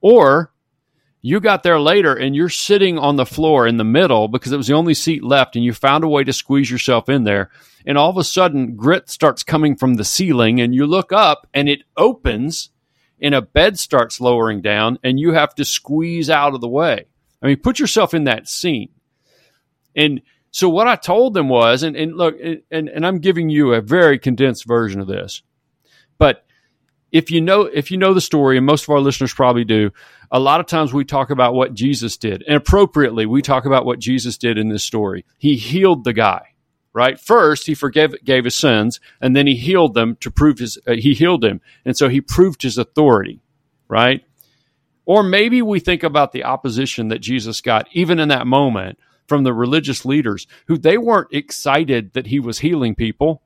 or 0.00 0.52
you 1.26 1.40
got 1.40 1.62
there 1.62 1.80
later 1.80 2.14
and 2.14 2.36
you're 2.36 2.50
sitting 2.50 2.98
on 2.98 3.16
the 3.16 3.24
floor 3.24 3.66
in 3.66 3.78
the 3.78 3.84
middle 3.84 4.28
because 4.28 4.52
it 4.52 4.58
was 4.58 4.66
the 4.66 4.74
only 4.74 4.92
seat 4.92 5.24
left 5.24 5.56
and 5.56 5.64
you 5.64 5.72
found 5.72 6.04
a 6.04 6.08
way 6.08 6.22
to 6.22 6.34
squeeze 6.34 6.70
yourself 6.70 7.08
in 7.08 7.24
there 7.24 7.50
and 7.86 7.96
all 7.96 8.10
of 8.10 8.18
a 8.18 8.24
sudden 8.24 8.76
grit 8.76 9.08
starts 9.08 9.42
coming 9.42 9.74
from 9.74 9.94
the 9.94 10.04
ceiling 10.04 10.60
and 10.60 10.74
you 10.74 10.86
look 10.86 11.12
up 11.14 11.46
and 11.54 11.66
it 11.66 11.82
opens 11.96 12.68
and 13.22 13.34
a 13.34 13.40
bed 13.40 13.78
starts 13.78 14.20
lowering 14.20 14.60
down 14.60 14.98
and 15.02 15.18
you 15.18 15.32
have 15.32 15.54
to 15.54 15.64
squeeze 15.64 16.28
out 16.28 16.52
of 16.54 16.60
the 16.60 16.68
way. 16.68 17.06
I 17.40 17.46
mean, 17.46 17.56
put 17.56 17.78
yourself 17.78 18.12
in 18.12 18.24
that 18.24 18.46
scene. 18.46 18.90
And 19.96 20.20
so 20.50 20.68
what 20.68 20.88
I 20.88 20.96
told 20.96 21.32
them 21.32 21.48
was, 21.48 21.82
and, 21.82 21.96
and 21.96 22.14
look, 22.16 22.36
and, 22.70 22.88
and 22.90 23.06
I'm 23.06 23.20
giving 23.20 23.48
you 23.48 23.72
a 23.72 23.80
very 23.80 24.18
condensed 24.18 24.66
version 24.66 25.00
of 25.00 25.06
this, 25.06 25.42
but 26.18 26.43
if 27.14 27.30
you 27.30 27.40
know 27.40 27.62
if 27.62 27.92
you 27.92 27.96
know 27.96 28.12
the 28.12 28.20
story, 28.20 28.56
and 28.56 28.66
most 28.66 28.82
of 28.82 28.90
our 28.90 28.98
listeners 28.98 29.32
probably 29.32 29.64
do, 29.64 29.92
a 30.32 30.40
lot 30.40 30.58
of 30.58 30.66
times 30.66 30.92
we 30.92 31.04
talk 31.04 31.30
about 31.30 31.54
what 31.54 31.72
Jesus 31.72 32.16
did, 32.16 32.42
and 32.48 32.56
appropriately 32.56 33.24
we 33.24 33.40
talk 33.40 33.66
about 33.66 33.86
what 33.86 34.00
Jesus 34.00 34.36
did 34.36 34.58
in 34.58 34.68
this 34.68 34.82
story. 34.82 35.24
He 35.38 35.54
healed 35.54 36.02
the 36.02 36.12
guy, 36.12 36.56
right? 36.92 37.18
First, 37.18 37.68
he 37.68 37.74
forgave 37.74 38.16
gave 38.24 38.42
his 38.42 38.56
sins, 38.56 38.98
and 39.20 39.36
then 39.36 39.46
he 39.46 39.54
healed 39.54 39.94
them 39.94 40.16
to 40.22 40.30
prove 40.32 40.58
his. 40.58 40.76
Uh, 40.88 40.94
he 40.94 41.14
healed 41.14 41.44
him, 41.44 41.60
and 41.84 41.96
so 41.96 42.08
he 42.08 42.20
proved 42.20 42.62
his 42.62 42.78
authority, 42.78 43.40
right? 43.86 44.24
Or 45.06 45.22
maybe 45.22 45.62
we 45.62 45.78
think 45.78 46.02
about 46.02 46.32
the 46.32 46.42
opposition 46.42 47.08
that 47.08 47.20
Jesus 47.20 47.60
got 47.60 47.86
even 47.92 48.18
in 48.18 48.28
that 48.30 48.48
moment 48.48 48.98
from 49.28 49.44
the 49.44 49.52
religious 49.52 50.04
leaders 50.04 50.48
who 50.66 50.76
they 50.76 50.98
weren't 50.98 51.32
excited 51.32 52.12
that 52.14 52.26
he 52.26 52.40
was 52.40 52.58
healing 52.58 52.96
people. 52.96 53.42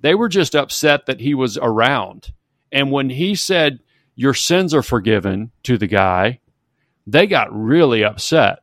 They 0.00 0.16
were 0.16 0.28
just 0.28 0.56
upset 0.56 1.06
that 1.06 1.20
he 1.20 1.34
was 1.34 1.56
around. 1.56 2.32
And 2.74 2.90
when 2.90 3.08
he 3.08 3.36
said, 3.36 3.78
Your 4.16 4.34
sins 4.34 4.74
are 4.74 4.82
forgiven 4.82 5.52
to 5.62 5.78
the 5.78 5.86
guy, 5.86 6.40
they 7.06 7.26
got 7.26 7.48
really 7.54 8.04
upset. 8.04 8.58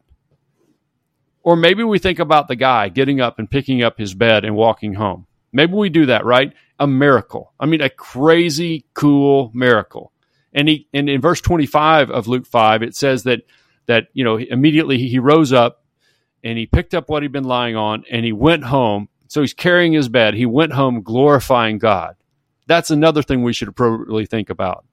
Or 1.44 1.56
maybe 1.56 1.84
we 1.84 1.98
think 1.98 2.20
about 2.20 2.48
the 2.48 2.56
guy 2.56 2.90
getting 2.90 3.22
up 3.22 3.40
and 3.40 3.50
picking 3.50 3.82
up 3.82 3.98
his 3.98 4.14
bed 4.14 4.46
and 4.46 4.56
walking 4.56 4.94
home. 4.94 5.26
Maybe 5.54 5.74
we 5.74 5.90
do 5.90 6.06
that, 6.08 6.26
right? 6.26 6.54
A 6.78 6.86
miracle. 6.86 7.54
I 7.60 7.66
mean, 7.66 7.82
a 7.82 7.90
crazy 7.90 8.86
cool 8.94 9.50
miracle. 9.54 10.12
And 10.54 10.68
he, 10.68 10.88
and 10.94 11.10
in 11.10 11.22
verse 11.22 11.42
25 11.42 12.12
of 12.12 12.28
Luke 12.28 12.46
5, 12.46 12.84
it 12.84 12.96
says 12.96 13.24
that, 13.24 13.42
that, 13.88 14.08
you 14.14 14.24
know, 14.24 14.38
immediately 14.38 14.98
he 14.98 15.20
rose 15.20 15.54
up 15.54 15.84
and 16.44 16.58
he 16.58 16.66
picked 16.66 16.94
up 16.94 17.10
what 17.10 17.24
he'd 17.24 17.32
been 17.32 17.46
lying 17.46 17.76
on 17.76 18.04
and 18.12 18.26
he 18.26 18.34
went 18.34 18.66
home. 18.66 19.08
So 19.30 19.42
he's 19.42 19.54
carrying 19.54 19.94
his 19.94 20.10
bed. 20.10 20.34
He 20.34 20.46
went 20.46 20.74
home 20.74 21.02
glorifying 21.02 21.78
God. 21.78 22.18
That's 22.68 22.92
another 22.92 23.22
thing 23.22 23.44
we 23.44 23.54
should 23.54 23.68
appropriately 23.68 24.26
think 24.26 24.50
about. 24.50 24.86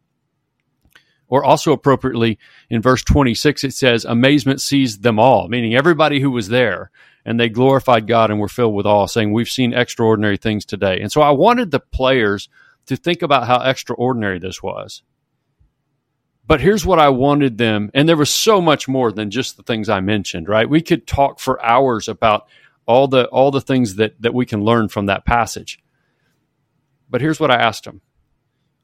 Or 1.28 1.44
also 1.44 1.72
appropriately 1.72 2.38
in 2.70 2.80
verse 2.80 3.02
26, 3.04 3.64
it 3.64 3.74
says, 3.74 4.04
amazement 4.04 4.60
seized 4.60 5.02
them 5.02 5.18
all, 5.18 5.48
meaning 5.48 5.74
everybody 5.74 6.20
who 6.20 6.30
was 6.30 6.48
there. 6.48 6.90
And 7.24 7.38
they 7.38 7.50
glorified 7.50 8.06
God 8.06 8.30
and 8.30 8.40
were 8.40 8.48
filled 8.48 8.74
with 8.74 8.86
awe, 8.86 9.06
saying, 9.06 9.32
We've 9.32 9.50
seen 9.50 9.74
extraordinary 9.74 10.38
things 10.38 10.64
today. 10.64 10.98
And 11.00 11.12
so 11.12 11.20
I 11.20 11.30
wanted 11.30 11.70
the 11.70 11.80
players 11.80 12.48
to 12.86 12.96
think 12.96 13.20
about 13.20 13.46
how 13.46 13.60
extraordinary 13.60 14.38
this 14.38 14.62
was. 14.62 15.02
But 16.48 16.62
here's 16.62 16.86
what 16.86 16.98
I 16.98 17.10
wanted 17.10 17.58
them, 17.58 17.90
and 17.92 18.08
there 18.08 18.16
was 18.16 18.30
so 18.30 18.62
much 18.62 18.88
more 18.88 19.12
than 19.12 19.30
just 19.30 19.58
the 19.58 19.62
things 19.62 19.90
I 19.90 20.00
mentioned, 20.00 20.48
right? 20.48 20.68
We 20.68 20.80
could 20.80 21.06
talk 21.06 21.38
for 21.38 21.62
hours 21.62 22.08
about 22.08 22.48
all 22.86 23.06
the 23.06 23.26
all 23.26 23.50
the 23.50 23.60
things 23.60 23.96
that 23.96 24.20
that 24.22 24.32
we 24.32 24.46
can 24.46 24.64
learn 24.64 24.88
from 24.88 25.06
that 25.06 25.26
passage. 25.26 25.78
But 27.10 27.20
here's 27.20 27.40
what 27.40 27.50
I 27.50 27.56
asked 27.56 27.84
them. 27.84 28.00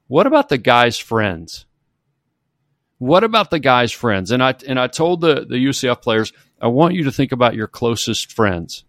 What 0.07 0.27
about 0.27 0.49
the 0.49 0.57
guy's 0.57 0.97
friends? 0.97 1.65
What 2.97 3.23
about 3.23 3.49
the 3.49 3.59
guy's 3.59 3.91
friends? 3.91 4.31
And 4.31 4.41
I 4.41 4.55
and 4.67 4.79
I 4.79 4.87
told 4.87 5.21
the, 5.21 5.45
the 5.47 5.55
UCF 5.55 6.01
players, 6.01 6.31
I 6.61 6.67
want 6.67 6.95
you 6.95 7.03
to 7.03 7.11
think 7.11 7.31
about 7.31 7.55
your 7.55 7.67
closest 7.67 8.31
friends. 8.31 8.83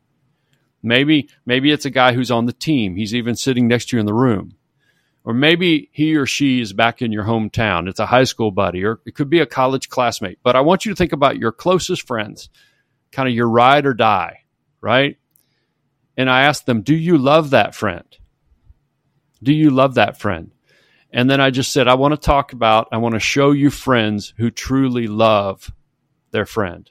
Maybe 0.82 1.28
maybe 1.44 1.72
it's 1.72 1.84
a 1.84 1.90
guy 1.90 2.12
who's 2.12 2.30
on 2.30 2.46
the 2.46 2.52
team. 2.52 2.96
He's 2.96 3.14
even 3.14 3.34
sitting 3.34 3.66
next 3.66 3.88
to 3.88 3.96
you 3.96 4.00
in 4.00 4.06
the 4.06 4.14
room. 4.14 4.54
Or 5.24 5.34
maybe 5.34 5.90
he 5.90 6.14
or 6.14 6.24
she 6.24 6.60
is 6.60 6.72
back 6.72 7.02
in 7.02 7.10
your 7.10 7.24
hometown. 7.24 7.88
It's 7.88 7.98
a 7.98 8.06
high 8.06 8.24
school 8.24 8.52
buddy, 8.52 8.84
or 8.84 9.00
it 9.04 9.16
could 9.16 9.28
be 9.28 9.40
a 9.40 9.46
college 9.46 9.88
classmate. 9.88 10.38
But 10.44 10.54
I 10.54 10.60
want 10.60 10.86
you 10.86 10.92
to 10.92 10.96
think 10.96 11.12
about 11.12 11.36
your 11.36 11.50
closest 11.50 12.06
friends, 12.06 12.48
kind 13.10 13.28
of 13.28 13.34
your 13.34 13.48
ride 13.48 13.86
or 13.86 13.94
die, 13.94 14.44
right? 14.80 15.18
And 16.16 16.30
I 16.30 16.42
asked 16.42 16.66
them, 16.66 16.82
Do 16.82 16.94
you 16.94 17.18
love 17.18 17.50
that 17.50 17.74
friend? 17.74 18.06
Do 19.42 19.52
you 19.52 19.70
love 19.70 19.94
that 19.94 20.18
friend? 20.18 20.50
And 21.10 21.30
then 21.30 21.40
I 21.40 21.50
just 21.50 21.72
said, 21.72 21.88
I 21.88 21.94
want 21.94 22.12
to 22.12 22.20
talk 22.20 22.52
about, 22.52 22.88
I 22.92 22.98
want 22.98 23.14
to 23.14 23.20
show 23.20 23.52
you 23.52 23.70
friends 23.70 24.34
who 24.36 24.50
truly 24.50 25.06
love 25.06 25.72
their 26.30 26.46
friend. 26.46 26.90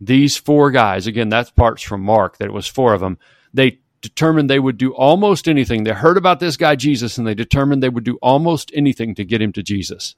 These 0.00 0.36
four 0.36 0.70
guys, 0.70 1.06
again, 1.06 1.28
that's 1.28 1.50
parts 1.50 1.82
from 1.82 2.02
Mark, 2.02 2.38
that 2.38 2.46
it 2.46 2.52
was 2.52 2.66
four 2.66 2.94
of 2.94 3.00
them. 3.00 3.18
They 3.54 3.80
determined 4.00 4.50
they 4.50 4.58
would 4.58 4.76
do 4.76 4.92
almost 4.94 5.48
anything. 5.48 5.84
They 5.84 5.92
heard 5.92 6.16
about 6.16 6.40
this 6.40 6.56
guy 6.56 6.76
Jesus 6.76 7.16
and 7.16 7.26
they 7.26 7.34
determined 7.34 7.82
they 7.82 7.88
would 7.88 8.04
do 8.04 8.18
almost 8.22 8.70
anything 8.74 9.14
to 9.14 9.24
get 9.24 9.40
him 9.40 9.52
to 9.52 9.62
Jesus. 9.62 10.16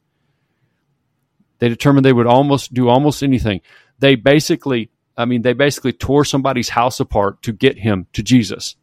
They 1.58 1.68
determined 1.68 2.04
they 2.04 2.12
would 2.12 2.26
almost 2.26 2.72
do 2.72 2.88
almost 2.88 3.22
anything. 3.22 3.60
They 3.98 4.14
basically, 4.14 4.90
I 5.16 5.26
mean, 5.26 5.42
they 5.42 5.52
basically 5.52 5.92
tore 5.92 6.24
somebody's 6.24 6.70
house 6.70 7.00
apart 7.00 7.42
to 7.42 7.52
get 7.52 7.78
him 7.78 8.06
to 8.14 8.22
Jesus. 8.22 8.76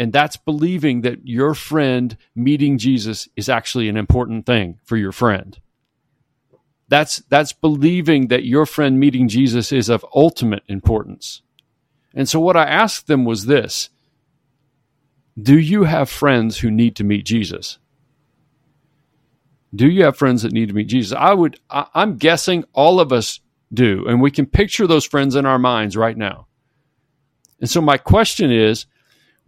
And 0.00 0.14
that's 0.14 0.38
believing 0.38 1.02
that 1.02 1.28
your 1.28 1.52
friend 1.52 2.16
meeting 2.34 2.78
Jesus 2.78 3.28
is 3.36 3.50
actually 3.50 3.86
an 3.86 3.98
important 3.98 4.46
thing 4.46 4.78
for 4.82 4.96
your 4.96 5.12
friend. 5.12 5.60
That's, 6.88 7.18
that's 7.28 7.52
believing 7.52 8.28
that 8.28 8.46
your 8.46 8.64
friend 8.64 8.98
meeting 8.98 9.28
Jesus 9.28 9.72
is 9.72 9.90
of 9.90 10.02
ultimate 10.14 10.62
importance. 10.68 11.42
And 12.14 12.26
so 12.26 12.40
what 12.40 12.56
I 12.56 12.64
asked 12.64 13.08
them 13.08 13.26
was 13.26 13.44
this 13.44 13.90
Do 15.40 15.58
you 15.58 15.84
have 15.84 16.08
friends 16.08 16.60
who 16.60 16.70
need 16.70 16.96
to 16.96 17.04
meet 17.04 17.26
Jesus? 17.26 17.78
Do 19.74 19.86
you 19.86 20.04
have 20.04 20.16
friends 20.16 20.40
that 20.42 20.52
need 20.52 20.68
to 20.68 20.74
meet 20.74 20.88
Jesus? 20.88 21.14
I 21.14 21.34
would, 21.34 21.60
I, 21.68 21.88
I'm 21.92 22.16
guessing 22.16 22.64
all 22.72 23.00
of 23.00 23.12
us 23.12 23.40
do. 23.70 24.06
And 24.08 24.22
we 24.22 24.30
can 24.30 24.46
picture 24.46 24.86
those 24.86 25.04
friends 25.04 25.36
in 25.36 25.44
our 25.44 25.58
minds 25.58 25.94
right 25.94 26.16
now. 26.16 26.46
And 27.60 27.68
so 27.68 27.82
my 27.82 27.98
question 27.98 28.50
is, 28.50 28.86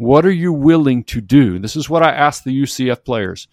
what 0.03 0.26
are 0.26 0.32
you 0.32 0.53
willing 0.53 1.05
to 1.05 1.20
do? 1.20 1.59
This 1.59 1.76
is 1.76 1.88
what 1.88 2.03
I 2.03 2.12
asked 2.12 2.44
the 2.44 2.62
UCF 2.62 3.05
players. 3.05 3.48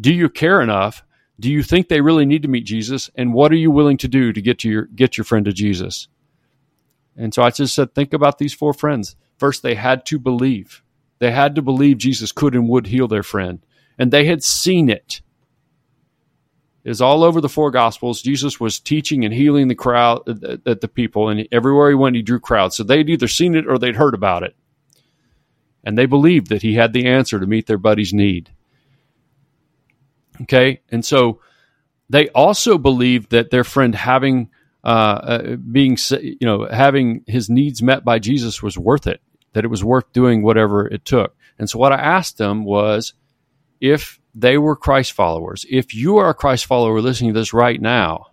Do 0.00 0.12
you 0.12 0.28
care 0.28 0.60
enough? 0.60 1.04
Do 1.40 1.50
you 1.50 1.62
think 1.62 1.88
they 1.88 2.00
really 2.00 2.26
need 2.26 2.42
to 2.42 2.48
meet 2.48 2.64
Jesus? 2.64 3.10
And 3.14 3.34
what 3.34 3.52
are 3.52 3.56
you 3.56 3.70
willing 3.70 3.96
to 3.98 4.08
do 4.08 4.32
to 4.32 4.40
get 4.40 4.58
to 4.60 4.68
your 4.68 4.84
get 4.86 5.16
your 5.16 5.24
friend 5.24 5.44
to 5.46 5.52
Jesus? 5.52 6.08
And 7.16 7.34
so 7.34 7.42
I 7.42 7.50
just 7.50 7.74
said, 7.74 7.94
think 7.94 8.12
about 8.12 8.38
these 8.38 8.54
four 8.54 8.72
friends. 8.72 9.16
First, 9.38 9.62
they 9.62 9.74
had 9.74 10.06
to 10.06 10.18
believe. 10.18 10.82
They 11.18 11.30
had 11.30 11.54
to 11.56 11.62
believe 11.62 11.98
Jesus 11.98 12.32
could 12.32 12.54
and 12.54 12.68
would 12.68 12.86
heal 12.86 13.08
their 13.08 13.22
friend. 13.22 13.60
And 13.98 14.10
they 14.10 14.24
had 14.24 14.42
seen 14.42 14.88
it. 14.88 15.20
Was 16.84 17.00
all 17.00 17.22
over 17.22 17.40
the 17.40 17.48
four 17.48 17.70
gospels. 17.70 18.22
Jesus 18.22 18.58
was 18.58 18.80
teaching 18.80 19.24
and 19.24 19.32
healing 19.32 19.68
the 19.68 19.74
crowd, 19.74 20.22
the, 20.26 20.60
uh, 20.66 20.74
the 20.80 20.88
people, 20.88 21.28
and 21.28 21.46
everywhere 21.52 21.90
he 21.90 21.94
went, 21.94 22.16
he 22.16 22.22
drew 22.22 22.40
crowds. 22.40 22.76
So 22.76 22.82
they'd 22.82 23.08
either 23.08 23.28
seen 23.28 23.54
it 23.54 23.68
or 23.68 23.78
they'd 23.78 23.94
heard 23.94 24.14
about 24.14 24.42
it. 24.42 24.56
And 25.84 25.98
they 25.98 26.06
believed 26.06 26.48
that 26.48 26.62
he 26.62 26.74
had 26.74 26.92
the 26.92 27.06
answer 27.06 27.40
to 27.40 27.46
meet 27.46 27.66
their 27.66 27.78
buddy's 27.78 28.12
need. 28.12 28.50
Okay. 30.42 30.80
And 30.90 31.04
so 31.04 31.40
they 32.08 32.28
also 32.30 32.78
believed 32.78 33.30
that 33.30 33.50
their 33.50 33.64
friend 33.64 33.94
having 33.94 34.50
uh, 34.84 34.86
uh, 34.86 35.56
being, 35.56 35.96
you 36.20 36.38
know, 36.40 36.66
having 36.66 37.24
his 37.26 37.48
needs 37.48 37.82
met 37.82 38.04
by 38.04 38.18
Jesus 38.18 38.62
was 38.62 38.76
worth 38.76 39.06
it, 39.06 39.20
that 39.52 39.64
it 39.64 39.68
was 39.68 39.84
worth 39.84 40.12
doing 40.12 40.42
whatever 40.42 40.86
it 40.86 41.04
took. 41.04 41.36
And 41.58 41.70
so 41.70 41.78
what 41.78 41.92
I 41.92 42.00
asked 42.00 42.38
them 42.38 42.64
was 42.64 43.14
if 43.80 44.18
they 44.34 44.58
were 44.58 44.74
Christ 44.74 45.12
followers, 45.12 45.64
if 45.70 45.94
you 45.94 46.16
are 46.16 46.30
a 46.30 46.34
Christ 46.34 46.66
follower 46.66 47.00
listening 47.00 47.32
to 47.32 47.38
this 47.38 47.52
right 47.52 47.80
now, 47.80 48.28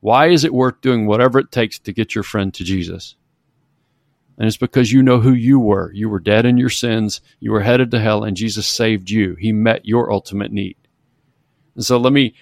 why 0.00 0.30
is 0.30 0.44
it 0.44 0.52
worth 0.52 0.80
doing 0.80 1.06
whatever 1.06 1.38
it 1.38 1.52
takes 1.52 1.78
to 1.80 1.92
get 1.92 2.14
your 2.14 2.24
friend 2.24 2.52
to 2.54 2.64
Jesus? 2.64 3.14
And 4.42 4.48
it's 4.48 4.56
because 4.56 4.90
you 4.90 5.04
know 5.04 5.20
who 5.20 5.34
you 5.34 5.60
were. 5.60 5.92
You 5.92 6.08
were 6.08 6.18
dead 6.18 6.46
in 6.46 6.56
your 6.56 6.68
sins. 6.68 7.20
You 7.38 7.52
were 7.52 7.60
headed 7.60 7.92
to 7.92 8.00
hell 8.00 8.24
and 8.24 8.36
Jesus 8.36 8.66
saved 8.66 9.08
you. 9.08 9.36
He 9.36 9.52
met 9.52 9.86
your 9.86 10.12
ultimate 10.12 10.50
need. 10.50 10.76
And 11.76 11.84
so 11.84 11.96
let 11.96 12.12
me, 12.12 12.34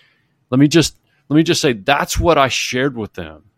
let 0.49 0.59
me 0.59 0.67
just 0.67 0.99
let 1.29 1.37
me 1.37 1.43
just 1.43 1.61
say 1.61 1.75
that's 1.75 2.19
what 2.19 2.39
I 2.39 2.49
shared 2.49 2.97
with 2.97 3.13
them. 3.13 3.51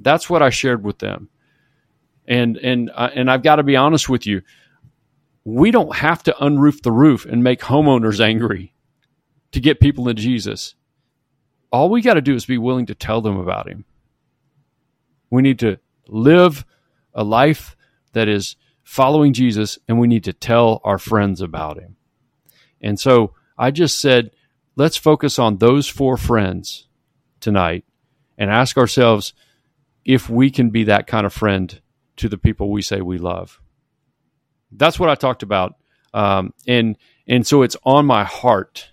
That's 0.00 0.30
what 0.30 0.40
I 0.40 0.48
shared 0.48 0.82
with 0.82 0.98
them. 0.98 1.28
And 2.26 2.56
and 2.56 2.90
uh, 2.94 3.10
and 3.14 3.30
I've 3.30 3.42
got 3.42 3.56
to 3.56 3.62
be 3.62 3.76
honest 3.76 4.08
with 4.08 4.26
you. 4.26 4.40
We 5.44 5.70
don't 5.70 5.94
have 5.94 6.22
to 6.22 6.32
unroof 6.40 6.80
the 6.80 6.90
roof 6.90 7.26
and 7.26 7.44
make 7.44 7.60
homeowners 7.60 8.18
angry 8.18 8.72
to 9.52 9.60
get 9.60 9.78
people 9.78 10.06
to 10.06 10.14
Jesus. 10.14 10.74
All 11.70 11.90
we 11.90 12.00
got 12.00 12.14
to 12.14 12.22
do 12.22 12.34
is 12.34 12.46
be 12.46 12.56
willing 12.56 12.86
to 12.86 12.94
tell 12.94 13.20
them 13.20 13.36
about 13.36 13.68
him. 13.68 13.84
We 15.28 15.42
need 15.42 15.58
to 15.58 15.78
live 16.08 16.64
a 17.14 17.24
life 17.24 17.76
that 18.12 18.28
is 18.28 18.56
following 18.82 19.32
Jesus 19.32 19.78
and 19.88 19.98
we 19.98 20.06
need 20.06 20.24
to 20.24 20.32
tell 20.32 20.80
our 20.84 20.98
friends 20.98 21.40
about 21.40 21.78
him. 21.78 21.96
And 22.80 23.00
so 23.00 23.32
I 23.56 23.70
just 23.70 24.00
said, 24.00 24.30
let's 24.76 24.96
focus 24.96 25.38
on 25.38 25.58
those 25.58 25.88
four 25.88 26.16
friends 26.16 26.88
tonight 27.40 27.84
and 28.36 28.50
ask 28.50 28.76
ourselves 28.76 29.32
if 30.04 30.28
we 30.28 30.50
can 30.50 30.70
be 30.70 30.84
that 30.84 31.06
kind 31.06 31.24
of 31.24 31.32
friend 31.32 31.80
to 32.16 32.28
the 32.28 32.38
people 32.38 32.70
we 32.70 32.82
say 32.82 33.00
we 33.00 33.18
love. 33.18 33.60
That's 34.70 34.98
what 34.98 35.08
I 35.08 35.14
talked 35.14 35.42
about. 35.42 35.76
Um, 36.12 36.52
and 36.66 36.96
and 37.26 37.46
so 37.46 37.62
it's 37.62 37.76
on 37.84 38.06
my 38.06 38.24
heart. 38.24 38.90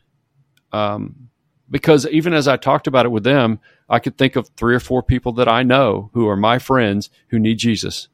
Um, 0.72 1.30
because 1.70 2.08
even 2.08 2.34
as 2.34 2.48
I 2.48 2.58
talked 2.58 2.88
about 2.88 3.06
it 3.06 3.10
with 3.10 3.24
them, 3.24 3.60
I 3.92 4.00
could 4.00 4.18
think 4.18 4.36
of 4.36 4.48
three 4.56 4.74
or 4.74 4.80
four 4.80 5.04
people 5.04 5.34
that 5.34 5.48
I 5.48 5.64
know 5.64 6.10
who 6.14 6.28
are 6.28 6.38
my 6.38 6.60
friends 6.60 7.10
who 7.28 7.40
need 7.40 7.60
Jesus. 7.60 8.08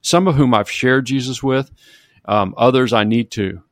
Some 0.00 0.28
of 0.28 0.34
whom 0.34 0.52
I've 0.52 0.70
shared 0.70 1.06
Jesus 1.06 1.42
with, 1.42 1.70
um, 2.26 2.54
others 2.56 2.92
I 2.92 3.04
need 3.04 3.30
to. 3.32 3.62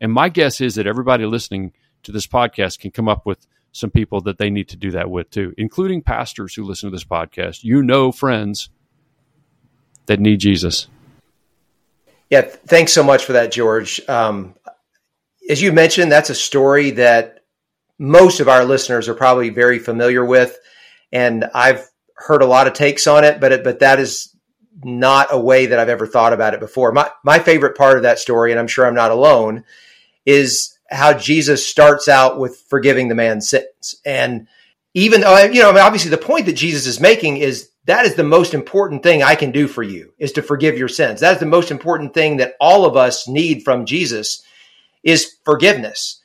And 0.00 0.12
my 0.12 0.28
guess 0.28 0.60
is 0.60 0.74
that 0.74 0.86
everybody 0.86 1.24
listening 1.24 1.72
to 2.02 2.12
this 2.12 2.26
podcast 2.26 2.80
can 2.80 2.90
come 2.90 3.08
up 3.08 3.24
with 3.24 3.46
some 3.70 3.90
people 3.90 4.20
that 4.22 4.38
they 4.38 4.50
need 4.50 4.68
to 4.68 4.76
do 4.76 4.90
that 4.90 5.10
with 5.10 5.30
too, 5.30 5.54
including 5.56 6.02
pastors 6.02 6.54
who 6.54 6.64
listen 6.64 6.90
to 6.90 6.94
this 6.94 7.04
podcast. 7.04 7.62
You 7.62 7.82
know, 7.82 8.10
friends 8.10 8.70
that 10.06 10.18
need 10.18 10.40
Jesus. 10.40 10.88
Yeah, 12.30 12.42
thanks 12.42 12.92
so 12.92 13.02
much 13.02 13.24
for 13.24 13.34
that, 13.34 13.52
George. 13.52 14.00
Um, 14.08 14.54
as 15.48 15.62
you 15.62 15.72
mentioned, 15.72 16.12
that's 16.12 16.30
a 16.30 16.34
story 16.34 16.90
that 16.92 17.44
most 17.98 18.40
of 18.40 18.48
our 18.48 18.64
listeners 18.64 19.08
are 19.08 19.14
probably 19.14 19.50
very 19.50 19.78
familiar 19.78 20.24
with, 20.24 20.58
and 21.12 21.44
I've 21.54 21.88
heard 22.14 22.42
a 22.42 22.46
lot 22.46 22.66
of 22.66 22.72
takes 22.72 23.06
on 23.06 23.24
it, 23.24 23.40
but 23.40 23.52
it, 23.52 23.64
but 23.64 23.80
that 23.80 24.00
is 24.00 24.34
not 24.84 25.28
a 25.30 25.38
way 25.38 25.66
that 25.66 25.78
I've 25.78 25.88
ever 25.88 26.06
thought 26.06 26.32
about 26.32 26.54
it 26.54 26.60
before. 26.60 26.92
My 26.92 27.10
my 27.24 27.38
favorite 27.38 27.76
part 27.76 27.96
of 27.96 28.02
that 28.02 28.18
story, 28.18 28.50
and 28.50 28.60
I'm 28.60 28.68
sure 28.68 28.86
I'm 28.86 28.94
not 28.94 29.10
alone, 29.10 29.64
is 30.26 30.78
how 30.90 31.12
Jesus 31.12 31.66
starts 31.66 32.08
out 32.08 32.38
with 32.38 32.64
forgiving 32.68 33.08
the 33.08 33.14
man's 33.14 33.48
sins. 33.48 33.96
And 34.04 34.48
even 34.94 35.20
though, 35.20 35.38
you 35.44 35.62
know, 35.62 35.76
obviously 35.76 36.10
the 36.10 36.18
point 36.18 36.46
that 36.46 36.54
Jesus 36.54 36.86
is 36.86 37.00
making 37.00 37.38
is 37.38 37.70
that 37.84 38.04
is 38.04 38.14
the 38.14 38.24
most 38.24 38.54
important 38.54 39.02
thing 39.02 39.22
I 39.22 39.34
can 39.34 39.50
do 39.50 39.68
for 39.68 39.82
you 39.82 40.12
is 40.18 40.32
to 40.32 40.42
forgive 40.42 40.78
your 40.78 40.88
sins. 40.88 41.20
That 41.20 41.34
is 41.34 41.40
the 41.40 41.46
most 41.46 41.70
important 41.70 42.14
thing 42.14 42.38
that 42.38 42.54
all 42.60 42.84
of 42.84 42.96
us 42.96 43.28
need 43.28 43.62
from 43.62 43.86
Jesus 43.86 44.42
is 45.02 45.36
forgiveness. 45.44 46.20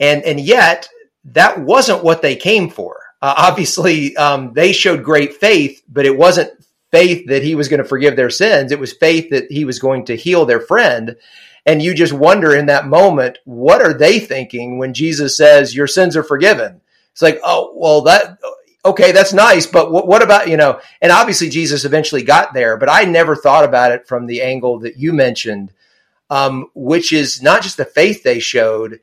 And, 0.00 0.22
and 0.24 0.40
yet 0.40 0.88
that 1.24 1.60
wasn't 1.60 2.04
what 2.04 2.22
they 2.22 2.36
came 2.36 2.68
for. 2.68 3.00
Uh, 3.22 3.34
obviously, 3.36 4.16
um, 4.16 4.52
they 4.52 4.72
showed 4.72 5.02
great 5.02 5.34
faith, 5.34 5.82
but 5.88 6.06
it 6.06 6.16
wasn't 6.16 6.50
faith 6.90 7.26
that 7.28 7.42
he 7.42 7.54
was 7.54 7.68
going 7.68 7.82
to 7.82 7.88
forgive 7.88 8.16
their 8.16 8.30
sins. 8.30 8.72
It 8.72 8.78
was 8.78 8.92
faith 8.92 9.30
that 9.30 9.50
he 9.50 9.64
was 9.64 9.78
going 9.78 10.04
to 10.06 10.16
heal 10.16 10.46
their 10.46 10.60
friend. 10.60 11.16
And 11.64 11.82
you 11.82 11.94
just 11.94 12.12
wonder 12.12 12.54
in 12.54 12.66
that 12.66 12.86
moment, 12.86 13.38
what 13.44 13.82
are 13.82 13.94
they 13.94 14.20
thinking 14.20 14.78
when 14.78 14.94
Jesus 14.94 15.36
says, 15.36 15.74
Your 15.74 15.88
sins 15.88 16.16
are 16.16 16.22
forgiven? 16.22 16.80
It's 17.16 17.22
like, 17.22 17.40
oh, 17.42 17.72
well, 17.74 18.02
that, 18.02 18.38
okay, 18.84 19.10
that's 19.10 19.32
nice, 19.32 19.66
but 19.66 19.90
what, 19.90 20.06
what 20.06 20.22
about, 20.22 20.48
you 20.48 20.58
know, 20.58 20.80
and 21.00 21.10
obviously 21.10 21.48
Jesus 21.48 21.86
eventually 21.86 22.22
got 22.22 22.52
there, 22.52 22.76
but 22.76 22.90
I 22.90 23.04
never 23.04 23.34
thought 23.34 23.64
about 23.64 23.90
it 23.90 24.06
from 24.06 24.26
the 24.26 24.42
angle 24.42 24.80
that 24.80 24.98
you 24.98 25.14
mentioned, 25.14 25.72
um, 26.28 26.66
which 26.74 27.14
is 27.14 27.40
not 27.40 27.62
just 27.62 27.78
the 27.78 27.86
faith 27.86 28.22
they 28.22 28.38
showed, 28.38 29.00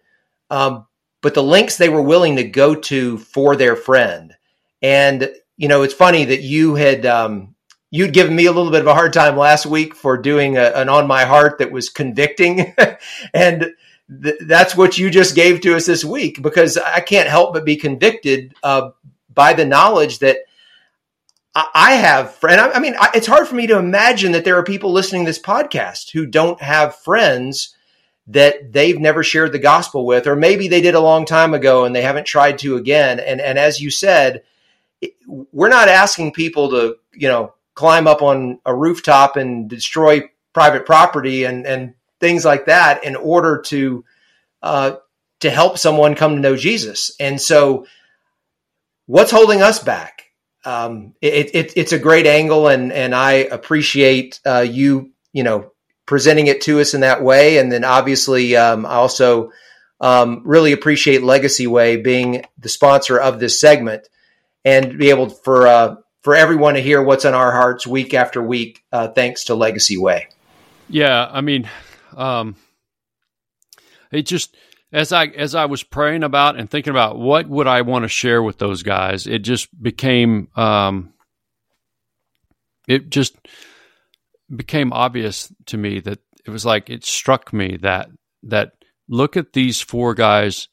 um, 0.51 0.86
but 1.24 1.34
the 1.34 1.42
links 1.42 1.78
they 1.78 1.90
were 1.90 2.02
willing 2.02 2.36
to 2.36 2.44
go 2.44 2.76
to 2.76 3.18
for 3.18 3.56
their 3.56 3.76
friend. 3.76 4.36
And, 4.84 5.32
you 5.58 5.70
know, 5.70 5.82
it's 5.82 5.94
funny 5.94 6.26
that 6.26 6.42
you 6.42 6.76
had, 6.76 7.06
um, 7.06 7.56
you'd 7.90 8.14
given 8.14 8.36
me 8.36 8.46
a 8.46 8.52
little 8.52 8.72
bit 8.72 8.82
of 8.82 8.88
a 8.88 8.94
hard 8.94 9.14
time 9.14 9.38
last 9.38 9.66
week 9.66 9.96
for 9.96 10.18
doing 10.18 10.58
a, 10.58 10.64
an 10.76 10.90
on 10.90 11.08
my 11.08 11.24
heart 11.24 11.60
that 11.60 11.72
was 11.72 11.90
convicting 11.90 12.76
and 13.34 13.72
th- 14.22 14.36
that's 14.48 14.76
what 14.76 14.98
you 14.98 15.10
just 15.10 15.36
gave 15.36 15.62
to 15.62 15.76
us 15.76 15.86
this 15.86 16.04
week 16.04 16.42
because 16.42 16.76
i 16.78 17.00
can't 17.00 17.30
help 17.30 17.54
but 17.54 17.64
be 17.64 17.76
convicted 17.76 18.52
uh, 18.64 18.90
by 19.32 19.54
the 19.54 19.66
knowledge 19.66 20.20
that 20.20 20.38
I, 21.56 21.94
have 21.94 22.34
friend. 22.34 22.60
I, 22.60 22.80
mean, 22.80 22.96
it's 23.14 23.28
hard 23.28 23.48
for 23.48 23.54
me 23.54 23.68
to 23.68 23.78
imagine 23.78 24.32
that 24.32 24.44
there 24.44 24.58
are 24.58 24.64
people 24.64 24.92
listening 24.92 25.24
to 25.24 25.30
this 25.30 25.38
podcast 25.38 26.10
who 26.10 26.26
don't 26.26 26.60
have 26.60 26.96
friends 26.96 27.76
that 28.28 28.72
they've 28.72 29.00
never 29.00 29.24
shared 29.24 29.52
the 29.52 29.60
gospel 29.60 30.06
with, 30.06 30.28
or 30.28 30.36
maybe 30.36 30.68
they 30.68 30.82
did 30.82 30.96
a 30.96 31.00
long 31.00 31.26
time 31.26 31.54
ago 31.54 31.86
and 31.86 31.96
they 31.96 32.02
haven't 32.02 32.26
tried 32.26 32.58
to 32.60 32.78
again. 32.78 33.20
And 33.20 33.42
and 33.42 33.60
as 33.60 33.82
you 33.82 33.90
said, 33.92 34.44
we're 35.28 35.70
not 35.70 35.90
asking 35.90 36.34
people 36.34 36.70
to 36.70 36.96
you 37.14 37.28
know 37.28 37.54
climb 37.76 38.08
up 38.08 38.22
on 38.22 38.60
a 38.66 38.74
rooftop 38.74 39.36
and 39.36 39.70
destroy 39.70 40.22
private 40.54 40.86
property 40.86 41.44
and, 41.46 41.66
and 41.66 41.96
things 42.20 42.46
like 42.46 42.66
that 42.68 43.04
in 43.04 43.16
order 43.16 43.62
to 43.66 44.06
uh, 44.62 44.96
to 45.42 45.50
help 45.50 45.78
someone 45.78 46.16
come 46.16 46.36
to 46.36 46.42
know 46.42 46.56
Jesus. 46.56 47.12
And 47.20 47.42
so, 47.42 47.86
what's 49.08 49.32
holding 49.32 49.62
us 49.62 49.84
back? 49.84 50.30
Um, 50.64 51.16
it, 51.22 51.54
it, 51.54 51.74
it's 51.76 51.92
a 51.92 52.00
great 52.00 52.26
angle, 52.26 52.70
and 52.70 52.94
and 52.94 53.14
I 53.14 53.32
appreciate 53.34 54.40
uh, 54.46 54.66
you 54.68 55.12
you 55.34 55.44
know 55.44 55.73
presenting 56.06 56.47
it 56.47 56.62
to 56.62 56.80
us 56.80 56.93
in 56.93 57.01
that 57.01 57.24
way. 57.24 57.58
And 57.58 57.72
then 57.72 57.84
obviously, 57.84 58.56
um, 58.56 58.86
I 58.86 58.95
also 58.95 59.51
um, 59.99 60.41
really 60.45 60.72
appreciate 60.72 61.24
Legacy 61.24 61.68
Way 61.68 61.97
being 61.97 62.45
the 62.58 62.70
sponsor 62.70 63.20
of 63.20 63.39
this 63.39 63.60
segment 63.60 64.08
and 64.66 64.97
be 64.97 65.10
able 65.10 65.30
for 65.30 65.68
uh, 65.68 65.95
for 66.22 66.36
everyone 66.36 66.76
to 66.76 66.82
hear 66.82 67.01
what's 67.01 67.26
on 67.26 67.34
our 67.34 67.51
hearts 67.51 67.86
week 67.86 68.14
after 68.14 68.41
week, 68.41 68.84
uh, 68.91 69.10
thanks 69.10 69.45
to 69.45 69.56
Legacy 69.56 69.97
Way. 69.97 70.28
Yeah, 70.89 71.30
I 71.32 71.41
mean, 71.41 71.70
um, 72.16 72.56
it 74.12 74.24
just 74.24 74.56
as 74.91 75.12
I 75.12 75.26
as 75.28 75.56
I 75.56 75.66
was 75.66 75.84
praying 75.84 76.24
about 76.24 76.58
and 76.58 76.70
thinking 76.70 76.91
about 76.91 77.18
what 77.18 77.47
would 77.47 77.68
I 77.68 77.82
want 77.82 78.04
to 78.04 78.10
share 78.10 78.41
with 78.43 78.58
those 78.58 78.84
guys, 78.84 79.28
it 79.28 79.39
just 79.39 79.70
became 79.82 80.49
um, 80.56 81.14
it 82.88 83.10
just 83.10 83.36
became 84.54 84.94
obvious 84.94 85.52
to 85.68 85.78
me 85.78 86.00
that 86.02 86.20
it 86.46 86.50
was 86.50 86.66
like 86.66 86.89
it 86.89 87.06
struck 87.06 87.54
me 87.54 87.78
that 87.82 88.10
that 88.44 88.74
look 89.08 89.38
at 89.38 89.54
these 89.54 89.82
four 89.82 90.14
guys, 90.14 90.68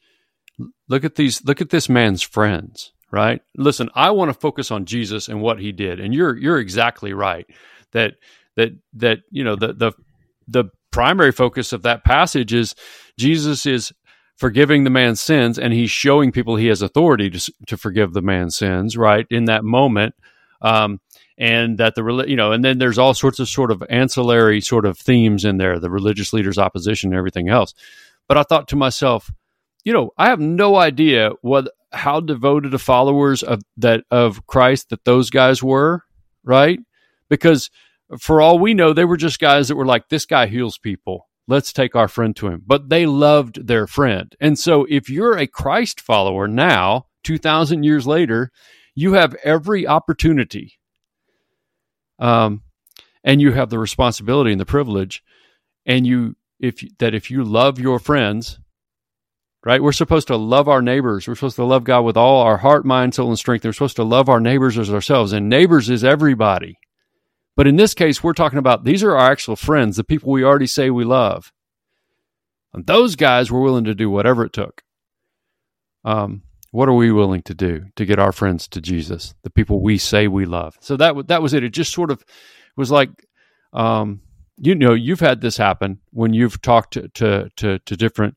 look 0.89 1.05
at 1.05 1.14
these 1.14 1.45
look 1.45 1.61
at 1.61 1.71
this 1.71 1.89
man's 1.89 2.23
friends 2.23 2.93
right? 3.11 3.43
Listen, 3.57 3.89
I 3.95 4.11
want 4.11 4.29
to 4.29 4.39
focus 4.39 4.71
on 4.71 4.85
Jesus 4.85 5.29
and 5.29 5.41
what 5.41 5.59
he 5.59 5.73
did. 5.73 6.01
And 6.01 6.14
you're 6.14 6.37
you're 6.37 6.59
exactly 6.59 7.12
right. 7.12 7.47
That 7.93 8.14
that 8.57 8.71
that 8.95 9.18
you 9.31 9.45
know 9.45 9.57
the 9.57 9.73
the 9.73 9.93
the 10.47 10.64
primary 10.91 11.33
focus 11.33 11.73
of 11.73 11.83
that 11.83 12.05
passage 12.05 12.53
is 12.53 12.75
Jesus 13.18 13.66
is 13.66 13.93
forgiving 14.37 14.85
the 14.85 14.91
man's 14.91 15.21
sins 15.21 15.59
and 15.59 15.73
he's 15.73 15.91
showing 15.91 16.33
people 16.33 16.57
he 16.57 16.66
has 16.66 16.83
authority 16.83 17.31
to, 17.31 17.53
to 17.66 17.77
forgive 17.77 18.12
the 18.12 18.23
man's 18.23 18.57
sins 18.57 18.97
right 18.97 19.27
in 19.31 19.45
that 19.45 19.62
moment 19.62 20.14
um, 20.62 20.99
and 21.41 21.78
that 21.78 21.97
the 21.97 22.24
you 22.28 22.36
know 22.36 22.53
and 22.53 22.64
then 22.64 22.78
there's 22.78 22.99
all 22.99 23.14
sorts 23.14 23.41
of 23.41 23.49
sort 23.49 23.72
of 23.72 23.82
ancillary 23.91 24.61
sort 24.61 24.84
of 24.86 24.97
themes 24.97 25.45
in 25.45 25.57
there 25.57 25.80
the 25.80 25.91
religious 25.91 26.32
leaders 26.32 26.59
opposition 26.59 27.11
and 27.11 27.18
everything 27.18 27.49
else 27.49 27.74
but 28.28 28.36
i 28.36 28.43
thought 28.45 28.68
to 28.68 28.76
myself 28.76 29.32
you 29.84 29.93
know 29.93 30.11
i 30.18 30.28
have 30.28 30.38
no 30.38 30.76
idea 30.76 31.30
what 31.43 31.68
how 31.93 32.20
devoted 32.20 32.74
a 32.74 32.78
followers 32.78 33.43
of 33.43 33.62
that 33.76 34.05
of 34.11 34.47
Christ 34.47 34.91
that 34.91 35.05
those 35.05 35.30
guys 35.30 35.62
were, 35.62 36.05
right? 36.45 36.78
Because 37.28 37.70
for 38.18 38.41
all 38.41 38.59
we 38.59 38.74
know, 38.74 38.93
they 38.93 39.05
were 39.05 39.16
just 39.16 39.41
guys 39.41 39.68
that 39.68 39.76
were 39.76 39.86
like, 39.86 40.09
this 40.09 40.26
guy 40.26 40.47
heals 40.47 40.78
people. 40.78 41.28
Let's 41.49 41.72
take 41.72 41.97
our 41.97 42.09
friend 42.09 42.34
to 42.36 42.49
him. 42.49 42.62
But 42.64 42.91
they 42.91 43.07
loved 43.07 43.66
their 43.66 43.86
friend. 43.86 44.34
And 44.41 44.59
so 44.59 44.86
if 44.88 45.09
you're 45.09 45.36
a 45.36 45.47
Christ 45.47 46.01
follower 46.01 46.47
now, 46.47 47.07
2,000 47.24 47.82
years 47.82 48.07
later, 48.07 48.51
you 48.95 49.14
have 49.14 49.34
every 49.45 49.86
opportunity. 49.86 50.80
Um, 52.21 52.62
and 53.25 53.41
you 53.41 53.53
have 53.53 53.71
the 53.71 53.79
responsibility 53.79 54.53
and 54.53 54.61
the 54.61 54.66
privilege. 54.66 55.23
And 55.85 56.07
you, 56.07 56.37
if 56.59 56.85
that 56.99 57.14
if 57.14 57.31
you 57.31 57.43
love 57.43 57.79
your 57.79 57.99
friends, 57.99 58.61
right? 59.64 59.83
We're 59.83 59.93
supposed 59.93 60.29
to 60.29 60.37
love 60.37 60.68
our 60.68 60.83
neighbors. 60.83 61.27
We're 61.27 61.35
supposed 61.35 61.57
to 61.57 61.64
love 61.64 61.85
God 61.85 62.03
with 62.03 62.16
all 62.16 62.43
our 62.43 62.59
heart, 62.59 62.85
mind, 62.85 63.14
soul, 63.14 63.29
and 63.29 63.39
strength. 63.39 63.64
We're 63.64 63.73
supposed 63.73 63.97
to 63.97 64.05
love 64.05 64.29
our 64.29 64.41
neighbors 64.41 64.79
as 64.79 64.91
ourselves, 64.91 65.33
and 65.33 65.49
neighbors 65.49 65.91
is 65.91 66.05
everybody. 66.05 66.79
But 67.57 67.66
in 67.66 67.77
this 67.77 67.95
case, 67.95 68.23
we're 68.23 68.33
talking 68.33 68.59
about 68.59 68.85
these 68.85 69.03
are 69.03 69.16
our 69.16 69.31
actual 69.31 69.57
friends, 69.57 69.97
the 69.97 70.05
people 70.05 70.33
we 70.33 70.45
already 70.45 70.66
say 70.66 70.89
we 70.89 71.05
love. 71.05 71.53
And 72.73 72.87
those 72.87 73.16
guys 73.16 73.51
were 73.51 73.61
willing 73.61 73.85
to 73.85 73.95
do 73.95 74.09
whatever 74.09 74.45
it 74.45 74.53
took. 74.53 74.83
Um, 76.05 76.43
what 76.71 76.89
are 76.89 76.95
we 76.95 77.11
willing 77.11 77.43
to 77.43 77.55
do 77.55 77.87
to 77.97 78.05
get 78.05 78.18
our 78.18 78.33
friends 78.33 78.68
to 78.68 78.81
Jesus, 78.81 79.35
the 79.43 79.51
people 79.51 79.81
we 79.81 79.99
say 79.99 80.29
we 80.29 80.47
love? 80.47 80.77
So 80.81 80.97
that 80.97 81.29
that 81.29 81.43
was 81.43 81.55
it. 81.55 81.64
It 81.64 81.71
just 81.71 81.93
sort 81.93 82.11
of 82.11 82.25
was 82.77 82.91
like, 82.91 83.11
um, 83.73 84.21
you 84.57 84.75
know, 84.75 84.95
you've 84.95 85.21
had 85.21 85.41
this 85.41 85.57
happen 85.57 86.01
when 86.12 86.33
you've 86.33 86.61
talked 86.62 86.95
to 86.95 87.09
to 87.09 87.51
to, 87.57 87.79
to 87.81 87.97
different 87.97 88.37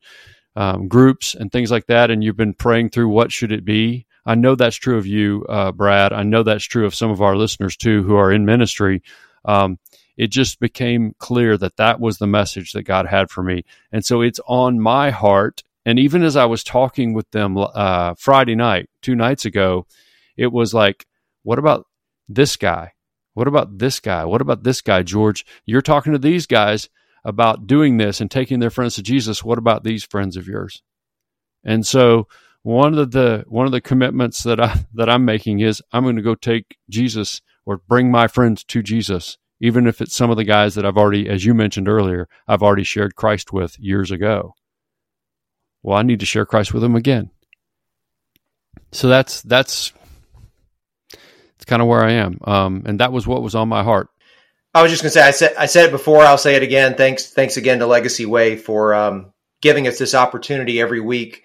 um, 0.55 0.87
groups 0.87 1.35
and 1.35 1.51
things 1.51 1.71
like 1.71 1.87
that, 1.87 2.09
and 2.09 2.23
you've 2.23 2.37
been 2.37 2.53
praying 2.53 2.89
through 2.89 3.09
what 3.09 3.31
should 3.31 3.51
it 3.51 3.65
be. 3.65 4.05
I 4.25 4.35
know 4.35 4.55
that's 4.55 4.77
true 4.77 4.97
of 4.97 5.05
you, 5.05 5.45
uh, 5.49 5.71
Brad. 5.71 6.13
I 6.13 6.23
know 6.23 6.43
that's 6.43 6.63
true 6.63 6.85
of 6.85 6.95
some 6.95 7.11
of 7.11 7.21
our 7.21 7.35
listeners 7.35 7.75
too 7.75 8.03
who 8.03 8.15
are 8.15 8.31
in 8.31 8.45
ministry. 8.45 9.03
Um, 9.45 9.79
it 10.15 10.27
just 10.27 10.59
became 10.59 11.15
clear 11.17 11.57
that 11.57 11.77
that 11.77 11.99
was 11.99 12.17
the 12.19 12.27
message 12.27 12.71
that 12.71 12.83
God 12.83 13.05
had 13.05 13.29
for 13.29 13.43
me, 13.43 13.63
and 13.91 14.03
so 14.03 14.21
it's 14.21 14.39
on 14.47 14.79
my 14.79 15.11
heart. 15.11 15.63
And 15.85 15.99
even 15.99 16.23
as 16.23 16.35
I 16.35 16.45
was 16.45 16.63
talking 16.63 17.13
with 17.13 17.29
them 17.31 17.57
uh, 17.57 18.13
Friday 18.17 18.55
night, 18.55 18.89
two 19.01 19.15
nights 19.15 19.45
ago, 19.45 19.85
it 20.37 20.51
was 20.51 20.73
like, 20.73 21.05
"What 21.43 21.59
about 21.59 21.85
this 22.27 22.55
guy? 22.55 22.93
What 23.33 23.47
about 23.47 23.79
this 23.79 23.99
guy? 23.99 24.25
What 24.25 24.41
about 24.41 24.63
this 24.63 24.81
guy, 24.81 25.03
George? 25.03 25.45
You're 25.65 25.81
talking 25.81 26.13
to 26.13 26.19
these 26.19 26.45
guys." 26.45 26.89
about 27.23 27.67
doing 27.67 27.97
this 27.97 28.19
and 28.19 28.29
taking 28.29 28.59
their 28.59 28.69
friends 28.69 28.95
to 28.95 29.03
Jesus, 29.03 29.43
what 29.43 29.57
about 29.57 29.83
these 29.83 30.03
friends 30.03 30.35
of 30.37 30.47
yours? 30.47 30.81
And 31.63 31.85
so 31.85 32.27
one 32.63 32.97
of 32.97 33.11
the 33.11 33.45
one 33.47 33.65
of 33.65 33.71
the 33.71 33.81
commitments 33.81 34.43
that 34.43 34.59
I 34.59 34.85
that 34.93 35.09
I'm 35.09 35.25
making 35.25 35.59
is 35.59 35.81
I'm 35.91 36.03
going 36.03 36.15
to 36.15 36.21
go 36.21 36.35
take 36.35 36.77
Jesus 36.89 37.41
or 37.65 37.77
bring 37.77 38.11
my 38.11 38.27
friends 38.27 38.63
to 38.65 38.83
Jesus, 38.83 39.37
even 39.61 39.87
if 39.87 40.01
it's 40.01 40.15
some 40.15 40.29
of 40.29 40.37
the 40.37 40.43
guys 40.43 40.75
that 40.75 40.85
I've 40.85 40.97
already, 40.97 41.29
as 41.29 41.45
you 41.45 41.53
mentioned 41.53 41.87
earlier, 41.87 42.27
I've 42.47 42.63
already 42.63 42.83
shared 42.83 43.15
Christ 43.15 43.53
with 43.53 43.79
years 43.79 44.11
ago. 44.11 44.53
Well, 45.83 45.97
I 45.97 46.01
need 46.03 46.21
to 46.21 46.25
share 46.25 46.45
Christ 46.45 46.73
with 46.73 46.81
them 46.81 46.95
again. 46.95 47.29
So 48.91 49.07
that's 49.07 49.41
that's 49.41 49.91
it's 51.55 51.65
kind 51.65 51.81
of 51.81 51.87
where 51.87 52.03
I 52.03 52.11
am, 52.13 52.39
um, 52.43 52.83
and 52.85 52.99
that 52.99 53.11
was 53.11 53.27
what 53.27 53.43
was 53.43 53.55
on 53.55 53.69
my 53.69 53.83
heart. 53.83 54.09
I 54.73 54.81
was 54.81 54.91
just 54.91 55.03
going 55.03 55.11
to 55.11 55.13
say 55.13 55.21
I 55.21 55.31
said 55.31 55.53
I 55.57 55.65
said 55.67 55.85
it 55.85 55.91
before. 55.91 56.23
I'll 56.23 56.37
say 56.37 56.55
it 56.55 56.63
again. 56.63 56.95
Thanks 56.95 57.29
thanks 57.29 57.57
again 57.57 57.79
to 57.79 57.87
Legacy 57.87 58.25
Way 58.25 58.55
for 58.55 58.93
um, 58.93 59.33
giving 59.61 59.87
us 59.87 59.99
this 59.99 60.15
opportunity 60.15 60.79
every 60.79 60.99
week 60.99 61.43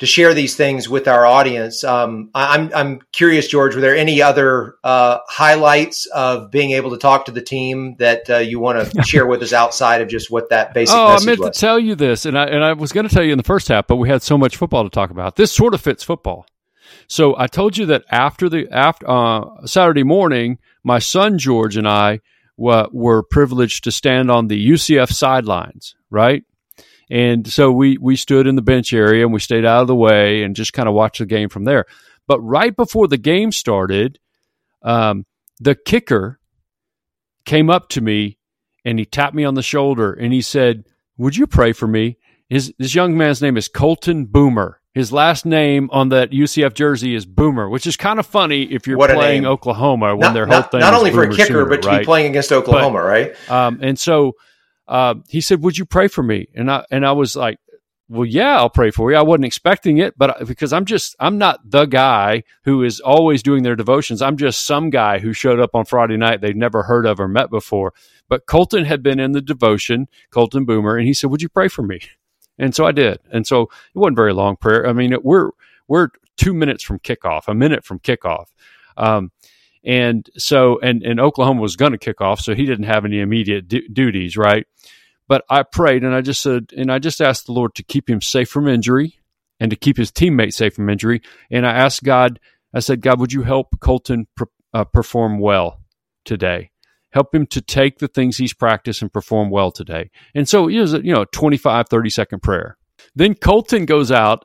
to 0.00 0.06
share 0.06 0.32
these 0.34 0.56
things 0.56 0.88
with 0.88 1.06
our 1.06 1.24
audience. 1.24 1.84
Um, 1.84 2.30
I'm 2.34 2.70
I'm 2.74 3.00
curious, 3.12 3.46
George. 3.46 3.74
Were 3.74 3.80
there 3.80 3.96
any 3.96 4.20
other 4.20 4.76
uh, 4.82 5.18
highlights 5.28 6.06
of 6.06 6.50
being 6.50 6.72
able 6.72 6.90
to 6.90 6.96
talk 6.96 7.26
to 7.26 7.32
the 7.32 7.42
team 7.42 7.96
that 7.98 8.28
uh, 8.28 8.38
you 8.38 8.58
want 8.58 8.92
to 8.92 9.02
share 9.06 9.26
with 9.26 9.42
us 9.42 9.52
outside 9.52 10.00
of 10.00 10.08
just 10.08 10.30
what 10.30 10.48
that 10.50 10.74
basic? 10.74 10.96
Oh, 10.96 11.16
I 11.20 11.24
meant 11.24 11.38
was? 11.38 11.54
to 11.54 11.60
tell 11.60 11.78
you 11.78 11.94
this, 11.94 12.24
and 12.24 12.38
I 12.38 12.46
and 12.46 12.64
I 12.64 12.72
was 12.72 12.92
going 12.92 13.08
to 13.08 13.14
tell 13.14 13.22
you 13.22 13.32
in 13.32 13.38
the 13.38 13.44
first 13.44 13.68
half, 13.68 13.86
but 13.86 13.96
we 13.96 14.08
had 14.08 14.22
so 14.22 14.36
much 14.36 14.56
football 14.56 14.84
to 14.84 14.90
talk 14.90 15.10
about. 15.10 15.36
This 15.36 15.52
sort 15.52 15.74
of 15.74 15.80
fits 15.80 16.02
football. 16.02 16.46
So 17.06 17.36
I 17.38 17.46
told 17.46 17.76
you 17.76 17.86
that 17.86 18.04
after 18.10 18.48
the 18.48 18.68
after 18.70 19.08
uh, 19.08 19.66
Saturday 19.66 20.02
morning, 20.02 20.58
my 20.82 20.98
son 20.98 21.38
George 21.38 21.76
and 21.76 21.86
I 21.86 22.20
were 22.56 23.22
privileged 23.22 23.84
to 23.84 23.90
stand 23.90 24.30
on 24.30 24.48
the 24.48 24.70
UCF 24.70 25.10
sidelines, 25.10 25.94
right? 26.10 26.44
And 27.10 27.50
so 27.50 27.72
we 27.72 27.98
we 27.98 28.14
stood 28.16 28.46
in 28.46 28.54
the 28.54 28.62
bench 28.62 28.92
area 28.92 29.24
and 29.24 29.32
we 29.32 29.40
stayed 29.40 29.64
out 29.64 29.82
of 29.82 29.88
the 29.88 29.96
way 29.96 30.42
and 30.44 30.54
just 30.54 30.72
kind 30.72 30.88
of 30.88 30.94
watched 30.94 31.18
the 31.18 31.26
game 31.26 31.48
from 31.48 31.64
there. 31.64 31.86
But 32.28 32.40
right 32.40 32.74
before 32.74 33.08
the 33.08 33.18
game 33.18 33.50
started, 33.50 34.20
um, 34.82 35.26
the 35.58 35.74
kicker 35.74 36.38
came 37.44 37.68
up 37.68 37.88
to 37.90 38.00
me 38.00 38.38
and 38.84 38.98
he 38.98 39.04
tapped 39.04 39.34
me 39.34 39.44
on 39.44 39.54
the 39.54 39.62
shoulder 39.62 40.12
and 40.12 40.32
he 40.32 40.40
said, 40.40 40.84
"Would 41.18 41.36
you 41.36 41.48
pray 41.48 41.72
for 41.72 41.88
me?" 41.88 42.16
His 42.48 42.72
this 42.78 42.94
young 42.94 43.16
man's 43.16 43.42
name 43.42 43.56
is 43.56 43.66
Colton 43.66 44.26
Boomer. 44.26 44.80
His 44.94 45.12
last 45.12 45.46
name 45.46 45.88
on 45.92 46.08
that 46.08 46.30
UCF 46.32 46.74
jersey 46.74 47.14
is 47.14 47.24
Boomer, 47.24 47.68
which 47.68 47.86
is 47.86 47.96
kind 47.96 48.18
of 48.18 48.26
funny 48.26 48.62
if 48.62 48.88
you're 48.88 48.98
playing 48.98 49.42
name. 49.42 49.50
Oklahoma 49.50 50.16
when 50.16 50.20
not, 50.20 50.34
their 50.34 50.46
whole 50.46 50.58
not, 50.58 50.70
thing 50.70 50.80
not 50.80 50.94
only 50.94 51.12
for 51.12 51.22
a 51.22 51.30
kicker, 51.30 51.46
Sooner, 51.46 51.64
but 51.66 51.82
to 51.82 51.88
right? 51.88 51.98
be 52.00 52.04
playing 52.04 52.30
against 52.30 52.50
Oklahoma, 52.50 52.98
but, 52.98 53.04
right? 53.04 53.50
Um, 53.50 53.78
and 53.82 53.98
so 53.98 54.34
uh, 54.90 55.14
he 55.28 55.40
said, 55.40 55.62
"Would 55.62 55.78
you 55.78 55.86
pray 55.86 56.08
for 56.08 56.22
me?" 56.22 56.48
And 56.54 56.70
I 56.70 56.84
and 56.90 57.06
I 57.06 57.12
was 57.12 57.36
like, 57.36 57.58
"Well, 58.08 58.26
yeah, 58.26 58.56
I'll 58.56 58.68
pray 58.68 58.90
for 58.90 59.10
you." 59.10 59.16
I 59.16 59.22
wasn't 59.22 59.44
expecting 59.44 59.98
it, 59.98 60.18
but 60.18 60.46
because 60.46 60.72
I'm 60.72 60.84
just 60.84 61.14
I'm 61.20 61.38
not 61.38 61.60
the 61.64 61.86
guy 61.86 62.42
who 62.64 62.82
is 62.82 62.98
always 62.98 63.42
doing 63.42 63.62
their 63.62 63.76
devotions. 63.76 64.20
I'm 64.20 64.36
just 64.36 64.66
some 64.66 64.90
guy 64.90 65.20
who 65.20 65.32
showed 65.32 65.60
up 65.60 65.74
on 65.74 65.84
Friday 65.84 66.16
night 66.16 66.40
they'd 66.40 66.56
never 66.56 66.82
heard 66.82 67.06
of 67.06 67.20
or 67.20 67.28
met 67.28 67.50
before. 67.50 67.94
But 68.28 68.46
Colton 68.46 68.84
had 68.84 69.02
been 69.02 69.20
in 69.20 69.30
the 69.32 69.40
devotion, 69.40 70.08
Colton 70.30 70.64
Boomer, 70.64 70.96
and 70.96 71.06
he 71.06 71.14
said, 71.14 71.30
"Would 71.30 71.42
you 71.42 71.48
pray 71.48 71.68
for 71.68 71.82
me?" 71.82 72.00
And 72.58 72.74
so 72.74 72.84
I 72.84 72.92
did. 72.92 73.20
And 73.32 73.46
so 73.46 73.62
it 73.62 73.98
wasn't 73.98 74.16
very 74.16 74.34
long 74.34 74.56
prayer. 74.56 74.86
I 74.86 74.92
mean, 74.92 75.12
it, 75.12 75.24
we're 75.24 75.50
we're 75.86 76.08
two 76.36 76.52
minutes 76.52 76.82
from 76.82 76.98
kickoff, 76.98 77.42
a 77.46 77.54
minute 77.54 77.84
from 77.84 78.00
kickoff. 78.00 78.46
Um, 78.96 79.30
and 79.84 80.28
so, 80.36 80.78
and, 80.80 81.02
and 81.02 81.18
Oklahoma 81.18 81.60
was 81.60 81.76
going 81.76 81.92
to 81.92 81.98
kick 81.98 82.20
off, 82.20 82.40
so 82.40 82.54
he 82.54 82.66
didn't 82.66 82.84
have 82.84 83.04
any 83.04 83.20
immediate 83.20 83.68
du- 83.68 83.88
duties, 83.88 84.36
right? 84.36 84.66
But 85.26 85.44
I 85.48 85.62
prayed 85.62 86.02
and 86.02 86.14
I 86.14 86.20
just 86.20 86.42
said, 86.42 86.70
and 86.76 86.90
I 86.90 86.98
just 86.98 87.20
asked 87.20 87.46
the 87.46 87.52
Lord 87.52 87.74
to 87.76 87.82
keep 87.82 88.10
him 88.10 88.20
safe 88.20 88.48
from 88.48 88.66
injury 88.66 89.20
and 89.60 89.70
to 89.70 89.76
keep 89.76 89.96
his 89.96 90.10
teammates 90.10 90.56
safe 90.56 90.74
from 90.74 90.90
injury. 90.90 91.22
And 91.50 91.66
I 91.66 91.72
asked 91.72 92.02
God, 92.02 92.40
I 92.74 92.80
said, 92.80 93.00
God, 93.00 93.20
would 93.20 93.32
you 93.32 93.42
help 93.42 93.78
Colton 93.80 94.26
uh, 94.74 94.84
perform 94.84 95.38
well 95.38 95.80
today? 96.24 96.70
Help 97.12 97.34
him 97.34 97.46
to 97.46 97.60
take 97.60 97.98
the 97.98 98.08
things 98.08 98.36
he's 98.36 98.52
practiced 98.52 99.02
and 99.02 99.12
perform 99.12 99.50
well 99.50 99.70
today. 99.70 100.10
And 100.34 100.48
so 100.48 100.68
it 100.68 100.80
was 100.80 100.94
a, 100.94 101.04
you 101.04 101.12
know, 101.12 101.24
25, 101.24 101.88
30 101.88 102.10
second 102.10 102.42
prayer. 102.42 102.76
Then 103.14 103.34
Colton 103.34 103.84
goes 103.84 104.10
out 104.12 104.44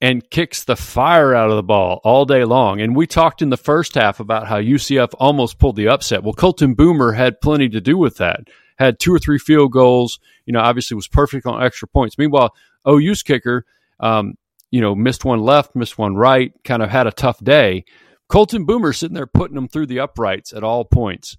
and 0.00 0.28
kicks 0.30 0.64
the 0.64 0.76
fire 0.76 1.34
out 1.34 1.50
of 1.50 1.56
the 1.56 1.62
ball 1.62 2.00
all 2.04 2.24
day 2.24 2.44
long. 2.44 2.80
And 2.80 2.94
we 2.94 3.06
talked 3.06 3.40
in 3.40 3.48
the 3.48 3.56
first 3.56 3.94
half 3.94 4.20
about 4.20 4.46
how 4.46 4.60
UCF 4.60 5.14
almost 5.18 5.58
pulled 5.58 5.76
the 5.76 5.88
upset. 5.88 6.22
Well, 6.22 6.34
Colton 6.34 6.74
Boomer 6.74 7.12
had 7.12 7.40
plenty 7.40 7.68
to 7.70 7.80
do 7.80 7.96
with 7.96 8.18
that. 8.18 8.48
Had 8.78 8.98
two 8.98 9.12
or 9.12 9.18
three 9.18 9.38
field 9.38 9.72
goals. 9.72 10.18
You 10.44 10.52
know, 10.52 10.60
obviously 10.60 10.94
was 10.94 11.08
perfect 11.08 11.46
on 11.46 11.62
extra 11.62 11.88
points. 11.88 12.18
Meanwhile, 12.18 12.54
OU's 12.86 13.22
kicker, 13.22 13.64
um, 13.98 14.34
you 14.70 14.80
know, 14.80 14.94
missed 14.94 15.24
one 15.24 15.40
left, 15.40 15.74
missed 15.74 15.96
one 15.96 16.14
right, 16.14 16.52
kind 16.62 16.82
of 16.82 16.90
had 16.90 17.06
a 17.06 17.12
tough 17.12 17.42
day. 17.42 17.84
Colton 18.28 18.66
Boomer 18.66 18.92
sitting 18.92 19.14
there 19.14 19.26
putting 19.26 19.54
them 19.54 19.68
through 19.68 19.86
the 19.86 20.00
uprights 20.00 20.52
at 20.52 20.64
all 20.64 20.84
points. 20.84 21.36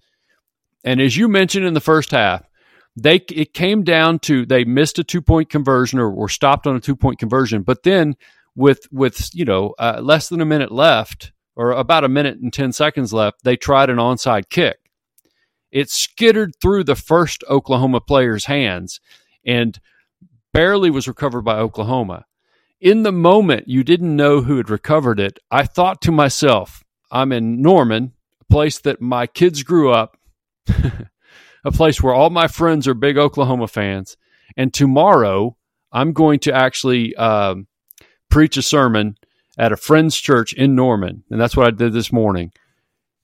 And 0.84 1.02
as 1.02 1.16
you 1.16 1.28
mentioned 1.28 1.66
in 1.66 1.74
the 1.74 1.82
first 1.82 2.12
half, 2.12 2.44
they 2.96 3.18
it 3.30 3.54
came 3.54 3.84
down 3.84 4.20
to 4.20 4.46
they 4.46 4.64
missed 4.64 4.98
a 4.98 5.04
two 5.04 5.22
point 5.22 5.50
conversion 5.50 6.00
or 6.00 6.10
were 6.10 6.30
stopped 6.30 6.66
on 6.66 6.76
a 6.76 6.80
two 6.80 6.96
point 6.96 7.20
conversion, 7.20 7.62
but 7.62 7.84
then 7.84 8.16
with 8.58 8.88
with 8.92 9.30
you 9.34 9.46
know 9.46 9.74
uh, 9.78 10.02
less 10.04 10.28
than 10.28 10.42
a 10.42 10.46
minute 10.46 10.72
left 10.72 11.32
or 11.56 11.72
about 11.72 12.04
a 12.04 12.10
minute 12.10 12.40
and 12.40 12.52
10 12.52 12.74
seconds 12.74 13.14
left 13.14 13.44
they 13.44 13.56
tried 13.56 13.90
an 13.90 13.98
onside 13.98 14.50
kick. 14.50 14.78
It 15.72 15.90
skittered 15.90 16.54
through 16.62 16.84
the 16.84 16.96
first 16.96 17.44
oklahoma 17.50 18.02
player's 18.02 18.46
hands 18.46 19.00
and 19.46 19.80
barely 20.54 20.90
was 20.90 21.08
recovered 21.08 21.44
by 21.44 21.58
oklahoma. 21.58 22.26
In 22.82 23.04
the 23.04 23.12
moment 23.12 23.68
you 23.68 23.84
didn't 23.84 24.16
know 24.16 24.42
who 24.42 24.58
had 24.58 24.70
recovered 24.70 25.20
it. 25.20 25.40
I 25.52 25.64
thought 25.64 26.02
to 26.02 26.12
myself 26.12 26.84
i'm 27.12 27.32
in 27.32 27.62
norman 27.62 28.12
a 28.42 28.46
place 28.52 28.80
that 28.80 29.00
my 29.00 29.28
kids 29.28 29.62
grew 29.64 29.92
up 29.92 30.18
a 30.68 31.72
place 31.72 32.02
where 32.02 32.14
all 32.14 32.32
my 32.32 32.48
friends 32.48 32.88
are 32.88 32.94
big 32.94 33.18
oklahoma 33.18 33.68
fans 33.68 34.18
and 34.58 34.74
tomorrow 34.74 35.56
i'm 35.94 36.12
going 36.12 36.40
to 36.40 36.54
actually 36.54 37.16
um, 37.16 37.66
preach 38.30 38.58
a 38.58 38.62
sermon 38.62 39.18
at 39.58 39.72
a 39.72 39.78
friend's 39.78 40.16
church 40.16 40.54
in 40.54 40.76
Norman, 40.76 41.24
and 41.30 41.40
that's 41.40 41.58
what 41.58 41.68
I 41.68 41.72
did 41.72 41.94
this 41.94 42.12
morning. 42.12 42.52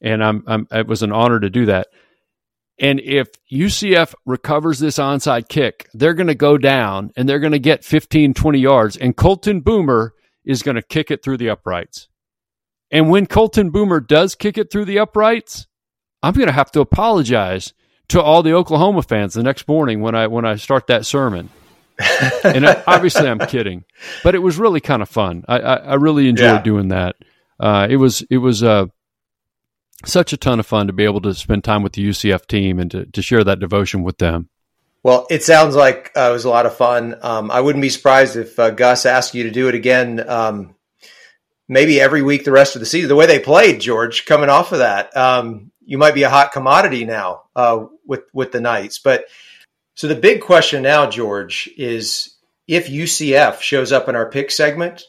And 0.02 0.24
I'm, 0.24 0.44
I'm 0.48 0.68
it 0.72 0.88
was 0.88 1.04
an 1.04 1.12
honor 1.12 1.40
to 1.40 1.50
do 1.50 1.68
that. 1.68 1.88
And 2.80 3.00
if 3.00 3.28
UCF 3.52 4.16
recovers 4.26 4.80
this 4.80 4.98
onside 4.98 5.48
kick, 5.48 5.88
they're 5.94 6.16
going 6.16 6.28
to 6.28 6.36
go 6.36 6.58
down 6.58 7.12
and 7.16 7.30
they're 7.30 7.40
going 7.40 7.54
to 7.54 7.60
get 7.60 7.86
15, 7.86 8.34
20 8.34 8.60
yards, 8.60 8.98
and 8.98 9.16
Colton 9.16 9.62
Boomer 9.62 10.14
is 10.44 10.64
going 10.64 10.76
to 10.76 10.82
kick 10.82 11.12
it 11.12 11.24
through 11.24 11.38
the 11.38 11.50
uprights. 11.50 12.10
And 12.92 13.10
when 13.10 13.26
Colton 13.26 13.70
Boomer 13.70 14.00
does 14.00 14.36
kick 14.36 14.58
it 14.58 14.72
through 14.72 14.86
the 14.86 15.00
uprights, 15.00 15.68
I'm 16.22 16.34
going 16.34 16.48
to 16.48 16.54
have 16.54 16.72
to 16.72 16.82
apologize 16.82 17.74
to 18.10 18.22
all 18.22 18.44
the 18.44 18.54
Oklahoma 18.54 19.02
fans 19.02 19.34
the 19.34 19.44
next 19.44 19.68
morning 19.68 20.02
when 20.02 20.16
I 20.16 20.28
when 20.28 20.46
I 20.46 20.56
start 20.56 20.88
that 20.88 21.06
sermon 21.06 21.50
and 22.44 22.66
I, 22.66 22.84
obviously, 22.88 23.28
I'm 23.28 23.40
kidding, 23.40 23.84
but 24.24 24.36
it 24.36 24.40
was 24.40 24.58
really 24.58 24.82
kind 24.82 25.02
of 25.02 25.10
fun. 25.10 25.44
I, 25.48 25.60
I, 25.60 25.76
I 25.76 25.94
really 25.96 26.28
enjoyed 26.28 26.46
yeah. 26.46 26.62
doing 26.62 26.88
that. 26.90 27.16
Uh, 27.60 27.88
it 27.90 27.98
was 27.98 28.22
it 28.30 28.38
was 28.38 28.64
uh, 28.64 28.88
such 30.06 30.34
a 30.34 30.38
ton 30.38 30.60
of 30.60 30.66
fun 30.66 30.88
to 30.88 30.94
be 30.94 31.04
able 31.04 31.22
to 31.22 31.34
spend 31.34 31.64
time 31.64 31.84
with 31.84 31.94
the 31.94 32.08
UCF 32.08 32.48
team 32.48 32.80
and 32.80 32.92
to, 32.92 33.06
to 33.06 33.22
share 33.22 33.44
that 33.44 33.60
devotion 33.60 34.04
with 34.04 34.18
them. 34.18 34.50
Well, 35.04 35.28
it 35.30 35.44
sounds 35.44 35.76
like 35.76 36.12
uh, 36.16 36.30
it 36.30 36.34
was 36.34 36.46
a 36.46 36.50
lot 36.50 36.66
of 36.66 36.76
fun. 36.76 37.18
Um, 37.22 37.52
I 37.52 37.60
wouldn't 37.60 37.82
be 37.82 37.90
surprised 37.90 38.38
if 38.38 38.58
uh, 38.58 38.72
Gus 38.72 39.06
asked 39.06 39.36
you 39.36 39.44
to 39.44 39.52
do 39.52 39.68
it 39.68 39.76
again, 39.76 40.24
um, 40.30 40.76
maybe 41.68 42.00
every 42.00 42.22
week 42.22 42.46
the 42.46 42.52
rest 42.52 42.76
of 42.76 42.80
the 42.80 42.86
season. 42.86 43.10
The 43.10 43.16
way 43.16 43.26
they 43.26 43.40
played, 43.40 43.82
George, 43.82 44.26
coming 44.26 44.50
off 44.50 44.72
of 44.72 44.80
that, 44.80 45.16
um, 45.16 45.72
you 45.86 45.98
might 45.98 46.14
be 46.14 46.24
a 46.24 46.30
hot 46.30 46.54
commodity 46.54 47.04
now 47.04 47.44
uh, 47.56 47.86
with 48.06 48.24
with 48.34 48.54
the 48.54 48.62
Knights, 48.62 49.00
but 49.00 49.26
so 49.96 50.08
the 50.08 50.16
big 50.16 50.42
question 50.42 50.84
now, 50.84 51.10
George, 51.10 51.70
is 51.78 52.36
if 52.68 52.88
UCF 52.88 53.62
shows 53.62 53.92
up 53.92 54.10
in 54.10 54.16
our 54.16 54.30
pick 54.30 54.50
segment, 54.50 55.04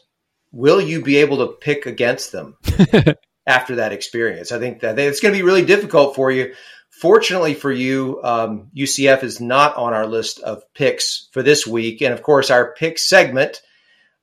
will 0.51 0.79
you 0.79 1.01
be 1.01 1.17
able 1.17 1.37
to 1.37 1.53
pick 1.53 1.85
against 1.85 2.31
them 2.31 2.57
after 3.47 3.75
that 3.75 3.93
experience? 3.93 4.51
I 4.51 4.59
think 4.59 4.81
that 4.81 4.99
it's 4.99 5.19
going 5.19 5.33
to 5.33 5.39
be 5.39 5.45
really 5.45 5.65
difficult 5.65 6.15
for 6.15 6.31
you. 6.31 6.53
Fortunately 6.89 7.55
for 7.55 7.71
you, 7.71 8.21
um, 8.23 8.71
UCF 8.75 9.23
is 9.23 9.41
not 9.41 9.75
on 9.75 9.93
our 9.93 10.07
list 10.07 10.39
of 10.39 10.63
picks 10.73 11.29
for 11.33 11.43
this 11.43 11.65
week. 11.65 12.01
And 12.01 12.13
of 12.13 12.23
course, 12.23 12.49
our 12.49 12.73
pick 12.73 12.99
segment, 12.99 13.61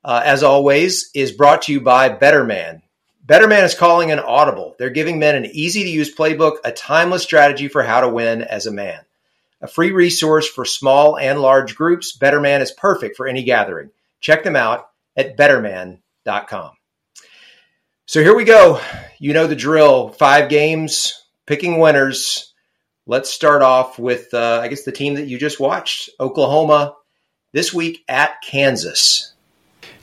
uh, 0.03 0.21
as 0.23 0.43
always, 0.43 1.11
is 1.13 1.31
brought 1.31 1.63
to 1.63 1.73
you 1.73 1.81
by 1.81 2.09
Better 2.09 2.43
Man. 2.43 2.81
Better 3.25 3.47
Man 3.47 3.63
is 3.63 3.75
calling 3.75 4.11
an 4.11 4.19
audible. 4.19 4.75
They're 4.79 4.89
giving 4.89 5.19
men 5.19 5.35
an 5.35 5.45
easy 5.45 5.83
to 5.83 5.89
use 5.89 6.13
playbook, 6.13 6.57
a 6.63 6.71
timeless 6.71 7.23
strategy 7.23 7.67
for 7.67 7.83
how 7.83 8.01
to 8.01 8.09
win 8.09 8.41
as 8.41 8.65
a 8.65 8.71
man. 8.71 9.01
A 9.63 9.67
free 9.67 9.91
resource 9.91 10.45
for 10.45 10.65
small 10.65 11.17
and 11.17 11.39
large 11.39 11.75
groups, 11.77 12.17
Betterman 12.17 12.59
is 12.59 12.71
perfect 12.71 13.15
for 13.15 13.27
any 13.27 13.43
gathering. 13.43 13.91
Check 14.19 14.43
them 14.43 14.57
out 14.57 14.89
at 15.15 15.37
betterman.com. 15.37 16.71
So 18.05 18.21
here 18.21 18.35
we 18.35 18.43
go. 18.43 18.81
You 19.19 19.31
know 19.31 19.47
the 19.47 19.55
drill. 19.55 20.09
Five 20.09 20.49
games, 20.49 21.23
picking 21.45 21.79
winners. 21.79 22.53
let's 23.05 23.29
start 23.29 23.61
off 23.61 23.97
with, 23.97 24.33
uh, 24.33 24.59
I 24.61 24.67
guess, 24.67 24.83
the 24.83 24.91
team 24.91 25.15
that 25.15 25.27
you 25.27 25.37
just 25.37 25.61
watched, 25.61 26.09
Oklahoma, 26.19 26.95
this 27.53 27.73
week 27.73 28.03
at 28.09 28.41
Kansas. 28.41 29.32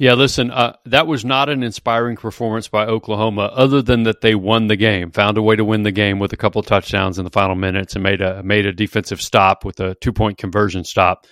Yeah, 0.00 0.14
listen, 0.14 0.50
uh, 0.50 0.76
that 0.86 1.06
was 1.06 1.26
not 1.26 1.50
an 1.50 1.62
inspiring 1.62 2.16
performance 2.16 2.68
by 2.68 2.86
Oklahoma, 2.86 3.50
other 3.52 3.82
than 3.82 4.04
that 4.04 4.22
they 4.22 4.34
won 4.34 4.66
the 4.66 4.76
game, 4.76 5.10
found 5.10 5.36
a 5.36 5.42
way 5.42 5.56
to 5.56 5.64
win 5.64 5.82
the 5.82 5.92
game 5.92 6.18
with 6.18 6.32
a 6.32 6.38
couple 6.38 6.62
touchdowns 6.62 7.18
in 7.18 7.24
the 7.24 7.30
final 7.30 7.54
minutes, 7.54 7.92
and 7.92 8.02
made 8.02 8.22
a 8.22 8.42
made 8.42 8.64
a 8.64 8.72
defensive 8.72 9.20
stop 9.20 9.62
with 9.62 9.78
a 9.78 9.94
two 9.96 10.14
point 10.14 10.38
conversion 10.38 10.84
stop. 10.84 11.26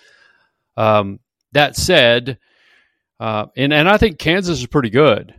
Um, 0.77 1.19
that 1.53 1.77
said, 1.77 2.37
uh, 3.19 3.47
and 3.57 3.73
and 3.73 3.89
I 3.89 3.97
think 3.97 4.19
Kansas 4.19 4.59
is 4.59 4.67
pretty 4.67 4.91
good. 4.91 5.35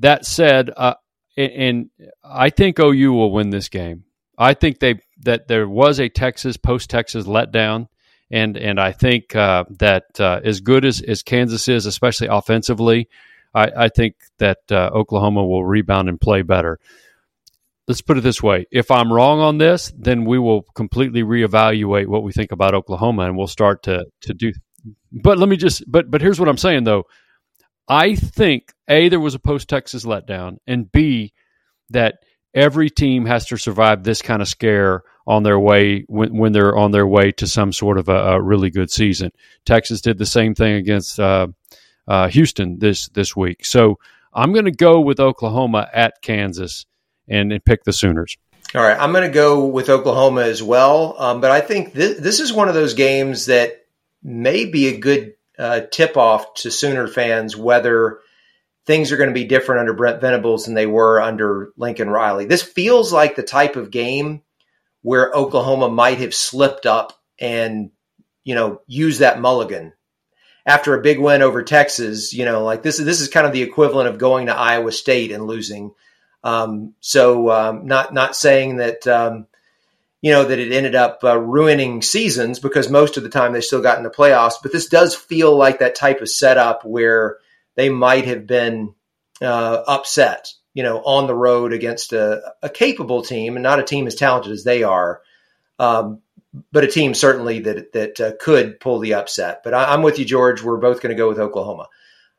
That 0.00 0.26
said, 0.26 0.70
uh, 0.76 0.96
and, 1.38 1.52
and 1.52 1.90
I 2.22 2.50
think 2.50 2.78
OU 2.78 3.14
will 3.14 3.32
win 3.32 3.48
this 3.48 3.70
game. 3.70 4.04
I 4.36 4.52
think 4.52 4.78
they 4.78 4.96
that 5.20 5.48
there 5.48 5.66
was 5.66 6.00
a 6.00 6.10
Texas 6.10 6.58
post 6.58 6.90
Texas 6.90 7.24
letdown 7.24 7.88
and 8.32 8.56
and 8.56 8.80
I 8.80 8.92
think 8.92 9.36
uh, 9.36 9.64
that 9.78 10.04
uh, 10.18 10.40
as 10.42 10.60
good 10.60 10.84
as, 10.84 11.00
as 11.02 11.22
Kansas 11.22 11.68
is, 11.68 11.84
especially 11.84 12.28
offensively, 12.28 13.08
I, 13.54 13.70
I 13.76 13.88
think 13.88 14.14
that 14.38 14.58
uh, 14.70 14.90
Oklahoma 14.94 15.44
will 15.44 15.64
rebound 15.64 16.08
and 16.08 16.20
play 16.20 16.40
better. 16.42 16.78
Let's 17.86 18.00
put 18.00 18.16
it 18.16 18.22
this 18.22 18.42
way: 18.42 18.66
if 18.72 18.90
I'm 18.90 19.12
wrong 19.12 19.40
on 19.40 19.58
this, 19.58 19.92
then 19.96 20.24
we 20.24 20.38
will 20.38 20.62
completely 20.74 21.22
reevaluate 21.22 22.06
what 22.06 22.22
we 22.22 22.32
think 22.32 22.52
about 22.52 22.74
Oklahoma, 22.74 23.24
and 23.24 23.36
we'll 23.36 23.46
start 23.46 23.82
to 23.84 24.06
to 24.22 24.34
do. 24.34 24.52
But 25.12 25.38
let 25.38 25.48
me 25.48 25.58
just 25.58 25.84
but 25.86 26.10
but 26.10 26.22
here's 26.22 26.40
what 26.40 26.48
I'm 26.48 26.56
saying 26.56 26.84
though. 26.84 27.04
I 27.86 28.14
think 28.14 28.72
a 28.88 29.10
there 29.10 29.20
was 29.20 29.34
a 29.34 29.38
post 29.40 29.68
Texas 29.68 30.06
letdown, 30.06 30.56
and 30.66 30.90
b 30.90 31.34
that 31.90 32.14
every 32.54 32.88
team 32.88 33.26
has 33.26 33.46
to 33.46 33.58
survive 33.58 34.02
this 34.02 34.22
kind 34.22 34.40
of 34.40 34.48
scare 34.48 35.02
on 35.26 35.42
their 35.42 35.58
way 35.58 36.04
when, 36.08 36.36
when 36.36 36.52
they're 36.52 36.76
on 36.76 36.90
their 36.90 37.06
way 37.06 37.32
to 37.32 37.46
some 37.46 37.72
sort 37.72 37.98
of 37.98 38.08
a, 38.08 38.34
a 38.34 38.40
really 38.40 38.70
good 38.70 38.90
season. 38.90 39.30
Texas 39.64 40.00
did 40.00 40.18
the 40.18 40.26
same 40.26 40.54
thing 40.54 40.74
against 40.74 41.18
uh, 41.20 41.48
uh, 42.08 42.28
Houston 42.28 42.78
this 42.78 43.08
this 43.08 43.36
week. 43.36 43.64
So 43.64 43.98
I'm 44.32 44.52
going 44.52 44.64
to 44.64 44.72
go 44.72 45.00
with 45.00 45.20
Oklahoma 45.20 45.88
at 45.92 46.22
Kansas 46.22 46.86
and, 47.28 47.52
and, 47.52 47.64
pick 47.64 47.84
the 47.84 47.92
Sooners. 47.92 48.36
All 48.74 48.82
right, 48.82 48.98
I'm 48.98 49.12
going 49.12 49.28
to 49.28 49.34
go 49.34 49.66
with 49.66 49.90
Oklahoma 49.90 50.42
as 50.42 50.62
well. 50.62 51.14
Um, 51.18 51.40
but 51.40 51.50
I 51.50 51.60
think 51.60 51.92
this, 51.92 52.18
this 52.18 52.40
is 52.40 52.52
one 52.52 52.68
of 52.68 52.74
those 52.74 52.94
games 52.94 53.46
that 53.46 53.86
may 54.22 54.64
be 54.64 54.88
a 54.88 54.98
good 54.98 55.34
uh, 55.58 55.82
tip 55.90 56.16
off 56.16 56.54
to 56.54 56.70
Sooner 56.70 57.06
fans 57.06 57.56
whether 57.56 58.20
things 58.86 59.12
are 59.12 59.16
going 59.16 59.28
to 59.28 59.34
be 59.34 59.44
different 59.44 59.80
under 59.80 59.92
Brent 59.92 60.20
Venables 60.20 60.64
than 60.64 60.74
they 60.74 60.86
were 60.86 61.20
under 61.20 61.72
Lincoln 61.76 62.10
Riley. 62.10 62.46
This 62.46 62.62
feels 62.62 63.12
like 63.12 63.36
the 63.36 63.42
type 63.42 63.76
of 63.76 63.90
game 63.90 64.42
where 65.02 65.32
Oklahoma 65.32 65.88
might 65.88 66.18
have 66.18 66.34
slipped 66.34 66.86
up 66.86 67.12
and, 67.38 67.90
you 68.44 68.54
know, 68.54 68.80
use 68.86 69.18
that 69.18 69.40
mulligan 69.40 69.92
after 70.64 70.94
a 70.94 71.02
big 71.02 71.18
win 71.18 71.42
over 71.42 71.62
Texas. 71.62 72.32
You 72.32 72.44
know, 72.44 72.64
like 72.64 72.82
this 72.82 72.98
is 72.98 73.04
this 73.04 73.20
is 73.20 73.28
kind 73.28 73.46
of 73.46 73.52
the 73.52 73.62
equivalent 73.62 74.08
of 74.08 74.18
going 74.18 74.46
to 74.46 74.56
Iowa 74.56 74.92
State 74.92 75.32
and 75.32 75.46
losing. 75.46 75.92
Um, 76.44 76.94
so, 77.00 77.50
um, 77.50 77.86
not 77.86 78.14
not 78.14 78.36
saying 78.36 78.76
that 78.76 79.06
um, 79.06 79.46
you 80.20 80.30
know 80.30 80.44
that 80.44 80.58
it 80.58 80.72
ended 80.72 80.94
up 80.94 81.20
uh, 81.24 81.38
ruining 81.38 82.02
seasons 82.02 82.58
because 82.58 82.88
most 82.88 83.16
of 83.16 83.22
the 83.22 83.28
time 83.28 83.52
they 83.52 83.60
still 83.60 83.82
got 83.82 83.98
in 83.98 84.04
the 84.04 84.10
playoffs. 84.10 84.54
But 84.62 84.72
this 84.72 84.86
does 84.86 85.14
feel 85.14 85.56
like 85.56 85.80
that 85.80 85.94
type 85.94 86.20
of 86.20 86.28
setup 86.28 86.84
where 86.84 87.38
they 87.74 87.88
might 87.88 88.24
have 88.26 88.46
been 88.46 88.94
uh, 89.40 89.82
upset 89.86 90.52
you 90.74 90.82
know, 90.82 90.98
on 90.98 91.26
the 91.26 91.34
road 91.34 91.72
against 91.72 92.12
a, 92.12 92.54
a 92.62 92.68
capable 92.68 93.22
team 93.22 93.56
and 93.56 93.62
not 93.62 93.78
a 93.78 93.84
team 93.84 94.06
as 94.06 94.14
talented 94.14 94.52
as 94.52 94.64
they 94.64 94.82
are, 94.82 95.20
um, 95.78 96.20
but 96.70 96.84
a 96.84 96.88
team 96.88 97.14
certainly 97.14 97.60
that 97.60 97.92
that 97.92 98.20
uh, 98.20 98.32
could 98.40 98.80
pull 98.80 98.98
the 98.98 99.14
upset. 99.14 99.62
But 99.64 99.74
I, 99.74 99.94
am 99.94 100.02
with 100.02 100.18
you, 100.18 100.24
George. 100.24 100.62
We're 100.62 100.78
both 100.78 101.00
going 101.00 101.14
to 101.14 101.20
go 101.20 101.28
with 101.28 101.38
Oklahoma. 101.38 101.88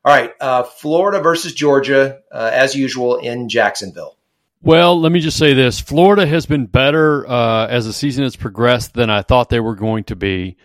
All 0.05 0.13
right, 0.13 0.31
uh, 0.41 0.63
Florida 0.63 1.21
versus 1.21 1.53
Georgia, 1.53 2.19
uh, 2.31 2.51
as 2.53 2.75
usual 2.75 3.17
in 3.17 3.47
Jacksonville. 3.47 4.17
Well, 4.61 4.99
let 4.99 5.11
me 5.11 5.19
just 5.19 5.37
say 5.37 5.53
this: 5.53 5.79
Florida 5.79 6.25
has 6.25 6.45
been 6.45 6.65
better 6.65 7.27
uh, 7.27 7.67
as 7.67 7.85
the 7.85 7.93
season 7.93 8.23
has 8.23 8.35
progressed 8.35 8.93
than 8.93 9.09
I 9.09 9.21
thought 9.21 9.49
they 9.49 9.59
were 9.59 9.75
going 9.75 10.05
to 10.05 10.15
be. 10.15 10.57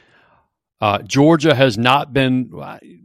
Uh, 0.81 1.03
Georgia 1.03 1.55
has 1.55 1.77
not 1.77 2.13
been 2.13 2.51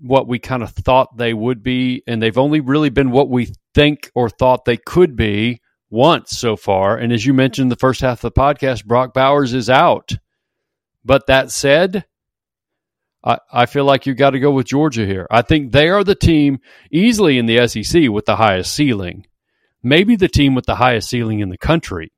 what 0.02 0.28
we 0.28 0.38
kind 0.38 0.62
of 0.62 0.70
thought 0.70 1.18
they 1.18 1.34
would 1.34 1.64
be, 1.64 2.04
and 2.06 2.22
they've 2.22 2.38
only 2.38 2.60
really 2.60 2.92
been 2.92 3.10
what 3.10 3.30
we 3.30 3.52
think 3.74 4.12
or 4.16 4.30
thought 4.30 4.66
they 4.66 4.78
could 4.78 5.16
be 5.16 5.62
once 5.90 6.32
so 6.32 6.56
far. 6.56 6.98
And 6.98 7.14
as 7.14 7.26
you 7.26 7.34
mentioned 7.34 7.66
in 7.66 7.70
the 7.70 7.76
first 7.76 8.02
half 8.02 8.24
of 8.24 8.34
the 8.34 8.40
podcast, 8.40 8.86
Brock 8.86 9.14
Bowers 9.14 9.54
is 9.54 9.70
out. 9.70 10.18
But 11.06 11.28
that 11.28 11.52
said, 11.52 12.06
I, 13.24 13.38
I 13.52 13.66
feel 13.66 13.86
like 13.86 14.06
you've 14.06 14.18
got 14.18 14.32
to 14.32 14.40
go 14.40 14.52
with 14.52 14.68
Georgia 14.68 15.06
here. 15.06 15.28
I 15.30 15.42
think 15.42 15.72
they 15.72 15.90
are 15.90 16.04
the 16.04 16.16
team 16.16 16.60
easily 16.92 17.38
in 17.38 17.46
the 17.46 17.68
SEC 17.68 18.10
with 18.10 18.26
the 18.26 18.36
highest 18.36 18.74
ceiling, 18.74 19.26
maybe 19.82 20.16
the 20.16 20.28
team 20.28 20.56
with 20.56 20.66
the 20.66 20.76
highest 20.76 21.10
ceiling 21.10 21.40
in 21.40 21.50
the 21.50 21.58
country. 21.58 22.12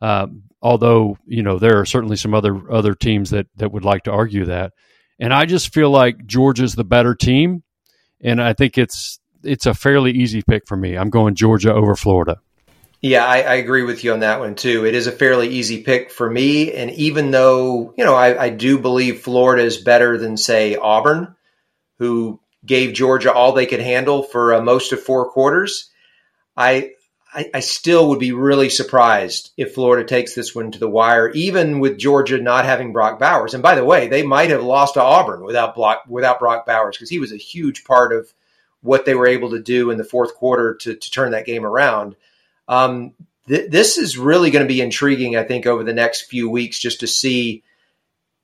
Uh, 0.00 0.26
although 0.62 1.18
you 1.26 1.42
know 1.42 1.58
there 1.58 1.80
are 1.80 1.86
certainly 1.86 2.16
some 2.16 2.34
other 2.34 2.70
other 2.70 2.94
teams 2.94 3.30
that 3.30 3.46
that 3.56 3.72
would 3.72 3.84
like 3.84 4.04
to 4.04 4.12
argue 4.12 4.44
that, 4.44 4.72
and 5.18 5.32
I 5.32 5.46
just 5.46 5.72
feel 5.72 5.90
like 5.90 6.26
Georgia's 6.26 6.74
the 6.74 6.84
better 6.84 7.14
team, 7.14 7.62
and 8.20 8.40
I 8.40 8.52
think 8.52 8.78
it's 8.78 9.18
it's 9.42 9.66
a 9.66 9.74
fairly 9.74 10.12
easy 10.12 10.42
pick 10.42 10.66
for 10.66 10.76
me. 10.76 10.96
I'm 10.96 11.10
going 11.10 11.34
Georgia 11.34 11.72
over 11.72 11.94
Florida. 11.94 12.40
Yeah, 13.00 13.24
I, 13.24 13.42
I, 13.42 13.54
agree 13.54 13.84
with 13.84 14.02
you 14.02 14.12
on 14.12 14.20
that 14.20 14.40
one 14.40 14.56
too. 14.56 14.84
It 14.84 14.96
is 14.96 15.06
a 15.06 15.12
fairly 15.12 15.48
easy 15.48 15.82
pick 15.82 16.10
for 16.10 16.28
me. 16.28 16.72
And 16.72 16.90
even 16.92 17.30
though, 17.30 17.94
you 17.96 18.04
know, 18.04 18.16
I, 18.16 18.46
I 18.46 18.48
do 18.48 18.76
believe 18.78 19.20
Florida 19.20 19.62
is 19.62 19.76
better 19.76 20.18
than, 20.18 20.36
say, 20.36 20.74
Auburn, 20.74 21.36
who 21.98 22.40
gave 22.66 22.94
Georgia 22.94 23.32
all 23.32 23.52
they 23.52 23.66
could 23.66 23.80
handle 23.80 24.24
for 24.24 24.54
uh, 24.54 24.60
most 24.60 24.92
of 24.92 25.00
four 25.00 25.30
quarters, 25.30 25.90
I, 26.56 26.90
I, 27.32 27.48
I 27.54 27.60
still 27.60 28.08
would 28.08 28.18
be 28.18 28.32
really 28.32 28.68
surprised 28.68 29.52
if 29.56 29.74
Florida 29.74 30.04
takes 30.04 30.34
this 30.34 30.52
one 30.52 30.72
to 30.72 30.78
the 30.80 30.90
wire, 30.90 31.30
even 31.30 31.78
with 31.78 31.98
Georgia 31.98 32.40
not 32.40 32.64
having 32.64 32.92
Brock 32.92 33.20
Bowers. 33.20 33.54
And 33.54 33.62
by 33.62 33.76
the 33.76 33.84
way, 33.84 34.08
they 34.08 34.24
might 34.24 34.50
have 34.50 34.64
lost 34.64 34.94
to 34.94 35.02
Auburn 35.02 35.44
without 35.44 35.76
Brock, 35.76 36.02
without 36.08 36.40
Brock 36.40 36.66
Bowers 36.66 36.96
because 36.96 37.10
he 37.10 37.20
was 37.20 37.32
a 37.32 37.36
huge 37.36 37.84
part 37.84 38.12
of 38.12 38.32
what 38.82 39.04
they 39.04 39.14
were 39.14 39.26
able 39.26 39.50
to 39.50 39.60
do 39.60 39.90
in 39.90 39.98
the 39.98 40.04
fourth 40.04 40.34
quarter 40.34 40.74
to, 40.74 40.94
to 40.94 41.10
turn 41.10 41.32
that 41.32 41.46
game 41.46 41.64
around. 41.64 42.16
Um, 42.68 43.14
th- 43.48 43.70
this 43.70 43.98
is 43.98 44.18
really 44.18 44.50
going 44.50 44.64
to 44.64 44.72
be 44.72 44.80
intriguing, 44.80 45.36
I 45.36 45.44
think, 45.44 45.66
over 45.66 45.82
the 45.82 45.94
next 45.94 46.22
few 46.22 46.48
weeks 46.48 46.78
just 46.78 47.00
to 47.00 47.06
see 47.06 47.64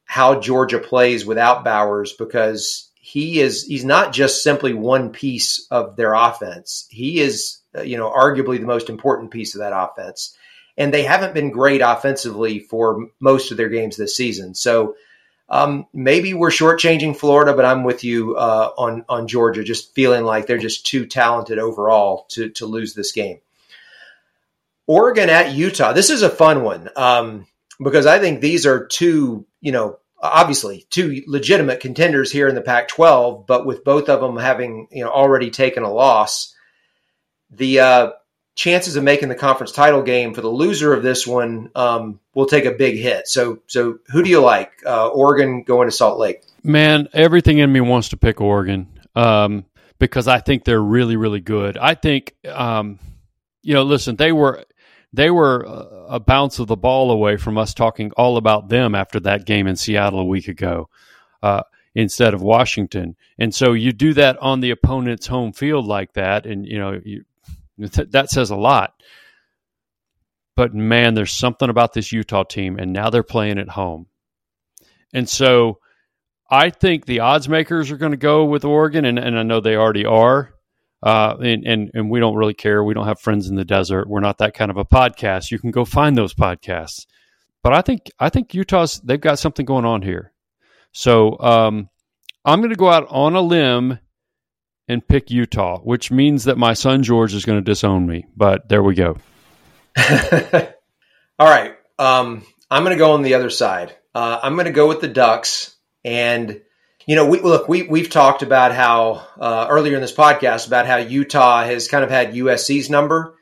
how 0.05 0.41
Georgia 0.41 0.78
plays 0.78 1.24
without 1.24 1.64
Bowers 1.64 2.12
because 2.12 2.91
he 2.95 3.41
is 3.41 3.64
he's 3.64 3.85
not 3.85 4.12
just 4.12 4.43
simply 4.43 4.72
one 4.72 5.11
piece 5.11 5.66
of 5.70 5.97
their 5.97 6.14
offense. 6.14 6.87
He 6.91 7.20
is, 7.20 7.59
uh, 7.76 7.82
you 7.82 7.97
know, 7.97 8.11
arguably 8.11 8.59
the 8.59 8.66
most 8.66 8.89
important 8.89 9.30
piece 9.30 9.55
of 9.55 9.61
that 9.61 9.72
offense. 9.76 10.37
And 10.76 10.93
they 10.93 11.05
haven't 11.05 11.35
been 11.35 11.51
great 11.51 11.80
offensively 11.80 12.59
for 12.59 13.09
most 13.20 13.51
of 13.51 13.57
their 13.57 13.68
games 13.68 13.97
this 13.97 14.16
season. 14.16 14.55
So 14.55 14.97
um, 15.49 15.86
maybe 15.92 16.32
we're 16.32 16.51
shortchanging 16.51 17.16
Florida, 17.16 17.55
but 17.55 17.64
I'm 17.64 17.84
with 17.84 18.03
you 18.03 18.36
uh, 18.36 18.70
on 18.78 19.05
on 19.09 19.28
Georgia. 19.28 19.62
Just 19.62 19.95
feeling 19.95 20.24
like 20.24 20.47
they're 20.47 20.59
just 20.59 20.86
too 20.86 21.07
talented 21.07 21.59
overall 21.59 22.26
to 22.30 22.51
to 22.51 22.66
lose 22.66 22.95
this 22.95 23.12
game. 23.12 23.40
Oregon 24.86 25.30
at 25.30 25.53
Utah. 25.53 25.92
This 25.92 26.11
is 26.11 26.22
a 26.22 26.30
fun 26.30 26.62
one 26.62 26.90
um, 26.97 27.47
because 27.82 28.07
I 28.07 28.18
think 28.18 28.40
these 28.40 28.66
are 28.66 28.86
two, 28.86 29.47
you 29.61 29.72
know, 29.72 29.99
obviously 30.20 30.86
two 30.90 31.22
legitimate 31.26 31.80
contenders 31.80 32.30
here 32.30 32.49
in 32.49 32.55
the 32.55 32.61
Pac-12, 32.61 33.47
but 33.47 33.66
with 33.66 33.84
both 33.84 34.09
of 34.09 34.20
them 34.20 34.36
having 34.36 34.88
you 34.90 35.05
know 35.05 35.11
already 35.11 35.51
taken 35.51 35.82
a 35.82 35.92
loss, 35.92 36.55
the 37.51 37.80
uh, 37.80 38.11
chances 38.55 38.96
of 38.96 39.05
making 39.05 39.28
the 39.28 39.34
conference 39.34 39.72
title 39.72 40.02
game 40.02 40.32
for 40.34 40.40
the 40.40 40.48
loser 40.48 40.92
of 40.92 41.02
this 41.02 41.26
one 41.26 41.70
um, 41.74 42.20
will 42.34 42.46
take 42.46 42.64
a 42.64 42.70
big 42.70 42.96
hit. 42.96 43.26
So, 43.26 43.59
so 43.66 43.98
who 44.11 44.22
do 44.22 44.30
you 44.30 44.40
like? 44.40 44.72
Uh, 44.86 45.09
Oregon 45.09 45.62
going 45.64 45.88
to 45.88 45.92
Salt 45.92 46.18
Lake? 46.18 46.42
Man, 46.62 47.09
everything 47.12 47.59
in 47.59 47.72
me 47.72 47.80
wants 47.80 48.11
to 48.11 48.16
pick 48.16 48.40
Oregon 48.40 48.88
um, 49.14 49.64
because 49.98 50.28
I 50.28 50.38
think 50.38 50.64
they're 50.64 50.80
really, 50.80 51.16
really 51.16 51.40
good. 51.40 51.76
I 51.76 51.94
think, 51.94 52.34
um, 52.46 52.98
you 53.62 53.74
know, 53.74 53.82
listen, 53.82 54.16
they 54.16 54.32
were 54.32 54.64
they 55.12 55.30
were 55.30 55.64
a 56.09 56.18
bounce 56.18 56.59
of 56.59 56.66
the 56.66 56.76
ball 56.76 57.11
away 57.11 57.36
from 57.36 57.57
us 57.57 57.72
talking 57.72 58.11
all 58.16 58.36
about 58.36 58.68
them 58.68 58.94
after 58.94 59.20
that 59.20 59.46
game 59.46 59.66
in 59.66 59.76
Seattle 59.76 60.20
a 60.20 60.24
week 60.24 60.48
ago. 60.48 60.88
Uh, 61.42 61.62
instead 61.94 62.34
of 62.34 62.42
Washington. 62.42 63.16
And 63.38 63.55
so 63.55 63.72
you 63.72 63.92
do 63.92 64.14
that 64.14 64.36
on 64.38 64.61
the 64.61 64.70
opponent's 64.70 65.26
home 65.26 65.52
field 65.52 65.86
like 65.86 66.14
that, 66.14 66.46
and 66.46 66.66
you 66.66 66.78
know 66.78 67.00
you 67.05 67.24
that 67.79 68.31
says 68.31 68.51
a 68.51 68.57
lot. 68.57 68.95
But 70.57 70.75
man, 70.75 71.14
there's 71.14 71.33
something 71.33 71.68
about 71.68 71.93
this 71.93 72.12
Utah 72.12 72.45
team, 72.45 72.79
and 72.79 72.93
now 72.93 73.11
they're 73.11 73.22
playing 73.25 73.59
at 73.59 73.68
home. 73.68 74.07
And 75.12 75.29
so 75.29 75.81
I 76.49 76.70
think 76.70 77.07
the 77.07 77.20
odds 77.20 77.49
makers 77.49 77.91
are 77.91 77.97
going 77.97 78.12
to 78.12 78.16
go 78.16 78.45
with 78.45 78.64
Oregon, 78.64 79.05
and, 79.05 79.18
and 79.18 79.39
I 79.39 79.43
know 79.43 79.61
they 79.61 79.77
already 79.77 80.05
are. 80.05 80.55
Uh, 81.03 81.37
and, 81.43 81.66
and, 81.66 81.91
and 81.93 82.11
we 82.11 82.18
don't 82.18 82.37
really 82.37 82.55
care. 82.55 82.83
We 82.83 82.95
don't 82.95 83.07
have 83.07 83.20
friends 83.20 83.49
in 83.49 83.57
the 83.57 83.64
desert. 83.64 84.09
We're 84.09 84.20
not 84.20 84.39
that 84.39 84.55
kind 84.55 84.70
of 84.70 84.79
a 84.79 84.85
podcast. 84.85 85.51
You 85.51 85.59
can 85.59 85.70
go 85.70 85.85
find 85.85 86.16
those 86.16 86.33
podcasts. 86.33 87.07
but 87.64 87.72
I 87.72 87.81
think 87.81 88.12
I 88.20 88.29
think 88.29 88.55
Utah's 88.55 89.01
they've 89.01 89.20
got 89.20 89.41
something 89.41 89.66
going 89.66 89.85
on 89.87 90.03
here. 90.03 90.33
So 90.93 91.39
um, 91.41 91.89
I'm 92.45 92.61
going 92.61 92.70
to 92.70 92.77
go 92.77 92.89
out 92.89 93.07
on 93.11 93.35
a 93.35 93.41
limb 93.41 93.99
and 94.89 95.07
pick 95.07 95.30
Utah, 95.30 95.78
which 95.80 96.11
means 96.11 96.45
that 96.45 96.59
my 96.59 96.74
son 96.74 97.03
George 97.03 97.35
is 97.35 97.45
going 97.45 97.59
to 97.59 97.64
disown 97.64 98.07
me. 98.07 98.26
But 98.37 98.68
there 98.68 98.82
we 98.82 98.95
go. 98.95 99.16
All 101.39 101.49
right, 101.49 101.76
um, 101.99 102.45
I'm 102.70 102.82
going 102.85 102.97
to 102.97 102.99
go 102.99 103.12
on 103.12 103.22
the 103.22 103.35
other 103.35 103.51
side. 103.51 103.95
Uh, 104.14 104.39
I'm 104.43 104.55
going 104.55 104.66
to 104.66 104.72
go 104.72 104.89
with 104.89 105.01
the 105.01 105.09
Ducks, 105.09 105.74
and 106.05 106.61
you 107.07 107.16
know, 107.16 107.28
we 107.28 107.41
look 107.41 107.68
we 107.68 107.82
we've 107.82 108.11
talked 108.11 108.43
about 108.43 108.72
how 108.72 109.26
uh, 109.39 109.66
earlier 109.68 109.95
in 109.95 110.01
this 110.01 110.12
podcast 110.12 110.66
about 110.66 110.87
how 110.87 110.97
Utah 110.97 111.64
has 111.64 111.89
kind 111.89 112.05
of 112.05 112.11
had 112.11 112.35
USC's 112.35 112.89
number. 112.91 113.37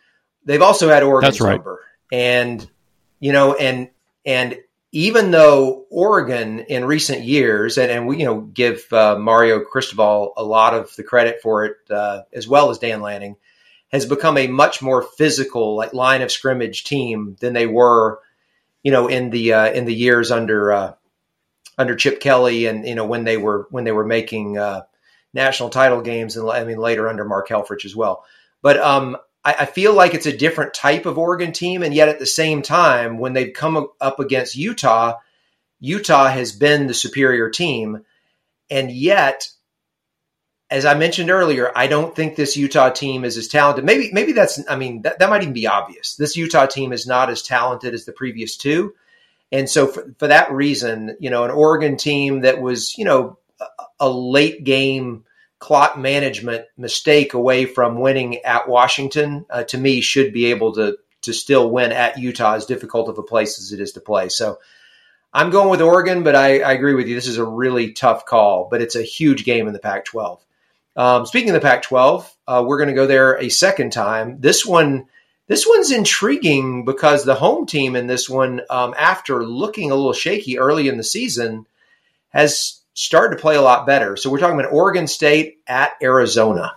They've 0.44 0.62
also 0.62 0.88
had 0.88 1.02
Oregon's 1.02 1.40
right. 1.40 1.52
number, 1.52 1.80
and 2.10 2.68
you 3.20 3.32
know, 3.32 3.54
and 3.54 3.90
and 4.24 4.58
even 4.92 5.30
though 5.30 5.86
Oregon 5.90 6.60
in 6.60 6.84
recent 6.84 7.22
years, 7.22 7.78
and, 7.78 7.90
and 7.90 8.06
we 8.06 8.18
you 8.18 8.26
know 8.26 8.40
give 8.40 8.92
uh, 8.92 9.16
Mario 9.18 9.60
Cristobal 9.60 10.34
a 10.36 10.44
lot 10.44 10.74
of 10.74 10.94
the 10.96 11.02
credit 11.02 11.40
for 11.42 11.64
it, 11.64 11.76
uh, 11.90 12.22
as 12.32 12.46
well 12.46 12.70
as 12.70 12.78
Dan 12.78 13.00
Lanning, 13.00 13.36
has 13.90 14.04
become 14.04 14.36
a 14.36 14.46
much 14.46 14.82
more 14.82 15.02
physical, 15.02 15.76
like 15.76 15.94
line 15.94 16.22
of 16.22 16.30
scrimmage 16.30 16.84
team 16.84 17.36
than 17.40 17.54
they 17.54 17.66
were, 17.66 18.20
you 18.82 18.92
know, 18.92 19.08
in 19.08 19.30
the 19.30 19.54
uh, 19.54 19.72
in 19.72 19.86
the 19.86 19.94
years 19.94 20.30
under 20.30 20.72
uh, 20.72 20.94
under 21.78 21.96
Chip 21.96 22.20
Kelly, 22.20 22.66
and 22.66 22.86
you 22.86 22.94
know 22.94 23.06
when 23.06 23.24
they 23.24 23.38
were 23.38 23.66
when 23.70 23.84
they 23.84 23.92
were 23.92 24.06
making 24.06 24.58
uh, 24.58 24.82
national 25.32 25.70
title 25.70 26.02
games, 26.02 26.36
and 26.36 26.48
I 26.50 26.64
mean 26.64 26.78
later 26.78 27.08
under 27.08 27.24
Mark 27.24 27.48
Helfrich 27.48 27.86
as 27.86 27.96
well. 27.96 28.24
But 28.60 28.76
um, 28.76 29.16
I, 29.44 29.54
I, 29.60 29.66
feel 29.66 29.94
like 29.94 30.14
it's 30.14 30.26
a 30.26 30.36
different 30.36 30.74
type 30.74 31.06
of 31.06 31.18
Oregon 31.18 31.52
team, 31.52 31.82
and 31.82 31.94
yet 31.94 32.08
at 32.08 32.18
the 32.18 32.26
same 32.26 32.62
time, 32.62 33.18
when 33.18 33.32
they've 33.32 33.52
come 33.52 33.88
up 34.00 34.20
against 34.20 34.56
Utah, 34.56 35.18
Utah 35.80 36.28
has 36.28 36.52
been 36.52 36.86
the 36.86 36.94
superior 36.94 37.50
team, 37.50 38.04
and 38.70 38.90
yet, 38.90 39.48
as 40.70 40.84
I 40.84 40.94
mentioned 40.94 41.30
earlier, 41.30 41.70
I 41.74 41.86
don't 41.86 42.14
think 42.14 42.36
this 42.36 42.56
Utah 42.56 42.90
team 42.90 43.24
is 43.24 43.36
as 43.36 43.48
talented. 43.48 43.84
Maybe, 43.84 44.10
maybe 44.12 44.32
that's. 44.32 44.60
I 44.68 44.76
mean, 44.76 45.02
that, 45.02 45.18
that 45.18 45.28
might 45.28 45.42
even 45.42 45.52
be 45.52 45.66
obvious. 45.66 46.16
This 46.16 46.36
Utah 46.36 46.66
team 46.66 46.92
is 46.92 47.06
not 47.06 47.28
as 47.28 47.42
talented 47.42 47.94
as 47.94 48.04
the 48.04 48.12
previous 48.12 48.56
two, 48.56 48.94
and 49.50 49.68
so 49.68 49.86
for, 49.86 50.14
for 50.18 50.28
that 50.28 50.50
reason, 50.52 51.16
you 51.20 51.30
know, 51.30 51.44
an 51.44 51.50
Oregon 51.50 51.96
team 51.96 52.40
that 52.40 52.60
was, 52.60 52.96
you 52.96 53.04
know, 53.04 53.38
a, 53.60 53.66
a 54.00 54.10
late 54.10 54.64
game 54.64 55.24
clock 55.62 55.96
management 55.96 56.64
mistake 56.76 57.34
away 57.34 57.66
from 57.66 58.00
winning 58.00 58.38
at 58.38 58.68
Washington, 58.68 59.46
uh, 59.48 59.62
to 59.62 59.78
me, 59.78 60.00
should 60.00 60.32
be 60.32 60.46
able 60.46 60.74
to 60.74 60.98
to 61.22 61.32
still 61.32 61.70
win 61.70 61.92
at 61.92 62.18
Utah, 62.18 62.54
as 62.54 62.66
difficult 62.66 63.08
of 63.08 63.16
a 63.16 63.22
place 63.22 63.60
as 63.60 63.72
it 63.72 63.78
is 63.78 63.92
to 63.92 64.00
play. 64.00 64.28
So 64.28 64.58
I'm 65.32 65.50
going 65.50 65.70
with 65.70 65.80
Oregon, 65.80 66.24
but 66.24 66.34
I, 66.34 66.58
I 66.58 66.72
agree 66.72 66.94
with 66.94 67.06
you. 67.06 67.14
This 67.14 67.28
is 67.28 67.38
a 67.38 67.44
really 67.44 67.92
tough 67.92 68.26
call, 68.26 68.66
but 68.68 68.82
it's 68.82 68.96
a 68.96 69.02
huge 69.02 69.44
game 69.44 69.68
in 69.68 69.72
the 69.72 69.78
Pac-12. 69.78 70.40
Um, 70.96 71.26
speaking 71.26 71.50
of 71.50 71.54
the 71.54 71.60
Pac-12, 71.60 72.28
uh, 72.48 72.64
we're 72.66 72.78
going 72.78 72.88
to 72.88 72.94
go 72.94 73.06
there 73.06 73.38
a 73.38 73.48
second 73.48 73.92
time. 73.92 74.40
This 74.40 74.66
one, 74.66 75.06
this 75.46 75.64
one's 75.64 75.92
intriguing 75.92 76.84
because 76.84 77.24
the 77.24 77.36
home 77.36 77.66
team 77.66 77.94
in 77.94 78.08
this 78.08 78.28
one, 78.28 78.62
um, 78.68 78.94
after 78.98 79.44
looking 79.44 79.92
a 79.92 79.94
little 79.94 80.12
shaky 80.12 80.58
early 80.58 80.88
in 80.88 80.96
the 80.96 81.04
season, 81.04 81.66
has 82.30 82.81
started 82.94 83.36
to 83.36 83.42
play 83.42 83.56
a 83.56 83.62
lot 83.62 83.86
better. 83.86 84.16
So 84.16 84.30
we're 84.30 84.38
talking 84.38 84.58
about 84.58 84.72
Oregon 84.72 85.06
State 85.06 85.58
at 85.66 85.92
Arizona. 86.02 86.76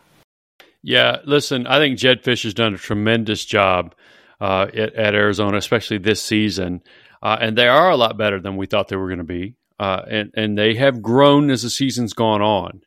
Yeah, 0.81 1.17
listen, 1.25 1.65
I 1.67 1.79
think 1.79 1.97
Jedd 1.97 2.23
Fisch 2.23 2.43
has 2.43 2.53
done 2.53 2.73
a 2.73 2.77
tremendous 2.77 3.43
job 3.43 3.95
uh, 4.39 4.67
at, 4.73 4.93
at, 4.93 5.15
Arizona, 5.15 5.57
especially 5.57 5.97
this 5.97 6.21
season. 6.21 6.81
Uh, 7.23 7.37
and 7.41 7.57
they 7.57 7.67
are 7.67 7.89
a 7.89 7.97
lot 7.97 8.17
better 8.17 8.39
than 8.39 8.55
we 8.55 8.67
thought 8.67 8.87
they 8.87 8.95
were 8.95 9.07
going 9.07 9.17
to 9.17 9.23
be. 9.23 9.55
Uh, 9.79 10.01
and, 10.07 10.31
and 10.35 10.57
they 10.57 10.75
have 10.75 11.01
grown 11.01 11.49
as 11.49 11.63
the 11.63 11.69
season's 11.69 12.13
gone 12.13 12.41
on. 12.41 12.81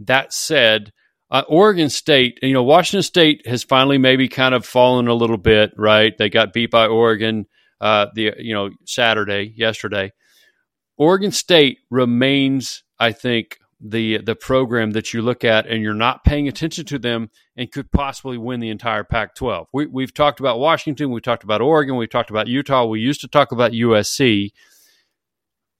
That 0.00 0.32
said, 0.32 0.92
uh, 1.30 1.42
Oregon 1.48 1.88
State, 1.88 2.38
you 2.42 2.52
know, 2.52 2.62
Washington 2.62 3.02
State 3.02 3.46
has 3.46 3.64
finally 3.64 3.96
maybe 3.96 4.28
kind 4.28 4.54
of 4.54 4.66
fallen 4.66 5.08
a 5.08 5.14
little 5.14 5.38
bit, 5.38 5.72
right? 5.78 6.16
They 6.16 6.28
got 6.28 6.52
beat 6.52 6.70
by 6.70 6.86
Oregon 6.86 7.46
uh, 7.82 8.06
the 8.14 8.32
you 8.38 8.54
know 8.54 8.70
Saturday, 8.86 9.52
yesterday. 9.56 10.12
Oregon 10.96 11.32
State 11.32 11.78
remains, 11.90 12.84
I 12.98 13.12
think, 13.12 13.58
the 13.84 14.18
the 14.18 14.36
program 14.36 14.92
that 14.92 15.12
you 15.12 15.20
look 15.20 15.42
at 15.42 15.66
and 15.66 15.82
you're 15.82 15.92
not 15.92 16.22
paying 16.22 16.46
attention 16.46 16.84
to 16.84 17.00
them 17.00 17.30
and 17.56 17.72
could 17.72 17.90
possibly 17.90 18.38
win 18.38 18.60
the 18.60 18.70
entire 18.70 19.02
Pac-12. 19.02 19.66
We, 19.72 19.86
we've 19.86 20.14
talked 20.14 20.38
about 20.38 20.60
Washington, 20.60 21.10
we've 21.10 21.22
talked 21.22 21.42
about 21.42 21.60
Oregon, 21.60 21.96
we've 21.96 22.08
talked 22.08 22.30
about 22.30 22.46
Utah. 22.46 22.84
We 22.84 23.00
used 23.00 23.20
to 23.22 23.28
talk 23.28 23.50
about 23.50 23.72
USC. 23.72 24.52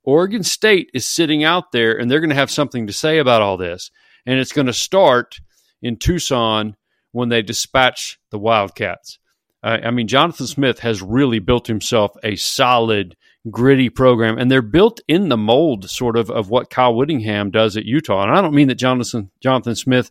Oregon 0.03 0.43
State 0.43 0.91
is 0.93 1.07
sitting 1.07 1.45
out 1.45 1.71
there, 1.71 1.97
and 1.97 2.11
they're 2.11 2.19
going 2.19 2.31
to 2.31 2.37
have 2.37 2.51
something 2.51 2.89
to 2.89 2.93
say 2.93 3.19
about 3.19 3.41
all 3.41 3.57
this, 3.57 3.93
and 4.27 4.41
it's 4.41 4.53
going 4.53 4.67
to 4.67 4.73
start 4.73 5.39
in 5.81 5.97
Tucson 5.97 6.77
when 7.13 7.29
they 7.29 7.41
dispatch 7.41 8.19
the 8.31 8.39
Wildcats. 8.39 9.21
Uh, 9.63 9.79
I 9.85 9.93
mean, 9.93 10.09
Jonathan 10.09 10.49
Smith 10.49 10.81
has 10.81 11.03
really 11.03 11.39
built 11.39 11.69
himself 11.69 12.17
a 12.25 12.35
solid 12.35 13.17
gritty 13.51 13.89
program, 13.89 14.39
and 14.39 14.51
they're 14.51 14.63
built 14.63 15.01
in 15.09 15.29
the 15.29 15.37
mold 15.37 15.91
sort 15.91 16.17
of 16.17 16.31
of 16.31 16.51
what 16.51 16.71
Kyle 16.71 16.95
Whittingham 16.95 17.51
does 17.51 17.77
at 17.77 17.85
Utah. 17.85 18.23
And 18.23 18.33
I 18.33 18.41
don't 18.41 18.55
mean 18.55 18.69
that 18.69 18.77
Jonathan 18.77 19.31
Jonathan 19.41 19.75
Smith 19.75 20.11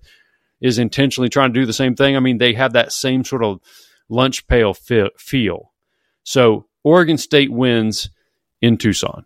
is 0.60 0.78
intentionally 0.78 1.30
trying 1.30 1.54
to 1.54 1.60
do 1.60 1.66
the 1.66 1.74
same 1.74 1.96
thing. 1.96 2.16
I 2.16 2.20
mean 2.20 2.38
they 2.38 2.54
have 2.54 2.74
that 2.74 2.92
same 2.92 3.24
sort 3.24 3.44
of 3.44 3.60
lunch 4.10 4.48
pail 4.48 4.74
feel. 4.74 5.72
So 6.24 6.66
Oregon 6.84 7.18
State 7.18 7.52
wins 7.52 8.10
in 8.62 8.78
Tucson. 8.78 9.26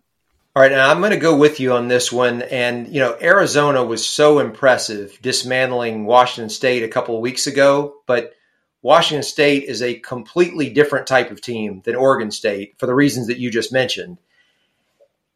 All 0.54 0.62
right, 0.62 0.72
and 0.72 0.80
I'm 0.80 1.00
going 1.00 1.10
to 1.10 1.18
go 1.18 1.36
with 1.36 1.60
you 1.60 1.74
on 1.74 1.88
this 1.88 2.10
one. 2.10 2.40
And 2.40 2.88
you 2.88 3.00
know, 3.00 3.14
Arizona 3.20 3.84
was 3.84 4.06
so 4.06 4.38
impressive 4.38 5.18
dismantling 5.20 6.06
Washington 6.06 6.48
State 6.48 6.82
a 6.82 6.88
couple 6.88 7.14
of 7.14 7.20
weeks 7.20 7.46
ago, 7.46 7.96
but 8.06 8.32
Washington 8.86 9.24
State 9.24 9.64
is 9.64 9.82
a 9.82 9.98
completely 9.98 10.70
different 10.70 11.08
type 11.08 11.32
of 11.32 11.40
team 11.40 11.82
than 11.84 11.96
Oregon 11.96 12.30
State 12.30 12.76
for 12.78 12.86
the 12.86 12.94
reasons 12.94 13.26
that 13.26 13.38
you 13.40 13.50
just 13.50 13.72
mentioned. 13.72 14.18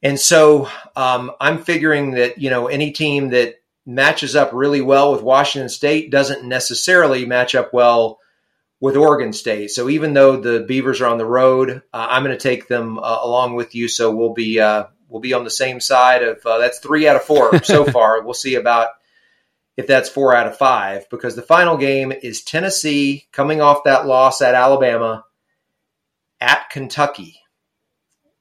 And 0.05 0.21
so 0.21 0.69
um, 0.95 1.33
I'm 1.41 1.59
figuring 1.59 2.13
that, 2.13 2.39
you 2.39 2.49
know, 2.49 2.69
any 2.69 2.93
team 2.93 3.31
that 3.31 3.57
matches 3.85 4.37
up 4.37 4.53
really 4.53 4.81
well 4.81 5.11
with 5.11 5.23
Washington 5.23 5.69
State 5.69 6.13
doesn't 6.13 6.45
necessarily 6.45 7.27
match 7.27 7.57
up 7.57 7.75
well 7.75 8.21
with 8.79 8.95
Oregon 8.95 9.33
State. 9.33 9.73
So 9.73 9.89
even 9.89 10.15
though 10.15 10.37
the 10.37 10.61
Beavers 10.61 11.01
are 11.01 11.09
on 11.09 11.19
the 11.19 11.27
road, 11.27 11.83
uh, 11.93 12.07
I'm 12.09 12.23
going 12.23 12.39
to 12.39 12.41
take 12.41 12.69
them 12.69 13.01
uh, 13.01 13.19
along 13.21 13.57
with 13.57 13.75
you. 13.75 13.89
So 13.89 14.15
we'll 14.15 14.33
be 14.33 14.61
uh, 14.61 14.85
we'll 15.09 15.21
be 15.21 15.35
on 15.35 15.43
the 15.43 15.51
same 15.51 15.81
side 15.81 16.23
of 16.23 16.47
uh, 16.47 16.59
that's 16.59 16.79
three 16.79 17.09
out 17.09 17.17
of 17.17 17.25
four 17.25 17.65
so 17.65 17.85
far. 17.91 18.23
We'll 18.23 18.33
see 18.33 18.55
about 18.55 18.91
if 19.77 19.87
that's 19.87 20.09
four 20.09 20.35
out 20.35 20.47
of 20.47 20.57
five, 20.57 21.09
because 21.11 21.37
the 21.37 21.43
final 21.43 21.77
game 21.77 22.12
is 22.12 22.43
Tennessee 22.43 23.29
coming 23.33 23.61
off 23.61 23.85
that 23.85 24.07
loss 24.07 24.43
at 24.43 24.55
Alabama 24.55 25.25
at 26.41 26.71
Kentucky. 26.71 27.41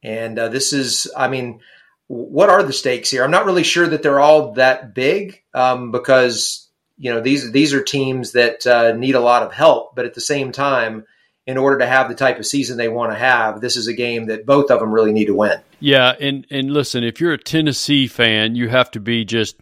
And 0.01 0.39
uh, 0.39 0.49
this 0.49 0.73
is, 0.73 1.11
I 1.15 1.27
mean, 1.27 1.59
what 2.07 2.49
are 2.49 2.63
the 2.63 2.73
stakes 2.73 3.11
here? 3.11 3.23
I'm 3.23 3.31
not 3.31 3.45
really 3.45 3.63
sure 3.63 3.87
that 3.87 4.01
they're 4.01 4.19
all 4.19 4.53
that 4.53 4.95
big 4.95 5.43
um, 5.53 5.91
because 5.91 6.67
you 6.97 7.13
know 7.13 7.21
these 7.21 7.51
these 7.51 7.73
are 7.73 7.83
teams 7.83 8.33
that 8.33 8.65
uh, 8.65 8.93
need 8.93 9.15
a 9.15 9.19
lot 9.19 9.43
of 9.43 9.53
help, 9.53 9.95
but 9.95 10.05
at 10.05 10.15
the 10.15 10.21
same 10.21 10.51
time, 10.51 11.05
in 11.45 11.57
order 11.57 11.77
to 11.79 11.85
have 11.85 12.09
the 12.09 12.15
type 12.15 12.39
of 12.39 12.47
season 12.47 12.77
they 12.77 12.89
want 12.89 13.11
to 13.11 13.17
have, 13.17 13.61
this 13.61 13.77
is 13.77 13.87
a 13.87 13.93
game 13.93 14.25
that 14.25 14.45
both 14.45 14.71
of 14.71 14.79
them 14.79 14.91
really 14.91 15.13
need 15.13 15.25
to 15.25 15.35
win. 15.35 15.59
Yeah, 15.79 16.15
and 16.19 16.47
and 16.49 16.71
listen, 16.71 17.03
if 17.03 17.21
you're 17.21 17.33
a 17.33 17.37
Tennessee 17.37 18.07
fan, 18.07 18.55
you 18.55 18.69
have 18.69 18.89
to 18.91 18.99
be 18.99 19.23
just 19.23 19.57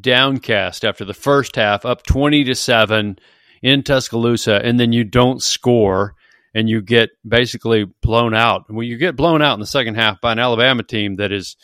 downcast 0.00 0.84
after 0.84 1.04
the 1.04 1.14
first 1.14 1.56
half, 1.56 1.84
up 1.84 2.04
20 2.04 2.44
to 2.44 2.54
7 2.54 3.18
in 3.62 3.82
Tuscaloosa, 3.82 4.60
and 4.64 4.78
then 4.78 4.92
you 4.92 5.04
don't 5.04 5.42
score 5.42 6.14
and 6.54 6.68
you 6.68 6.82
get 6.82 7.10
basically 7.26 7.84
blown 8.02 8.34
out. 8.34 8.64
When 8.68 8.86
you 8.86 8.96
get 8.96 9.16
blown 9.16 9.42
out 9.42 9.54
in 9.54 9.60
the 9.60 9.66
second 9.66 9.94
half 9.94 10.20
by 10.20 10.32
an 10.32 10.38
Alabama 10.38 10.82
team 10.82 11.16
that 11.16 11.32
is, 11.32 11.56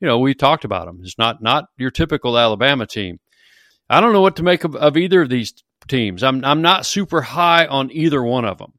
you 0.00 0.06
know, 0.06 0.18
we 0.18 0.34
talked 0.34 0.64
about 0.64 0.86
them. 0.86 1.00
It's 1.02 1.18
not 1.18 1.42
not 1.42 1.66
your 1.76 1.90
typical 1.90 2.38
Alabama 2.38 2.86
team. 2.86 3.18
I 3.90 4.00
don't 4.00 4.12
know 4.12 4.20
what 4.20 4.36
to 4.36 4.42
make 4.42 4.64
of, 4.64 4.76
of 4.76 4.96
either 4.96 5.22
of 5.22 5.28
these 5.28 5.54
teams. 5.88 6.22
I'm 6.22 6.44
I'm 6.44 6.62
not 6.62 6.86
super 6.86 7.20
high 7.20 7.66
on 7.66 7.90
either 7.90 8.22
one 8.22 8.44
of 8.44 8.58
them. 8.58 8.74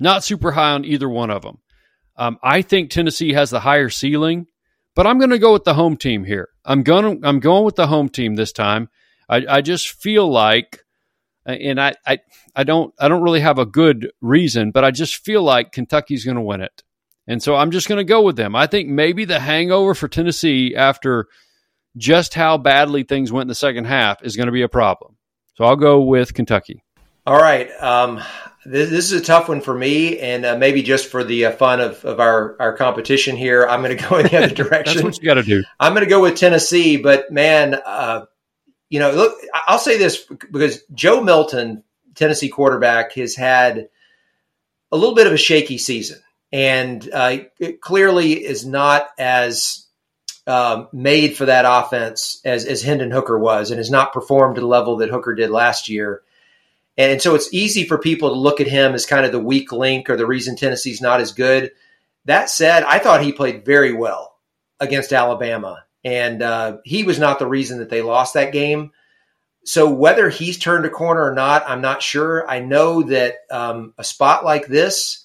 Not 0.00 0.24
super 0.24 0.52
high 0.52 0.72
on 0.72 0.84
either 0.84 1.08
one 1.08 1.30
of 1.30 1.42
them. 1.42 1.58
Um, 2.16 2.38
I 2.42 2.62
think 2.62 2.90
Tennessee 2.90 3.32
has 3.32 3.50
the 3.50 3.60
higher 3.60 3.88
ceiling. 3.88 4.46
But 4.94 5.06
I'm 5.06 5.18
going 5.18 5.30
to 5.30 5.38
go 5.38 5.52
with 5.52 5.64
the 5.64 5.74
home 5.74 5.96
team 5.96 6.24
here. 6.24 6.48
I'm 6.64 6.82
going 6.82 7.24
I'm 7.24 7.40
going 7.40 7.64
with 7.64 7.76
the 7.76 7.88
home 7.88 8.08
team 8.08 8.36
this 8.36 8.52
time. 8.52 8.88
I, 9.28 9.44
I 9.48 9.60
just 9.60 9.90
feel 9.90 10.30
like, 10.30 10.80
and 11.46 11.80
I, 11.80 11.94
I 12.06 12.18
I 12.54 12.64
don't 12.64 12.94
I 12.98 13.08
don't 13.08 13.22
really 13.22 13.40
have 13.40 13.58
a 13.58 13.66
good 13.66 14.10
reason, 14.20 14.70
but 14.70 14.84
I 14.84 14.90
just 14.90 15.24
feel 15.24 15.42
like 15.42 15.72
Kentucky's 15.72 16.24
going 16.24 16.36
to 16.36 16.42
win 16.42 16.60
it, 16.60 16.82
and 17.26 17.42
so 17.42 17.56
I'm 17.56 17.70
just 17.70 17.88
going 17.88 17.98
to 17.98 18.04
go 18.04 18.22
with 18.22 18.36
them. 18.36 18.54
I 18.54 18.66
think 18.66 18.88
maybe 18.88 19.24
the 19.24 19.40
hangover 19.40 19.94
for 19.94 20.08
Tennessee 20.08 20.74
after 20.76 21.26
just 21.96 22.34
how 22.34 22.58
badly 22.58 23.02
things 23.02 23.32
went 23.32 23.42
in 23.42 23.48
the 23.48 23.54
second 23.54 23.86
half 23.86 24.22
is 24.22 24.36
going 24.36 24.46
to 24.46 24.52
be 24.52 24.62
a 24.62 24.68
problem. 24.68 25.16
So 25.56 25.64
I'll 25.64 25.76
go 25.76 26.00
with 26.02 26.34
Kentucky. 26.34 26.83
All 27.26 27.36
right. 27.36 27.70
Um, 27.80 28.22
this, 28.66 28.90
this, 28.90 29.12
is 29.12 29.20
a 29.20 29.24
tough 29.24 29.48
one 29.48 29.62
for 29.62 29.74
me, 29.76 30.18
and 30.18 30.44
uh, 30.44 30.56
maybe 30.56 30.82
just 30.82 31.10
for 31.10 31.24
the 31.24 31.46
uh, 31.46 31.52
fun 31.52 31.80
of, 31.80 32.04
of 32.04 32.20
our, 32.20 32.56
our 32.60 32.76
competition 32.76 33.36
here, 33.36 33.66
I'm 33.66 33.82
going 33.82 33.96
to 33.96 34.08
go 34.08 34.18
in 34.18 34.26
the 34.26 34.36
other 34.36 34.54
direction. 34.54 34.96
That's 34.96 35.04
what 35.04 35.18
you 35.18 35.24
got 35.24 35.34
to 35.34 35.42
do. 35.42 35.64
I'm 35.80 35.94
going 35.94 36.04
to 36.04 36.10
go 36.10 36.20
with 36.20 36.36
Tennessee, 36.36 36.98
but 36.98 37.30
man, 37.30 37.74
uh, 37.74 38.26
you 38.90 39.00
know, 39.00 39.10
look, 39.12 39.38
I'll 39.66 39.78
say 39.78 39.96
this 39.96 40.24
because 40.50 40.82
Joe 40.92 41.22
Milton, 41.22 41.82
Tennessee 42.14 42.48
quarterback, 42.48 43.12
has 43.14 43.34
had 43.34 43.88
a 44.92 44.96
little 44.96 45.14
bit 45.14 45.26
of 45.26 45.32
a 45.32 45.38
shaky 45.38 45.78
season, 45.78 46.20
and 46.52 47.08
uh, 47.10 47.38
it 47.58 47.80
clearly 47.80 48.32
is 48.32 48.66
not 48.66 49.08
as 49.18 49.86
um, 50.46 50.88
made 50.92 51.36
for 51.38 51.46
that 51.46 51.64
offense 51.66 52.40
as, 52.44 52.66
as 52.66 52.82
Hendon 52.82 53.10
Hooker 53.10 53.38
was, 53.38 53.70
and 53.70 53.78
has 53.78 53.90
not 53.90 54.12
performed 54.12 54.56
to 54.56 54.60
the 54.60 54.66
level 54.66 54.98
that 54.98 55.10
Hooker 55.10 55.34
did 55.34 55.50
last 55.50 55.88
year. 55.88 56.22
And 56.96 57.20
so 57.20 57.34
it's 57.34 57.52
easy 57.52 57.84
for 57.84 57.98
people 57.98 58.28
to 58.28 58.36
look 58.36 58.60
at 58.60 58.68
him 58.68 58.94
as 58.94 59.06
kind 59.06 59.26
of 59.26 59.32
the 59.32 59.40
weak 59.40 59.72
link 59.72 60.08
or 60.08 60.16
the 60.16 60.26
reason 60.26 60.56
Tennessee's 60.56 61.00
not 61.00 61.20
as 61.20 61.32
good. 61.32 61.72
That 62.24 62.48
said, 62.48 62.84
I 62.84 62.98
thought 62.98 63.22
he 63.22 63.32
played 63.32 63.64
very 63.64 63.92
well 63.92 64.36
against 64.80 65.12
Alabama, 65.12 65.84
and 66.04 66.40
uh, 66.40 66.78
he 66.84 67.04
was 67.04 67.18
not 67.18 67.38
the 67.38 67.46
reason 67.46 67.78
that 67.78 67.90
they 67.90 68.02
lost 68.02 68.34
that 68.34 68.52
game. 68.52 68.92
So 69.64 69.90
whether 69.90 70.28
he's 70.28 70.58
turned 70.58 70.84
a 70.84 70.90
corner 70.90 71.22
or 71.22 71.34
not, 71.34 71.68
I'm 71.68 71.80
not 71.80 72.02
sure. 72.02 72.48
I 72.48 72.60
know 72.60 73.02
that 73.04 73.34
um, 73.50 73.94
a 73.98 74.04
spot 74.04 74.44
like 74.44 74.66
this 74.66 75.24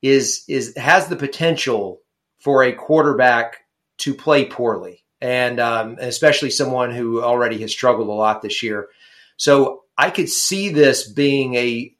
is 0.00 0.44
is 0.48 0.76
has 0.76 1.08
the 1.08 1.16
potential 1.16 2.00
for 2.40 2.64
a 2.64 2.72
quarterback 2.72 3.58
to 3.98 4.14
play 4.14 4.44
poorly, 4.44 5.04
and 5.20 5.60
um, 5.60 5.96
especially 6.00 6.50
someone 6.50 6.92
who 6.92 7.22
already 7.22 7.60
has 7.60 7.72
struggled 7.72 8.08
a 8.08 8.12
lot 8.12 8.42
this 8.42 8.62
year. 8.62 8.88
So 9.36 9.82
I 9.96 10.10
could 10.10 10.28
see 10.28 10.68
this 10.68 11.08
being 11.08 11.54
a 11.54 11.94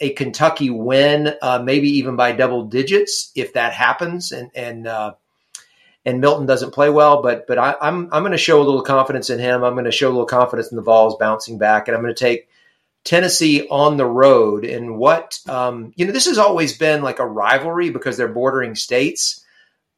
a 0.00 0.10
Kentucky 0.10 0.70
win, 0.70 1.34
uh, 1.42 1.60
maybe 1.62 1.88
even 1.98 2.16
by 2.16 2.32
double 2.32 2.64
digits 2.64 3.30
if 3.34 3.52
that 3.52 3.72
happens, 3.72 4.32
and 4.32 4.50
and 4.54 4.86
uh, 4.86 5.14
and 6.04 6.20
Milton 6.20 6.46
doesn't 6.46 6.72
play 6.72 6.90
well. 6.90 7.22
But 7.22 7.46
but 7.46 7.58
I, 7.58 7.70
am 7.72 7.76
I'm, 7.80 8.08
I'm 8.12 8.22
going 8.22 8.32
to 8.32 8.38
show 8.38 8.60
a 8.60 8.64
little 8.64 8.82
confidence 8.82 9.30
in 9.30 9.38
him. 9.38 9.62
I'm 9.62 9.74
going 9.74 9.84
to 9.84 9.92
show 9.92 10.08
a 10.08 10.10
little 10.10 10.26
confidence 10.26 10.70
in 10.70 10.76
the 10.76 10.82
Vols 10.82 11.16
bouncing 11.18 11.58
back, 11.58 11.86
and 11.86 11.96
I'm 11.96 12.02
going 12.02 12.14
to 12.14 12.18
take 12.18 12.48
Tennessee 13.04 13.66
on 13.68 13.96
the 13.96 14.06
road. 14.06 14.64
And 14.64 14.96
what 14.96 15.38
um, 15.48 15.92
you 15.96 16.06
know, 16.06 16.12
this 16.12 16.26
has 16.26 16.38
always 16.38 16.76
been 16.76 17.02
like 17.02 17.18
a 17.18 17.26
rivalry 17.26 17.90
because 17.90 18.16
they're 18.16 18.28
bordering 18.28 18.74
states, 18.74 19.44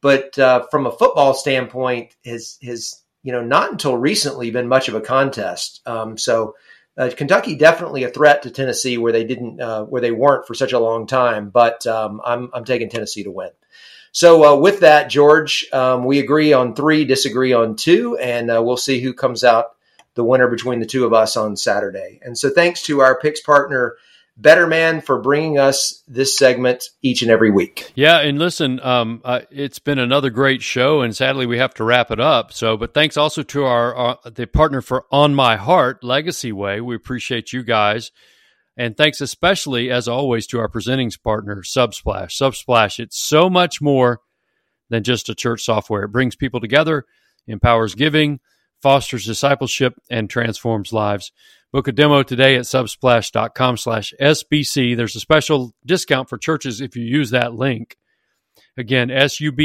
but 0.00 0.36
uh, 0.38 0.66
from 0.70 0.86
a 0.86 0.92
football 0.92 1.32
standpoint, 1.34 2.16
has 2.24 2.58
has 2.62 3.01
you 3.22 3.32
know 3.32 3.42
not 3.42 3.70
until 3.70 3.96
recently 3.96 4.50
been 4.50 4.68
much 4.68 4.88
of 4.88 4.94
a 4.94 5.00
contest. 5.00 5.80
Um, 5.86 6.18
so 6.18 6.56
uh, 6.96 7.10
Kentucky 7.16 7.54
definitely 7.54 8.04
a 8.04 8.10
threat 8.10 8.42
to 8.42 8.50
Tennessee 8.50 8.98
where 8.98 9.12
they 9.12 9.24
didn't 9.24 9.60
uh, 9.60 9.84
where 9.84 10.00
they 10.00 10.10
weren't 10.10 10.46
for 10.46 10.54
such 10.54 10.72
a 10.72 10.78
long 10.78 11.06
time. 11.06 11.50
But 11.50 11.86
um, 11.86 12.20
I'm 12.24 12.50
I'm 12.52 12.64
taking 12.64 12.90
Tennessee 12.90 13.24
to 13.24 13.30
win. 13.30 13.50
So 14.12 14.44
uh, 14.44 14.56
with 14.56 14.80
that, 14.80 15.08
George, 15.08 15.66
um, 15.72 16.04
we 16.04 16.18
agree 16.18 16.52
on 16.52 16.74
three, 16.74 17.06
disagree 17.06 17.54
on 17.54 17.76
two, 17.76 18.18
and 18.18 18.50
uh, 18.50 18.62
we'll 18.62 18.76
see 18.76 19.00
who 19.00 19.14
comes 19.14 19.42
out 19.42 19.74
the 20.14 20.24
winner 20.24 20.48
between 20.48 20.80
the 20.80 20.86
two 20.86 21.06
of 21.06 21.14
us 21.14 21.36
on 21.36 21.56
Saturday. 21.56 22.20
And 22.22 22.36
so 22.36 22.50
thanks 22.50 22.82
to 22.82 23.00
our 23.00 23.18
picks 23.18 23.40
partner. 23.40 23.96
Better 24.36 24.66
Man 24.66 25.02
for 25.02 25.20
bringing 25.20 25.58
us 25.58 26.02
this 26.08 26.36
segment 26.36 26.84
each 27.02 27.22
and 27.22 27.30
every 27.30 27.50
week. 27.50 27.92
Yeah, 27.94 28.18
and 28.18 28.38
listen, 28.38 28.80
um, 28.80 29.20
uh, 29.24 29.40
it's 29.50 29.78
been 29.78 29.98
another 29.98 30.30
great 30.30 30.62
show, 30.62 31.02
and 31.02 31.14
sadly 31.14 31.44
we 31.44 31.58
have 31.58 31.74
to 31.74 31.84
wrap 31.84 32.10
it 32.10 32.18
up. 32.18 32.52
So, 32.52 32.76
but 32.76 32.94
thanks 32.94 33.16
also 33.16 33.42
to 33.42 33.64
our 33.64 33.96
uh, 33.96 34.30
the 34.30 34.46
partner 34.46 34.80
for 34.80 35.04
On 35.10 35.34
My 35.34 35.56
Heart 35.56 36.02
Legacy 36.02 36.50
Way. 36.50 36.80
We 36.80 36.96
appreciate 36.96 37.52
you 37.52 37.62
guys, 37.62 38.10
and 38.76 38.96
thanks 38.96 39.20
especially, 39.20 39.90
as 39.90 40.08
always, 40.08 40.46
to 40.48 40.60
our 40.60 40.68
presenting 40.68 41.10
partner 41.22 41.62
Subsplash. 41.62 42.30
Subsplash, 42.30 42.98
it's 42.98 43.18
so 43.18 43.50
much 43.50 43.82
more 43.82 44.20
than 44.88 45.02
just 45.02 45.28
a 45.28 45.34
church 45.34 45.62
software. 45.62 46.04
It 46.04 46.12
brings 46.12 46.36
people 46.36 46.60
together, 46.60 47.04
empowers 47.46 47.94
giving, 47.94 48.40
fosters 48.80 49.26
discipleship, 49.26 49.94
and 50.10 50.28
transforms 50.28 50.92
lives. 50.92 51.32
Book 51.72 51.88
a 51.88 51.92
demo 51.92 52.22
today 52.22 52.54
at 52.56 52.64
subsplash.com 52.64 53.78
slash 53.78 54.12
SBC. 54.20 54.94
There's 54.94 55.16
a 55.16 55.20
special 55.20 55.72
discount 55.86 56.28
for 56.28 56.36
churches 56.36 56.82
if 56.82 56.96
you 56.96 57.04
use 57.04 57.30
that 57.30 57.54
link. 57.54 57.96
Again, 58.76 59.10
S-U-B-S-P-L-A-S-H 59.10 59.62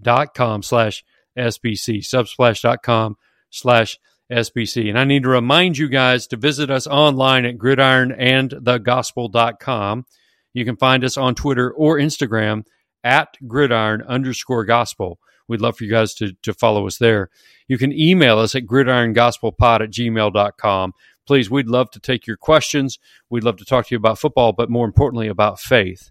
dot 0.00 0.34
com 0.34 0.62
slash 0.62 1.04
SBC, 1.36 1.98
subsplash.com 1.98 3.16
slash 3.50 3.98
SBC. 4.32 4.88
And 4.88 4.98
I 4.98 5.04
need 5.04 5.24
to 5.24 5.28
remind 5.28 5.76
you 5.76 5.88
guys 5.88 6.26
to 6.28 6.38
visit 6.38 6.70
us 6.70 6.86
online 6.86 7.44
at 7.44 7.58
gridironandthegospel.com. 7.58 10.06
You 10.54 10.64
can 10.64 10.76
find 10.76 11.04
us 11.04 11.18
on 11.18 11.34
Twitter 11.34 11.70
or 11.70 11.98
Instagram 11.98 12.62
at 13.04 13.36
gridiron 13.46 14.00
underscore 14.02 14.64
gospel. 14.64 15.18
We'd 15.48 15.60
love 15.60 15.76
for 15.76 15.84
you 15.84 15.90
guys 15.90 16.14
to, 16.14 16.32
to 16.42 16.52
follow 16.52 16.86
us 16.86 16.98
there. 16.98 17.30
You 17.66 17.78
can 17.78 17.92
email 17.92 18.38
us 18.38 18.54
at 18.54 18.66
gridirongospelpod 18.66 19.80
at 19.80 19.90
gmail.com. 19.90 20.92
Please, 21.26 21.50
we'd 21.50 21.68
love 21.68 21.90
to 21.90 22.00
take 22.00 22.26
your 22.26 22.36
questions. 22.36 22.98
We'd 23.28 23.44
love 23.44 23.56
to 23.56 23.64
talk 23.64 23.86
to 23.86 23.94
you 23.94 23.98
about 23.98 24.18
football, 24.18 24.52
but 24.52 24.70
more 24.70 24.86
importantly, 24.86 25.28
about 25.28 25.58
faith. 25.58 26.10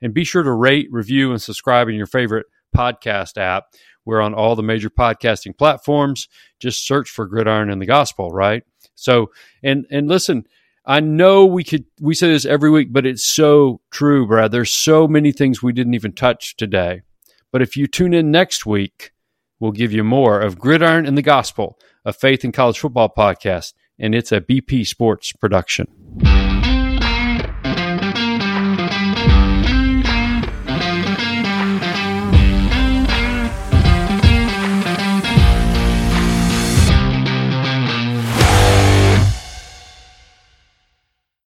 And 0.00 0.12
be 0.12 0.24
sure 0.24 0.42
to 0.42 0.52
rate, 0.52 0.88
review, 0.90 1.30
and 1.30 1.40
subscribe 1.40 1.88
in 1.88 1.94
your 1.94 2.06
favorite 2.06 2.46
podcast 2.76 3.38
app. 3.38 3.66
We're 4.04 4.20
on 4.20 4.34
all 4.34 4.56
the 4.56 4.62
major 4.62 4.90
podcasting 4.90 5.56
platforms. 5.56 6.28
Just 6.58 6.86
search 6.86 7.08
for 7.08 7.26
Gridiron 7.26 7.70
and 7.70 7.80
the 7.80 7.86
Gospel, 7.86 8.30
right? 8.30 8.64
So, 8.94 9.30
and 9.62 9.86
and 9.90 10.08
listen, 10.08 10.44
I 10.84 11.00
know 11.00 11.46
we 11.46 11.62
could 11.62 11.84
we 12.00 12.14
say 12.14 12.28
this 12.28 12.44
every 12.44 12.70
week, 12.70 12.92
but 12.92 13.06
it's 13.06 13.24
so 13.24 13.80
true, 13.90 14.26
Brad. 14.26 14.50
There's 14.50 14.72
so 14.72 15.06
many 15.06 15.30
things 15.30 15.62
we 15.62 15.72
didn't 15.72 15.94
even 15.94 16.12
touch 16.12 16.56
today. 16.56 17.02
But 17.52 17.62
if 17.62 17.76
you 17.76 17.86
tune 17.86 18.14
in 18.14 18.30
next 18.30 18.64
week, 18.66 19.12
we'll 19.60 19.72
give 19.72 19.92
you 19.92 20.02
more 20.02 20.40
of 20.40 20.58
Gridiron 20.58 21.06
and 21.06 21.16
the 21.16 21.22
Gospel, 21.22 21.78
a 22.04 22.12
faith 22.12 22.42
and 22.42 22.52
college 22.52 22.78
football 22.78 23.12
podcast, 23.16 23.74
and 23.98 24.14
it's 24.14 24.32
a 24.32 24.40
BP 24.40 24.86
Sports 24.86 25.32
production. 25.32 25.86